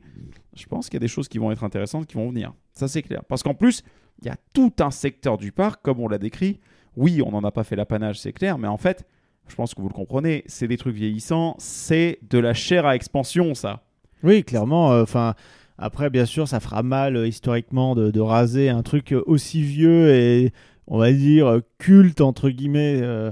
[0.55, 2.53] je pense qu'il y a des choses qui vont être intéressantes qui vont venir.
[2.73, 3.23] Ça, c'est clair.
[3.27, 3.83] Parce qu'en plus,
[4.21, 6.59] il y a tout un secteur du parc, comme on l'a décrit.
[6.95, 9.05] Oui, on n'en a pas fait l'apanage, c'est clair, mais en fait,
[9.47, 12.95] je pense que vous le comprenez, c'est des trucs vieillissants, c'est de la chair à
[12.95, 13.83] expansion, ça.
[14.23, 14.91] Oui, clairement.
[14.91, 15.33] euh, Enfin,
[15.77, 19.61] après, bien sûr, ça fera mal euh, historiquement de, de raser un truc euh, aussi
[19.61, 20.51] vieux et
[20.89, 22.99] on va dire euh, culte entre guillemets.
[23.01, 23.31] euh,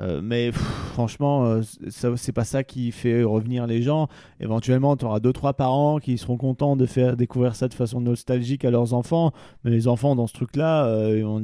[0.00, 0.62] euh, mais pff,
[0.94, 4.08] franchement, euh, ça- c'est pas ça qui fait revenir les gens.
[4.40, 8.00] Éventuellement, tu auras deux trois parents qui seront contents de faire découvrir ça de façon
[8.00, 9.32] nostalgique à leurs enfants.
[9.64, 11.40] Mais les enfants dans ce truc-là, euh,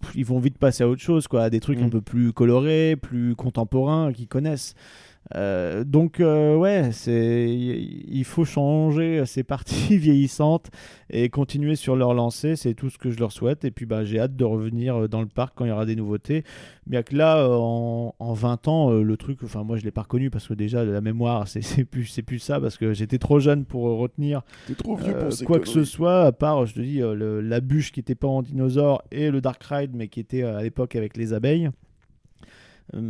[0.00, 1.84] pff, ils vont vite passer à autre chose, quoi, à des trucs Mm.
[1.84, 4.74] un peu plus colorés, plus contemporains, qu'ils connaissent.
[5.36, 10.70] Euh, donc euh, ouais, c'est il faut changer ces parties vieillissantes
[11.08, 13.64] et continuer sur leur lancée, c'est tout ce que je leur souhaite.
[13.64, 15.86] Et puis bah, j'ai hâte de revenir euh, dans le parc quand il y aura
[15.86, 16.42] des nouveautés.
[16.86, 20.30] Bien que là, en, en 20 ans, le truc, enfin moi je l'ai pas reconnu
[20.30, 23.38] parce que déjà de la mémoire, c'est plus c'est plus ça parce que j'étais trop
[23.38, 24.42] jeune pour retenir
[25.14, 28.14] euh, quoi que ce soit, à part, je te dis, le- la bûche qui était
[28.16, 31.70] pas en dinosaure et le Dark Ride, mais qui était à l'époque avec les abeilles.
[32.94, 33.00] Euh,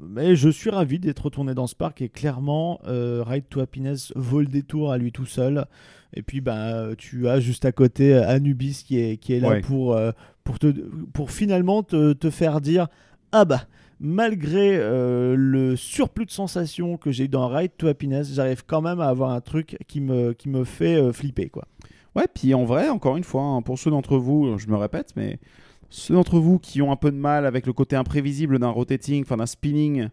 [0.00, 4.12] mais je suis ravi d'être retourné dans ce parc et clairement, euh, Ride to Happiness
[4.16, 5.66] vaut le détour à lui tout seul.
[6.14, 9.60] Et puis, bah, tu as juste à côté Anubis qui est, qui est là Ouais.
[9.60, 10.12] pour, euh,
[10.44, 10.68] pour, te,
[11.12, 12.88] pour finalement te, te faire dire
[13.32, 13.62] Ah bah,
[14.00, 18.80] malgré euh, le surplus de sensations que j'ai eu dans Ride to Happiness, j'arrive quand
[18.82, 21.48] même à avoir un truc qui me, qui me fait euh, flipper.
[21.48, 21.66] quoi.
[22.14, 25.12] Ouais, puis en vrai, encore une fois, hein, pour ceux d'entre vous, je me répète,
[25.16, 25.38] mais
[25.88, 29.22] ceux d'entre vous qui ont un peu de mal avec le côté imprévisible d'un rotating,
[29.22, 30.08] enfin d'un spinning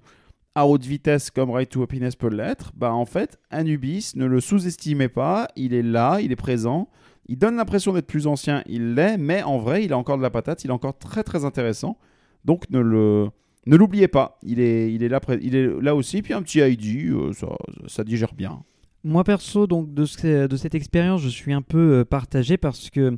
[0.55, 4.39] à haute vitesse comme Ride to Happiness peut l'être, bah en fait, Anubis, ne le
[4.39, 6.89] sous-estimez pas, il est là, il est présent,
[7.27, 10.21] il donne l'impression d'être plus ancien, il l'est, mais en vrai, il a encore de
[10.21, 11.97] la patate, il est encore très très intéressant,
[12.45, 13.27] donc ne le...
[13.65, 16.59] Ne l'oubliez pas, il est, il, est là, il est là aussi, puis un petit
[16.59, 17.47] ID, euh, ça,
[17.87, 18.61] ça digère bien.
[19.05, 22.89] Moi perso, donc de, ce- de cette expérience, je suis un peu euh, partagé parce
[22.89, 23.17] que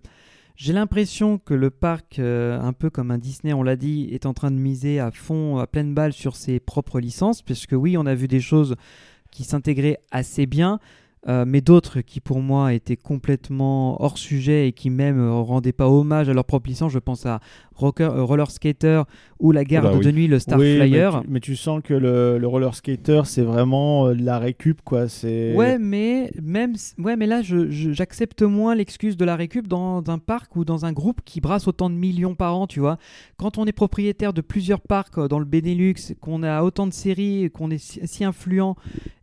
[0.55, 4.25] j'ai l'impression que le parc, euh, un peu comme un Disney, on l'a dit, est
[4.25, 7.97] en train de miser à fond, à pleine balle sur ses propres licences, puisque oui,
[7.97, 8.75] on a vu des choses
[9.31, 10.79] qui s'intégraient assez bien,
[11.27, 15.73] euh, mais d'autres qui pour moi étaient complètement hors sujet et qui même euh, rendaient
[15.73, 16.91] pas hommage à leur propre licence.
[16.91, 17.41] Je pense à
[17.75, 19.03] Rocker, euh, Roller Skater
[19.39, 20.05] ou la garde Oula, oui.
[20.05, 21.09] de nuit, le Oui, Starflyer.
[21.13, 24.39] mais, tu, mais tu sens que le, le roller skater, c'est vraiment euh, de la
[24.39, 25.09] récup, quoi.
[25.09, 29.67] C'est Ouais, mais même, ouais, mais là, je- je- j'accepte moins l'excuse de la récup
[29.67, 32.79] dans un parc ou dans un groupe qui brasse autant de millions par an, tu
[32.79, 32.97] vois.
[33.37, 36.93] Quand on est propriétaire de plusieurs parcs euh, dans le Benelux, qu'on a autant de
[36.93, 38.75] séries, qu'on est si, si influent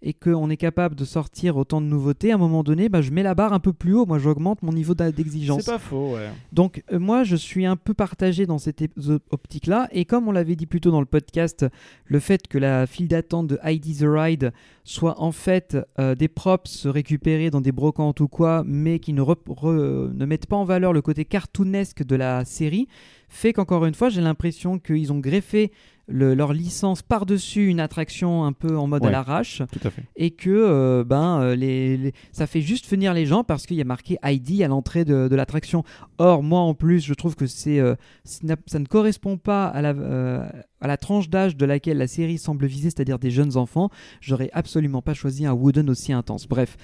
[0.03, 3.11] et qu'on est capable de sortir autant de nouveautés, à un moment donné, bah, je
[3.13, 4.05] mets la barre un peu plus haut.
[4.05, 5.63] Moi, j'augmente mon niveau d'exigence.
[5.63, 6.29] c'est pas faux, ouais.
[6.53, 8.83] Donc euh, moi je suis un peu partagé dans cette
[9.31, 9.89] optique-là.
[9.93, 11.67] Et comme on l'avait dit plus tôt dans le podcast,
[12.05, 14.53] le fait que la file d'attente de ID The Ride
[14.85, 19.23] soit en fait euh, des props récupérés dans des brocantes ou quoi, mais qui ne,
[19.23, 22.89] ne mettent pas en valeur le côté cartoonesque de la série,
[23.35, 25.73] fait qu'encore une fois j'ai l'impression qu'ils ont greffé
[26.09, 29.13] le- leur licence par-dessus une attraction un peu en mode à Ouais.
[29.13, 30.03] l'arrache Tout à fait.
[30.17, 33.77] et que euh, ben euh, les, les- ça fait juste venir les gens parce qu'il
[33.77, 35.85] y a marqué ID à l'entrée de, de l'attraction.
[36.19, 40.51] Or moi en plus je trouve que c'est euh, ça ne correspond pas à la
[40.81, 43.89] à la tranche d'âge de laquelle la série semble viser, c'est-à-dire des jeunes enfants.
[44.21, 46.49] J'aurais absolument pas choisi un wooden aussi intense.
[46.49, 46.77] Bref,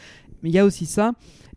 [0.43, 1.13] mais il y a aussi ça.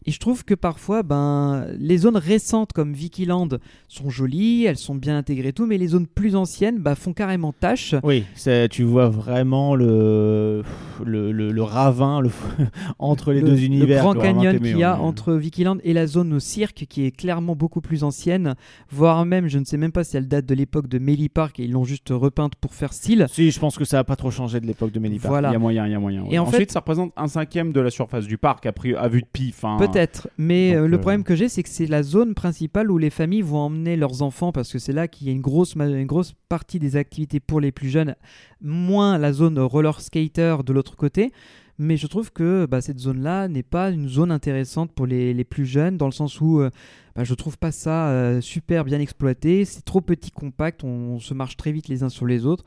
[0.07, 3.47] Et je trouve que parfois, ben, les zones récentes comme Vikiland
[3.87, 7.13] sont jolies, elles sont bien intégrées et tout, mais les zones plus anciennes bah, font
[7.13, 7.93] carrément tâche.
[8.03, 10.63] Oui, c'est- tu vois vraiment le,
[11.05, 12.29] le, le, le ravin le,
[12.99, 14.01] entre les le, deux le univers.
[14.01, 17.11] Grand quoi, vraiment Canyon qu'il y a entre Vikiland et la zone cirque qui est
[17.11, 18.55] clairement beaucoup plus ancienne,
[18.89, 21.59] voire même, je ne sais même pas si elle date de l'époque de Melly Park
[21.59, 23.27] et ils l'ont juste repeinte pour faire style.
[23.29, 25.29] Si, je pense que ça a pas trop changé de l'époque de Melipar.
[25.29, 25.49] Voilà.
[25.49, 26.23] Il y a moyen, il y a moyen.
[26.23, 26.29] ouais.
[26.31, 29.21] Et en Ensuite, fait- ça représente un cinquième de la surface du parc à vue
[29.21, 29.63] de pif.
[29.63, 29.77] hein.
[29.91, 32.89] Peut-être, mais Donc, euh, le euh, problème que j'ai, c'est que c'est la zone principale
[32.91, 35.41] où les familles vont emmener leurs enfants parce que c'est là qu'il y a une
[35.41, 38.15] grosse, une grosse partie des activités pour les plus jeunes,
[38.61, 41.31] moins la zone roller skater de l'autre côté.
[41.77, 45.43] Mais je trouve que bah, cette zone-là n'est pas une zone intéressante pour les, les
[45.43, 46.69] plus jeunes, dans le sens où euh,
[47.15, 49.65] bah, je trouve pas ça euh, super bien exploité.
[49.65, 52.65] C'est trop petit, compact, on, on se marche très vite les uns sur les autres.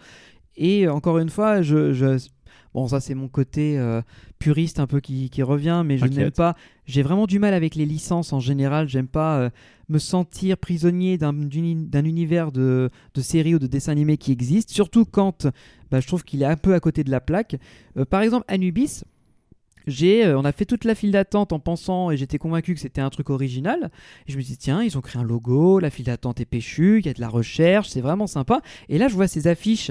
[0.57, 2.27] Et euh, encore une fois, je, je-
[2.74, 4.02] Bon, ça c'est mon côté euh,
[4.39, 6.56] puriste un peu qui, qui revient, mais je n'aime pas.
[6.86, 8.89] J'ai vraiment du mal avec les licences en général.
[8.89, 9.51] J'aime pas euh,
[9.89, 11.35] me sentir prisonnier d'un
[12.05, 15.47] univers de, de séries ou de dessins animés qui existe, surtout quand
[15.90, 17.56] bah, je trouve qu'il est un peu à côté de la plaque.
[17.97, 19.05] Euh, par exemple, Anubis.
[19.86, 22.81] J'ai, euh, on a fait toute la file d'attente en pensant et j'étais convaincu que
[22.81, 23.90] c'était un truc original.
[24.26, 27.01] Et je me dis tiens, ils ont créé un logo, la file d'attente est péchue,
[27.01, 28.62] il y a de la recherche, c'est vraiment sympa.
[28.89, 29.90] Et là, je vois ces affiches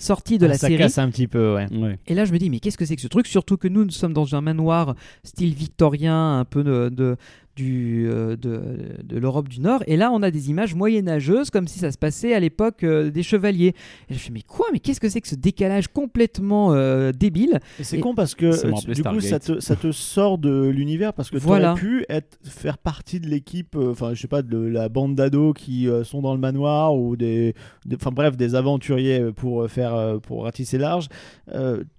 [0.00, 0.78] sorties de Ah, la ça série.
[0.78, 1.66] casse un petit peu, ouais.
[1.72, 1.98] Ouais.
[2.06, 3.26] Et là, je me dis, mais qu'est-ce que c'est que ce truc?
[3.26, 4.94] Surtout que nous, nous sommes dans un manoir
[5.24, 7.16] style victorien, un peu de, de-
[7.56, 8.60] du, euh, de,
[9.02, 9.82] de l'Europe du Nord.
[9.86, 13.10] Et là, on a des images moyenâgeuses, comme si ça se passait à l'époque euh,
[13.10, 13.74] des chevaliers.
[14.08, 14.66] Et je me fais, mais quoi?
[14.72, 17.60] Mais qu'est-ce que c'est que ce décalage complètement euh, débile?
[17.78, 20.68] Et c'est Et- con parce que euh, du coup ça te, ça te sort de
[20.68, 21.74] l'univers parce que Voilà.
[21.76, 25.14] tu pu être, faire partie de l'équipe, euh, enfin je sais pas, de la bande
[25.14, 27.54] d'ados qui euh, sont dans le manoir ou des,
[27.94, 31.08] enfin bref, des aventuriers pour euh, faire, euh, pour ratisser large.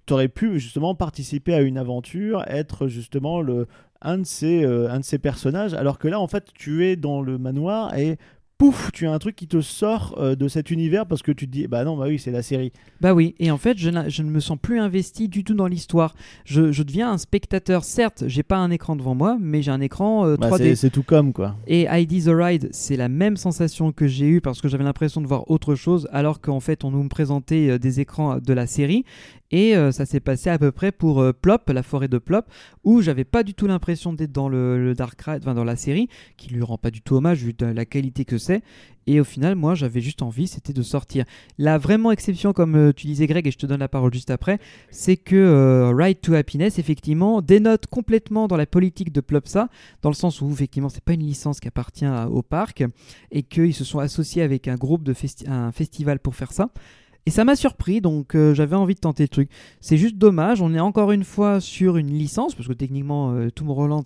[0.06, 3.66] tu aurais pu justement participer à une aventure, être justement le,
[4.02, 6.96] un, de ces, euh, un de ces personnages, alors que là en fait tu es
[6.96, 8.16] dans le manoir et
[8.58, 11.48] pouf, tu as un truc qui te sort euh, de cet univers parce que tu
[11.48, 12.70] te dis, bah non, bah oui, c'est la série.
[13.00, 16.14] Bah oui, et en fait, je, ne me sens plus investi du tout dans l'histoire.
[16.44, 17.82] Je, je deviens un spectateur.
[17.82, 20.58] Certes, j'ai pas un écran devant moi, mais j'ai un écran euh, Bah, 3D.
[20.58, 21.56] c'est- c'est tout comme quoi.
[21.66, 25.20] Et ID The Ride, c'est la même sensation que j'ai eue parce que j'avais l'impression
[25.20, 29.04] de voir autre chose, alors qu'en fait, on nous présentait des écrans de la série.
[29.52, 32.46] Et euh, ça s'est passé à peu près pour euh, Plop, la forêt de Plop,
[32.84, 36.08] où j'avais pas du tout l'impression d'être dans le, Dark Ride, enfin dans la série,
[36.38, 38.62] qui lui rend pas du tout hommage vu la qualité que c'est.
[39.06, 41.24] Et au final, moi, j'avais juste envie, c'était de sortir.
[41.58, 44.30] La vraiment exception, comme euh, tu disais, Greg, et je te donne la parole juste
[44.30, 44.58] après,
[44.90, 49.68] c'est que Ride to Happiness, effectivement, dénote complètement dans la politique de Plopsa,
[50.00, 52.84] dans le sens où, effectivement, c'est pas une licence qui appartient au parc,
[53.30, 55.14] et qu'ils se sont associés avec un groupe de
[55.46, 56.70] un festival pour faire ça.
[57.24, 59.48] Et ça m'a surpris, donc euh, j'avais envie de tenter le truc.
[59.80, 63.48] C'est juste dommage, on est encore une fois sur une licence, parce que techniquement, euh,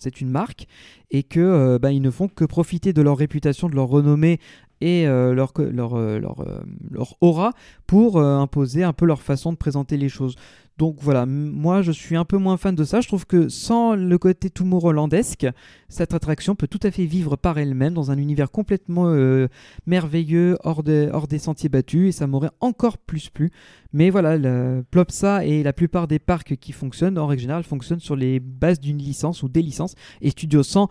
[0.01, 0.67] c'est une marque,
[1.11, 4.39] et que euh, bah, ils ne font que profiter de leur réputation, de leur renommée
[4.83, 7.53] et euh, leur, leur, leur, aura
[7.87, 10.37] pour imposer un peu leur façon de présenter les choses.
[10.79, 13.01] Donc voilà, moi je suis un peu moins fan de ça.
[13.01, 15.47] Je trouve que sans le côté Tomorrowlandesque,
[15.89, 19.49] cette attraction peut tout à fait vivre par elle-même dans un univers complètement euh,
[19.87, 21.09] merveilleux, hors, des-
[21.39, 23.51] sentiers battus, et ça m'aurait encore plus plu.
[23.95, 28.01] Mais voilà, le Plopsa et la plupart des parcs qui fonctionnent, en règle générale, fonctionnent
[28.01, 30.91] sur les bases d'une licence ou des licences, et Studio 100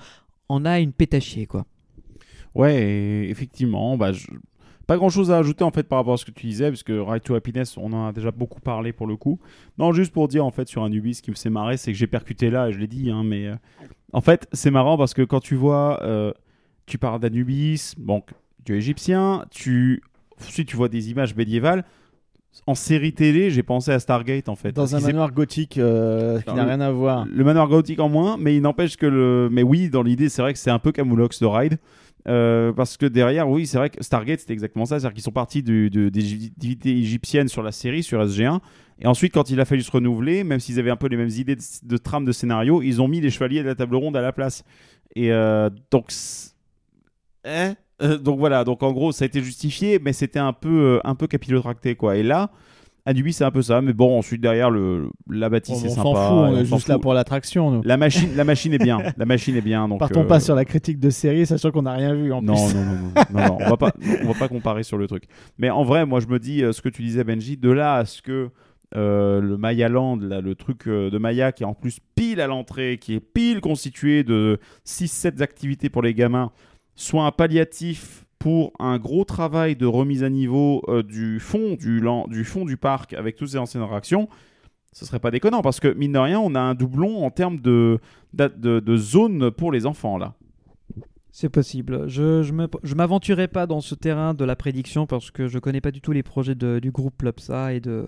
[0.49, 1.65] en a une chier, quoi.
[2.55, 4.13] Ouais, effectivement, bah,
[4.85, 6.83] pas grand chose à ajouter en fait par rapport à ce que tu disais, parce
[6.83, 9.39] que Ride to Happiness, on en a déjà beaucoup parlé pour le coup.
[9.77, 11.97] Non, juste pour dire en fait sur Anubis, ce qui me fait marrer, c'est que
[11.97, 13.55] j'ai percuté là, et je l'ai dit, hein, mais euh,
[14.13, 16.31] en fait, c'est marrant parce que quand tu vois, euh,
[16.85, 18.31] tu parles d'Anubis, donc
[18.63, 20.01] dieu égyptien, tu,
[20.39, 21.83] ensuite tu vois des images médiévales.
[22.67, 24.71] En série télé, j'ai pensé à Stargate en fait.
[24.71, 27.25] Dans un manoir gothique euh, qui n'a rien à voir.
[27.25, 29.49] le manoir gothique en moins, mais il n'empêche que le.
[29.51, 31.77] Mais oui, dans l'idée, c'est vrai que c'est un peu Camoulox de Ride.
[32.27, 34.99] Euh, parce que derrière, oui, c'est vrai que Stargate, c'était exactement ça.
[34.99, 38.59] C'est-à-dire qu'ils sont partis des divinités égyptiennes sur la série, sur SG1.
[38.99, 41.29] Et ensuite, quand il a fallu se renouveler, même s'ils avaient un peu les mêmes
[41.29, 44.21] idées de, trame de scénario, ils ont mis les chevaliers de la table ronde à
[44.21, 44.63] la place.
[45.15, 46.07] Et euh, donc.
[47.43, 47.75] Hein?
[48.01, 51.15] Euh, donc voilà, donc en gros, ça a été justifié, mais c'était un peu, un
[51.15, 52.17] peu capillotracté, quoi.
[52.17, 52.51] Et là.
[53.05, 55.95] Anubis, c'est un peu ça, mais bon, ensuite derrière, le, la bâtisse on est on
[55.95, 56.03] sympa.
[56.03, 57.69] s'en fout, on on est juste là pour l'attraction.
[57.69, 57.81] nous.
[57.83, 58.99] La machine, la machine est bien.
[59.17, 59.87] La machine est bien.
[59.87, 62.41] Donc, Partons euh, pas sur la critique de série, sachant qu'on n'a rien vu en
[62.41, 62.75] non, plus.
[62.75, 65.25] non, non, non, non, non, on va pas, on va pas comparer sur le truc.
[65.57, 67.95] Mais en vrai, moi, je me dis euh, ce que tu disais, Benji, de là
[67.95, 68.49] à ce que
[68.95, 72.39] euh, le Maya Land, là, le truc euh, de Maya qui est en plus pile
[72.39, 76.51] à l'entrée, qui est pile constitué de 6-7 activités pour les gamins,
[76.95, 82.43] soit un palliatif pour un gros travail de remise à niveau euh, du fond du,
[82.43, 84.29] fond du parc avec toutes ces anciennes attractions,
[84.91, 87.59] ce serait pas déconnant parce que mine de rien, on a un doublon en termes
[87.59, 87.99] de,
[88.33, 90.35] de, zone pour les enfants là.
[91.31, 92.07] C'est possible.
[92.07, 95.91] Je je m'aventurerai pas dans ce terrain de la prédiction parce que je connais pas
[95.91, 98.05] du tout les projets du groupe Plopsa et de,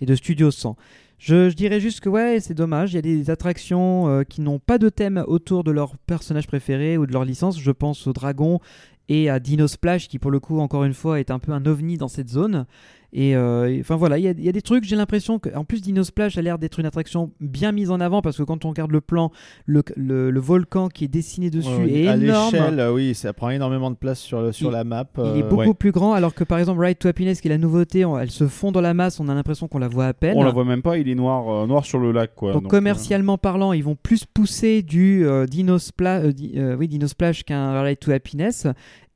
[0.00, 0.76] et de Studio 100.
[1.18, 2.92] Je, dirais juste que ouais, c'est dommage.
[2.92, 6.46] Il y a des attractions euh, qui n'ont pas de thème autour de leur personnage
[6.46, 7.58] préféré ou de leur licence.
[7.58, 8.60] Je pense au dragon
[9.08, 11.66] et à Dino Splash qui pour le coup encore une fois est un peu un
[11.66, 12.66] ovni dans cette zone.
[13.16, 15.38] Et euh, et- enfin voilà, il y, a- il y a des trucs, j'ai l'impression
[15.38, 18.36] que, en plus Dino Splash a l'air d'être une attraction bien mise en avant parce
[18.36, 19.30] que quand on regarde le plan,
[19.66, 22.52] le, le- le volcan qui est dessiné dessus Ouais, est à énorme.
[22.52, 25.06] l'échelle, euh, oui, ça prend énormément de place sur, le- sur Il- la map.
[25.16, 25.74] Il euh, est beaucoup ouais.
[25.74, 28.32] plus grand, alors que par exemple Ride to Happiness, qui est la nouveauté, on- elle
[28.32, 30.36] se fond dans la masse, on a l'impression qu'on la voit à peine.
[30.36, 32.52] On la voit même pas, il est noir, euh, noir sur le lac quoi.
[32.52, 36.74] Donc, Donc, commercialement parlant, ils vont plus pousser du euh, Dino, Spla- euh, di- euh,
[36.76, 38.66] oui, Dino Splash qu'un Ride to Happiness.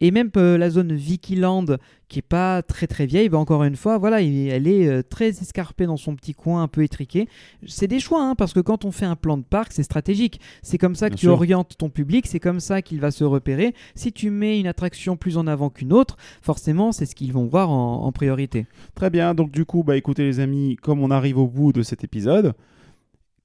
[0.00, 1.64] Et même euh, la zone Vikiland,
[2.06, 5.02] qui est pas très très vieille, bah, encore une fois, voilà, il- elle est euh,
[5.02, 7.28] très escarpée dans son petit coin, un peu étriqué.
[7.66, 10.40] C'est des choix, hein, parce que quand on fait un plan de parc, c'est stratégique.
[10.62, 11.32] C'est comme ça que Bien tu sûr.
[11.32, 13.74] orientes ton public, c'est comme ça qu'il va se repérer.
[13.96, 17.46] Si tu mets une attraction plus en avant qu'une autre, forcément, c'est ce qu'ils vont
[17.46, 18.66] voir en, en priorité.
[18.94, 21.82] Très bien, donc du coup, bah écoutez les amis, comme on arrive au bout de
[21.82, 22.54] cet épisode,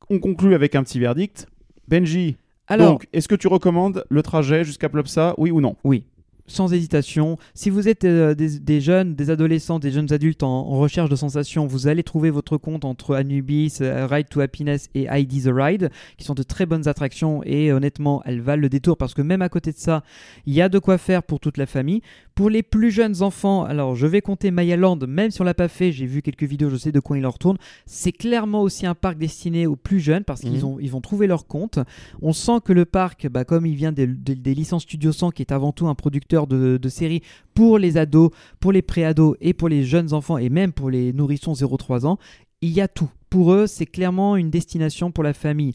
[0.09, 1.47] on conclut avec un petit verdict.
[1.87, 5.75] Benji, Alors, donc, est-ce que tu recommandes le trajet jusqu'à Plopsa, oui ou non?
[5.83, 6.03] Oui,
[6.47, 7.37] sans hésitation.
[7.53, 11.15] Si vous êtes euh, des, jeunes, des adolescents, des jeunes adultes en, en recherche de
[11.15, 15.51] sensations, vous allez trouver votre compte entre Anubis, euh, Ride to Happiness et Heidi the
[15.53, 19.21] Ride, qui sont de très bonnes attractions et honnêtement, elles valent le détour parce que
[19.21, 20.03] même à côté de ça,
[20.45, 22.01] il y a de quoi faire pour toute la famille.
[22.35, 25.53] Pour les plus jeunes enfants, alors je vais compter Maya Land, même si on l'a
[25.53, 27.57] pas fait, j'ai vu quelques vidéos, je sais de quoi il en retourne.
[27.85, 30.63] C'est clairement aussi un parc destiné aux plus jeunes parce qu'ils Mhm.
[30.63, 31.77] ont, ils vont trouver leur compte.
[32.23, 35.29] On sent que le parc, bah, comme il vient des, des- des licences Studio 100,
[35.29, 37.21] qui est avant tout un producteur de, de séries
[37.53, 41.13] pour les ados, pour les pré-ados et pour les jeunes enfants et même pour les
[41.13, 42.17] nourrissons 0-3 ans,
[42.61, 43.09] il y a tout.
[43.29, 45.73] Pour eux, c'est clairement une destination pour la famille.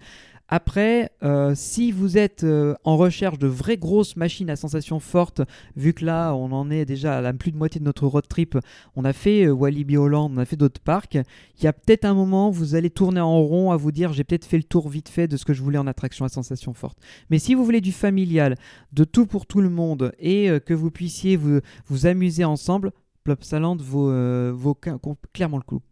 [0.51, 5.43] Après, euh, si vous êtes euh, en recherche de vraies grosses machines à sensations fortes,
[5.77, 8.27] vu que là, on en est déjà à la plus de moitié de notre road
[8.27, 8.57] trip,
[8.97, 11.16] on a fait euh, Walibi Holland, on a fait d'autres parcs,
[11.59, 14.25] il y a peut-être un moment vous allez tourner en rond à vous dire j'ai
[14.25, 16.73] peut-être fait le tour vite fait de ce que je voulais en attraction à sensations
[16.73, 16.99] fortes.
[17.29, 18.55] Mais si vous voulez du familial,
[18.95, 22.93] de tout pour tout le monde et euh, que vous puissiez vous, vous amuser ensemble,
[23.23, 24.99] Plopsaland vaut, euh, vaut cla-
[25.35, 25.83] clairement le coup.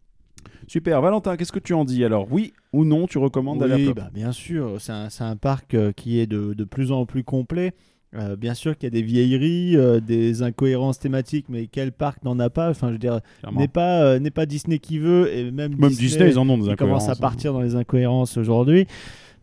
[0.67, 2.27] Super, Valentin, qu'est-ce que tu en dis alors?
[2.31, 5.91] Oui ou non, tu recommandes d'aller à Oui, bah, bien sûr, c'est un, parc euh,
[5.91, 7.73] qui est de, de plus en plus complet.
[8.15, 12.23] Euh, bien sûr qu'il y a des vieilleries, euh, des incohérences thématiques, mais quel parc
[12.23, 12.69] n'en a pas?
[12.69, 13.19] Enfin, je veux dire,
[13.53, 16.67] n'est pas, n'est pas Disney qui veut, et même, Même Disney, ils en ont des
[16.69, 17.21] ils commencent à incohérences, hein.
[17.21, 18.87] partir dans les incohérences aujourd'hui.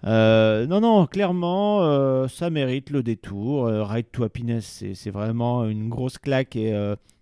[0.07, 3.67] Euh, non, non, clairement, euh, ça mérite le détour.
[3.67, 6.73] Euh, Ride to Happiness, c'est- c'est vraiment une grosse claque et,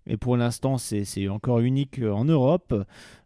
[0.07, 2.75] et pour l'instant, c'est encore unique euh, en Europe.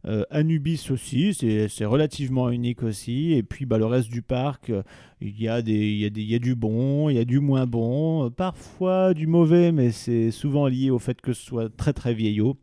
[0.06, 3.32] Euh, Anubis aussi, c'est relativement unique aussi.
[3.32, 4.82] Et puis, bah, le reste du parc, euh,
[5.20, 7.18] il y, a des, il, y a des, il y a du bon, il y
[7.18, 11.42] a du moins bon, parfois du mauvais, mais c'est souvent lié au fait que ce
[11.42, 12.58] soit très très vieillot.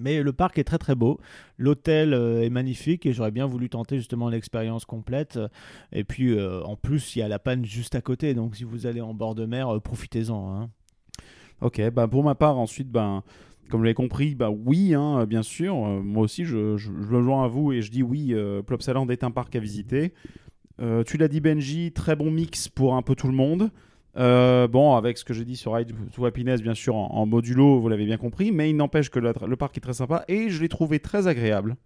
[0.00, 1.18] Mais le parc est très très beau.
[1.58, 5.40] L'hôtel est magnifique et j'aurais bien voulu tenter justement l'expérience complète.
[5.90, 8.32] Et puis en plus, il y a la panne juste à côté.
[8.32, 10.54] Donc si vous allez en bord de mer, profitez-en.
[10.54, 10.70] hein.
[11.60, 13.22] Ok, bah pour ma part, ensuite, ben,
[13.68, 15.74] comme vous l'avez compris, bah oui, hein, bien sûr.
[15.74, 19.24] Euh, moi aussi, je, me joins à vous et je dis oui, euh, Plopsaland est
[19.24, 20.12] un parc à visiter.
[20.80, 23.70] Euh, tu l'as dit, Benji, très bon mix pour un peu tout le monde.
[24.16, 27.26] Euh, bon, avec ce que j'ai dit sur Ride to Happiness, bien sûr, en, en
[27.26, 30.24] modulo, vous l'avez bien compris, mais il n'empêche que le, le parc est très sympa
[30.28, 31.76] et je l'ai trouvé très agréable.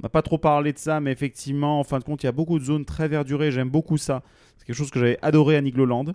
[0.00, 2.28] On n'a pas trop parlé de ça, mais effectivement, en fin de compte, il y
[2.28, 3.50] a beaucoup de zones très verdurées.
[3.50, 4.22] J'aime beaucoup ça.
[4.56, 6.06] C'est quelque chose que j'avais adoré à Nigloland.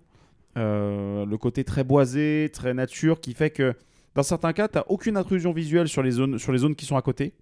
[0.57, 3.73] Euh, le côté très boisé, très nature, qui fait que
[4.15, 6.85] dans certains cas, tu n'as aucune intrusion visuelle sur les, zones, sur les zones qui
[6.85, 7.33] sont à côté.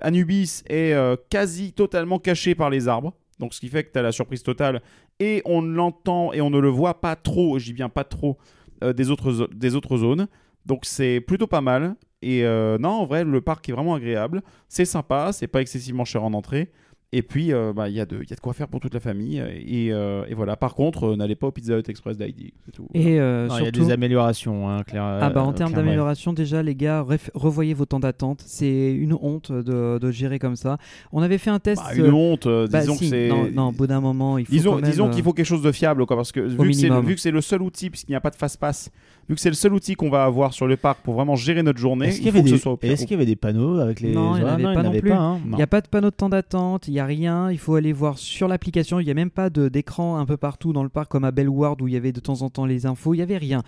[0.00, 3.98] Anubis est euh, quasi totalement caché par les arbres, donc ce qui fait que tu
[3.98, 4.80] as la surprise totale,
[5.20, 8.38] et on l'entend et on ne le voit pas trop, dis bien pas trop,
[8.82, 10.26] euh, des, autres, des autres zones.
[10.64, 11.96] Donc c'est plutôt pas mal.
[12.22, 12.42] Et
[12.80, 14.40] non, en vrai, le parc est vraiment agréable.
[14.66, 16.72] C'est sympa, c'est pas excessivement cher en entrée.
[17.12, 18.80] Et puis, euh, bah, il y, a de- il y a de quoi faire pour
[18.80, 19.38] toute la famille.
[19.38, 20.56] Et, euh, et voilà.
[20.56, 22.52] Par contre, euh, n'allez pas au Pizza Hut Express d'ID.
[22.92, 26.60] Et euh, Il y a des améliorations, hein, clair- ah bah, en termes d'amélioration, déjà,
[26.64, 28.42] les gars, revoyez vos temps d'attente.
[28.44, 30.78] C'est une honte de, de gérer comme ça.
[31.12, 31.80] On avait fait un test.
[31.84, 33.28] Bah, une euh, honte, bah, disons si, que c'est.
[33.28, 34.50] Non, non, au bout d'un moment, il faut.
[34.52, 37.00] Disons, euh, qu'il faut quelque chose de fiable, quoi, parce que vu que, c'est le,
[37.00, 38.90] vu que c'est le seul outil, puisqu'il n'y a pas de fast-pass,
[39.28, 41.62] vu que c'est le seul outil qu'on va avoir sur le parc pour vraiment gérer
[41.62, 43.26] notre journée, Est-ce qu'il il y avait des- ce soit au est-ce qu'il y avait
[43.26, 45.12] des panneaux avec les Non, il y en Ah, avait pas n'y non plus.
[45.12, 45.40] hein.
[45.50, 47.50] Il n'y a pas de panneau de temps d'attente, il n'y a rien.
[47.50, 49.00] Il faut aller voir sur l'application.
[49.00, 51.30] Il n'y a même pas de- d'écran un peu partout dans le parc comme à
[51.30, 53.14] Bellward où il y avait de temps en temps les infos.
[53.14, 53.62] Il n'y avait rien.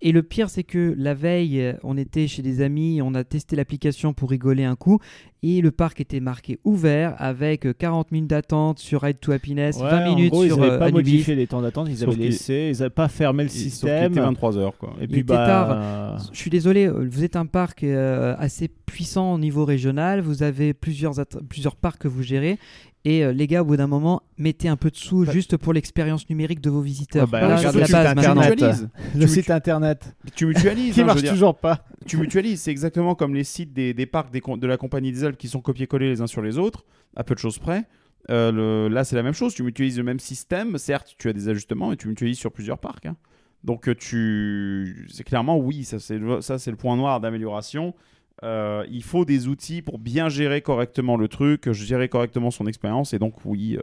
[0.00, 3.56] Et le pire, c'est que la veille, on était chez des amis, on a testé
[3.56, 5.00] l'application pour rigoler un coup,
[5.42, 9.76] et le parc était marqué ouvert avec euh, 40 minutes d'attente sur Ride to Happiness,
[9.78, 11.10] Ouais, 20 en minutes gros, sur ils n'avaient euh, pas Anubis.
[11.12, 14.12] modifié les temps d'attente, ils avaient laissé, ils n'avaient pas fermé le Sauf système.
[14.12, 14.94] était 23h, quoi.
[15.00, 16.28] Et Il puis était bah, tard.
[16.32, 20.74] Je suis désolé, vous êtes un parc euh, assez puissant au niveau régional, vous avez
[20.74, 21.14] plusieurs,
[21.48, 22.56] plusieurs parcs que vous gérez,
[23.04, 25.56] et euh, les gars, au bout d'un moment, mettez un peu de sous Bah- juste
[25.56, 27.24] pour l'expérience numérique de vos visiteurs.
[27.26, 28.42] Ouais, bah, Voilà, regarde c'est la le base site maintenant.
[28.42, 28.90] internet.
[29.14, 31.84] Le Tu- site internet Tu mutualises, qui hein, marche toujours pas.
[32.06, 35.24] tu mutualises, c'est exactement comme les sites des, des parcs des de la compagnie des
[35.24, 36.84] Alpes qui sont copiés-collés les uns sur les autres,
[37.16, 37.84] à peu de choses près.
[38.30, 39.54] Euh, le- là, c'est la même chose.
[39.54, 40.76] Tu mutualises le même système.
[40.76, 43.06] Certes, tu as des ajustements et tu mutualises sur plusieurs parcs.
[43.06, 43.16] hein.
[43.64, 47.94] Donc, euh, tu, c'est clairement oui, ça c'est le, ça c'est le point noir d'amélioration.
[48.44, 53.12] Euh, il faut des outils pour bien gérer correctement le truc, gérer correctement son expérience
[53.12, 53.82] et donc oui, euh,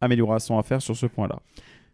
[0.00, 1.40] amélioration à faire sur ce point-là.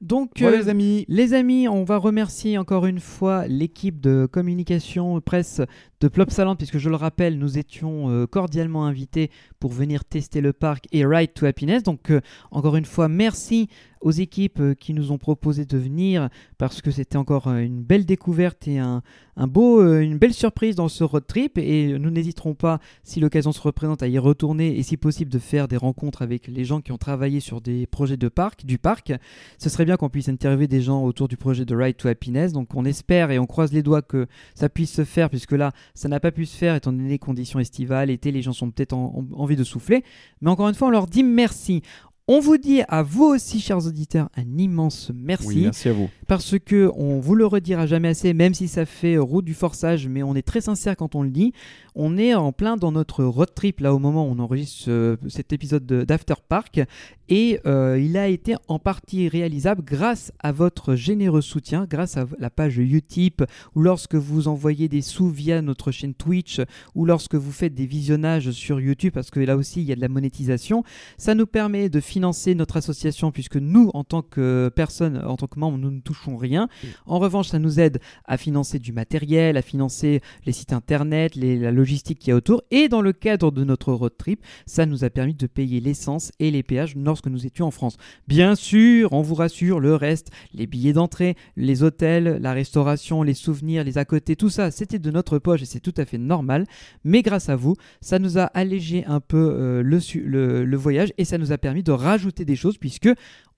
[0.02, 1.04] Donc, Voilà, euh, les amis.
[1.06, 5.60] Les amis, on va remercier encore une fois l'équipe de communication presse
[6.00, 9.30] de Plopsaland, puisque je le rappelle, nous étions euh, cordialement invités
[9.62, 11.84] pour venir tester le parc et Ride to Happiness.
[11.84, 12.20] Donc, euh,
[12.50, 13.68] encore une fois, merci
[14.00, 16.28] aux équipes euh, qui nous ont proposé de venir,
[16.58, 19.02] parce que c'était encore euh, une belle découverte et un,
[19.36, 21.58] beau, une belle surprise dans ce road trip.
[21.58, 25.38] Et nous n'hésiterons pas, si l'occasion se représente, à y retourner et si possible de
[25.38, 28.78] faire des rencontres avec les gens qui ont travaillé sur des projets de parc, du
[28.78, 29.12] parc.
[29.58, 32.52] Ce serait bien qu'on puisse interviewer des gens autour du projet de Ride to Happiness.
[32.52, 34.26] Donc on espère et on croise les doigts que
[34.56, 37.20] ça puisse se faire, puisque là, ça n'a pas pu se faire étant donné les
[37.20, 38.10] conditions estivales.
[38.10, 40.02] Été, les gens sont peut-être en- envie de souffler.
[40.40, 41.82] Mais encore une fois, on leur dit merci.
[42.28, 46.08] On vous dit à vous aussi, chers auditeurs, un immense merci Oui, merci à vous.
[46.28, 50.06] parce que on vous le redira jamais assez, même si ça fait route du forçage,
[50.06, 51.52] mais on est très sincère quand on le dit.
[51.94, 55.16] On est en plein dans notre road trip là au moment où on enregistre ce-
[55.28, 56.80] cet épisode de- d'After Park
[57.28, 62.26] et euh, il a été en partie réalisable grâce à votre généreux soutien, grâce à
[62.38, 63.42] la page Utip
[63.74, 66.60] ou lorsque vous envoyez des sous via notre chaîne Twitch
[66.94, 69.96] ou lorsque vous faites des visionnages sur YouTube parce que là aussi il y a
[69.96, 70.84] de la monétisation.
[71.18, 75.46] Ça nous permet de financer notre association puisque nous, en tant que personnes, en tant
[75.46, 76.68] que membres, nous ne touchons rien.
[77.06, 81.58] En revanche, ça nous aide à financer du matériel, à financer les sites internet, les-
[81.58, 82.62] la logistique qu'il y a autour.
[82.70, 86.30] Et dans le cadre de notre road trip, ça nous a permis de payer l'essence
[86.38, 87.96] et les péages lorsque nous étions en France.
[88.28, 93.34] Bien sûr, on vous rassure, le reste, les billets d'entrée, les hôtels, la restauration, les
[93.34, 96.18] souvenirs, les à côté, tout ça, c'était de notre poche et c'est tout à fait
[96.18, 96.66] normal.
[97.04, 101.38] Mais grâce à vous, ça nous a allégé un peu euh, le, voyage et ça
[101.38, 103.10] nous a permis de rajouter des choses puisque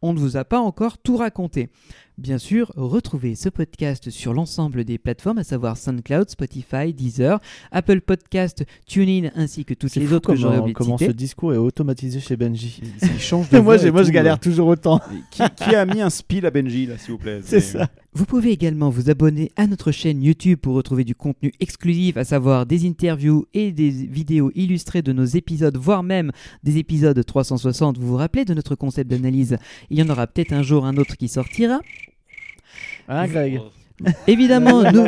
[0.04, 1.70] on ne vous a pas encore tout raconté.
[2.18, 7.40] Bien sûr, retrouvez ce podcast sur l'ensemble des plateformes, à savoir SoundCloud, Spotify, Deezer,
[7.72, 11.10] Apple Podcast, TuneIn ainsi que toutes les autres que j'aurais comment, oublié de comment ce
[11.10, 12.82] discours est automatisé chez Benji.
[13.02, 14.36] Il change de moi, je galère euh.
[14.36, 15.00] toujours autant.
[15.30, 17.88] Qui, qui a mis un spill à Benji, là, s'il vous plaît C'est ça.
[18.16, 22.22] Vous pouvez également vous abonner à notre chaîne YouTube pour retrouver du contenu exclusif, à
[22.22, 26.30] savoir des interviews et des vidéos illustrées de nos épisodes, voire même
[26.62, 27.98] des épisodes 360.
[27.98, 29.58] Vous vous rappelez de notre concept d'analyse?
[29.90, 31.80] Il y en aura peut-être un jour un autre qui sortira.
[33.08, 33.60] Hein, Greg?
[34.26, 35.04] Évidemment, nous.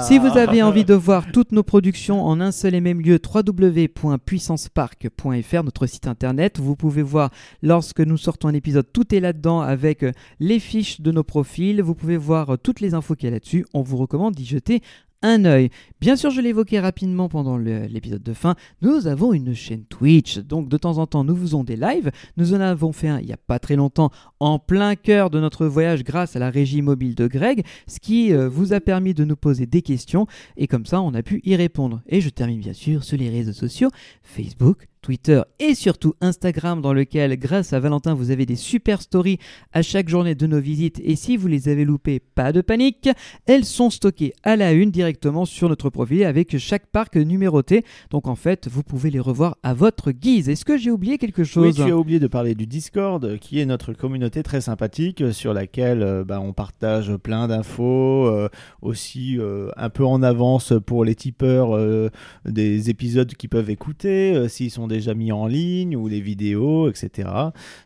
[0.00, 3.20] Si vous avez envie de voir toutes nos productions en un seul et même lieu,
[3.22, 7.30] www.puissancepark.fr, notre site internet, vous pouvez voir
[7.62, 10.10] lorsque nous sortons un épisode, tout est là-dedans avec euh,
[10.40, 13.34] les fiches de nos profils, vous pouvez voir euh, toutes les infos qu'il y a
[13.34, 14.82] là-dessus, on vous recommande d'y jeter
[15.22, 15.70] un œil.
[16.00, 20.68] Bien sûr, je l'évoquais rapidement pendant l'épisode de fin, nous avons une chaîne Twitch, donc
[20.68, 23.32] de temps en temps nous faisons des lives, nous en avons fait un il n'y
[23.32, 27.14] a pas très longtemps en plein cœur de notre voyage grâce à la régie mobile
[27.14, 30.26] de Greg, ce qui euh, vous a permis de nous poser des questions.
[30.56, 32.02] Et comme ça on a pu y répondre.
[32.06, 33.90] Et je termine bien sûr sur les réseaux sociaux,
[34.22, 39.38] Facebook, Twitter et surtout Instagram dans lequel grâce à Valentin vous avez des super stories
[39.72, 43.08] à chaque journée de nos visites et si vous les avez loupées, pas de panique,
[43.46, 47.84] elles sont stockées à la une directement sur notre profil avec chaque parc numéroté.
[48.10, 50.48] Donc en fait, vous pouvez les revoir à votre guise.
[50.48, 51.74] Est-ce que j'ai oublié quelque Oui, chose?
[51.74, 56.02] tu as oublié de parler du Discord, qui est notre communauté très sympathique, sur laquelle
[56.02, 58.48] euh, bah, on partage plein d'infos, euh,
[58.80, 62.08] aussi euh, un peu en avance pour les tipeurs euh,
[62.44, 67.28] des épisodes qu'ils peuvent écouter, s'ils sont déjà mis en ligne, ou les vidéos, etc.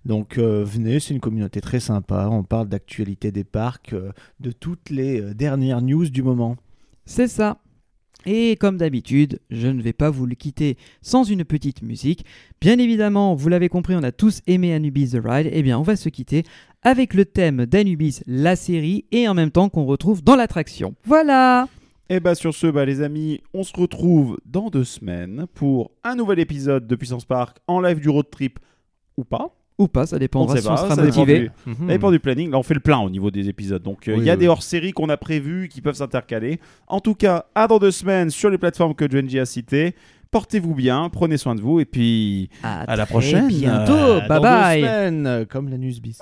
[0.04, 4.52] Donc euh, venez, c'est une communauté très sympa, on parle d'actualité des parcs, euh, de
[4.52, 6.56] toutes les euh, dernières news du moment.
[7.04, 7.58] C'est ça.
[8.28, 12.24] Et comme d'habitude, je ne vais pas vous le quitter sans une petite musique.
[12.60, 15.48] Bien évidemment, vous l'avez compris, on a tous aimé Anubis The Ride.
[15.52, 16.42] Eh bien, on va se quitter
[16.82, 20.94] avec le thème d'Anubis, la série, et en même temps qu'on retrouve dans l'attraction.
[21.04, 21.68] Voilà
[22.08, 26.14] Et bah sur ce, bah, les amis, on se retrouve dans deux semaines pour un
[26.14, 28.58] nouvel épisode de Puissance Park en live du road trip
[29.16, 29.50] ou pas.
[29.78, 31.38] Ou pas, ça On dépendra si on sera ça dépend motivé.
[31.40, 32.50] du- Ça dépend du planning.
[32.50, 33.82] Là, on fait le plein au niveau des épisodes.
[33.82, 34.38] Donc, euh, il Oui, y a oui.
[34.38, 36.60] des hors-séries qu'on a prévues qui peuvent s'intercaler.
[36.86, 39.94] En tout cas, à dans deux semaines sur les plateformes que Genji a citées.
[40.30, 43.48] Portez-vous bien, prenez soin de vous et puis À, À la prochaine.
[43.48, 43.92] bientôt.
[43.92, 46.18] Euh, bye dans deux bye semaines, comme la Nusbis.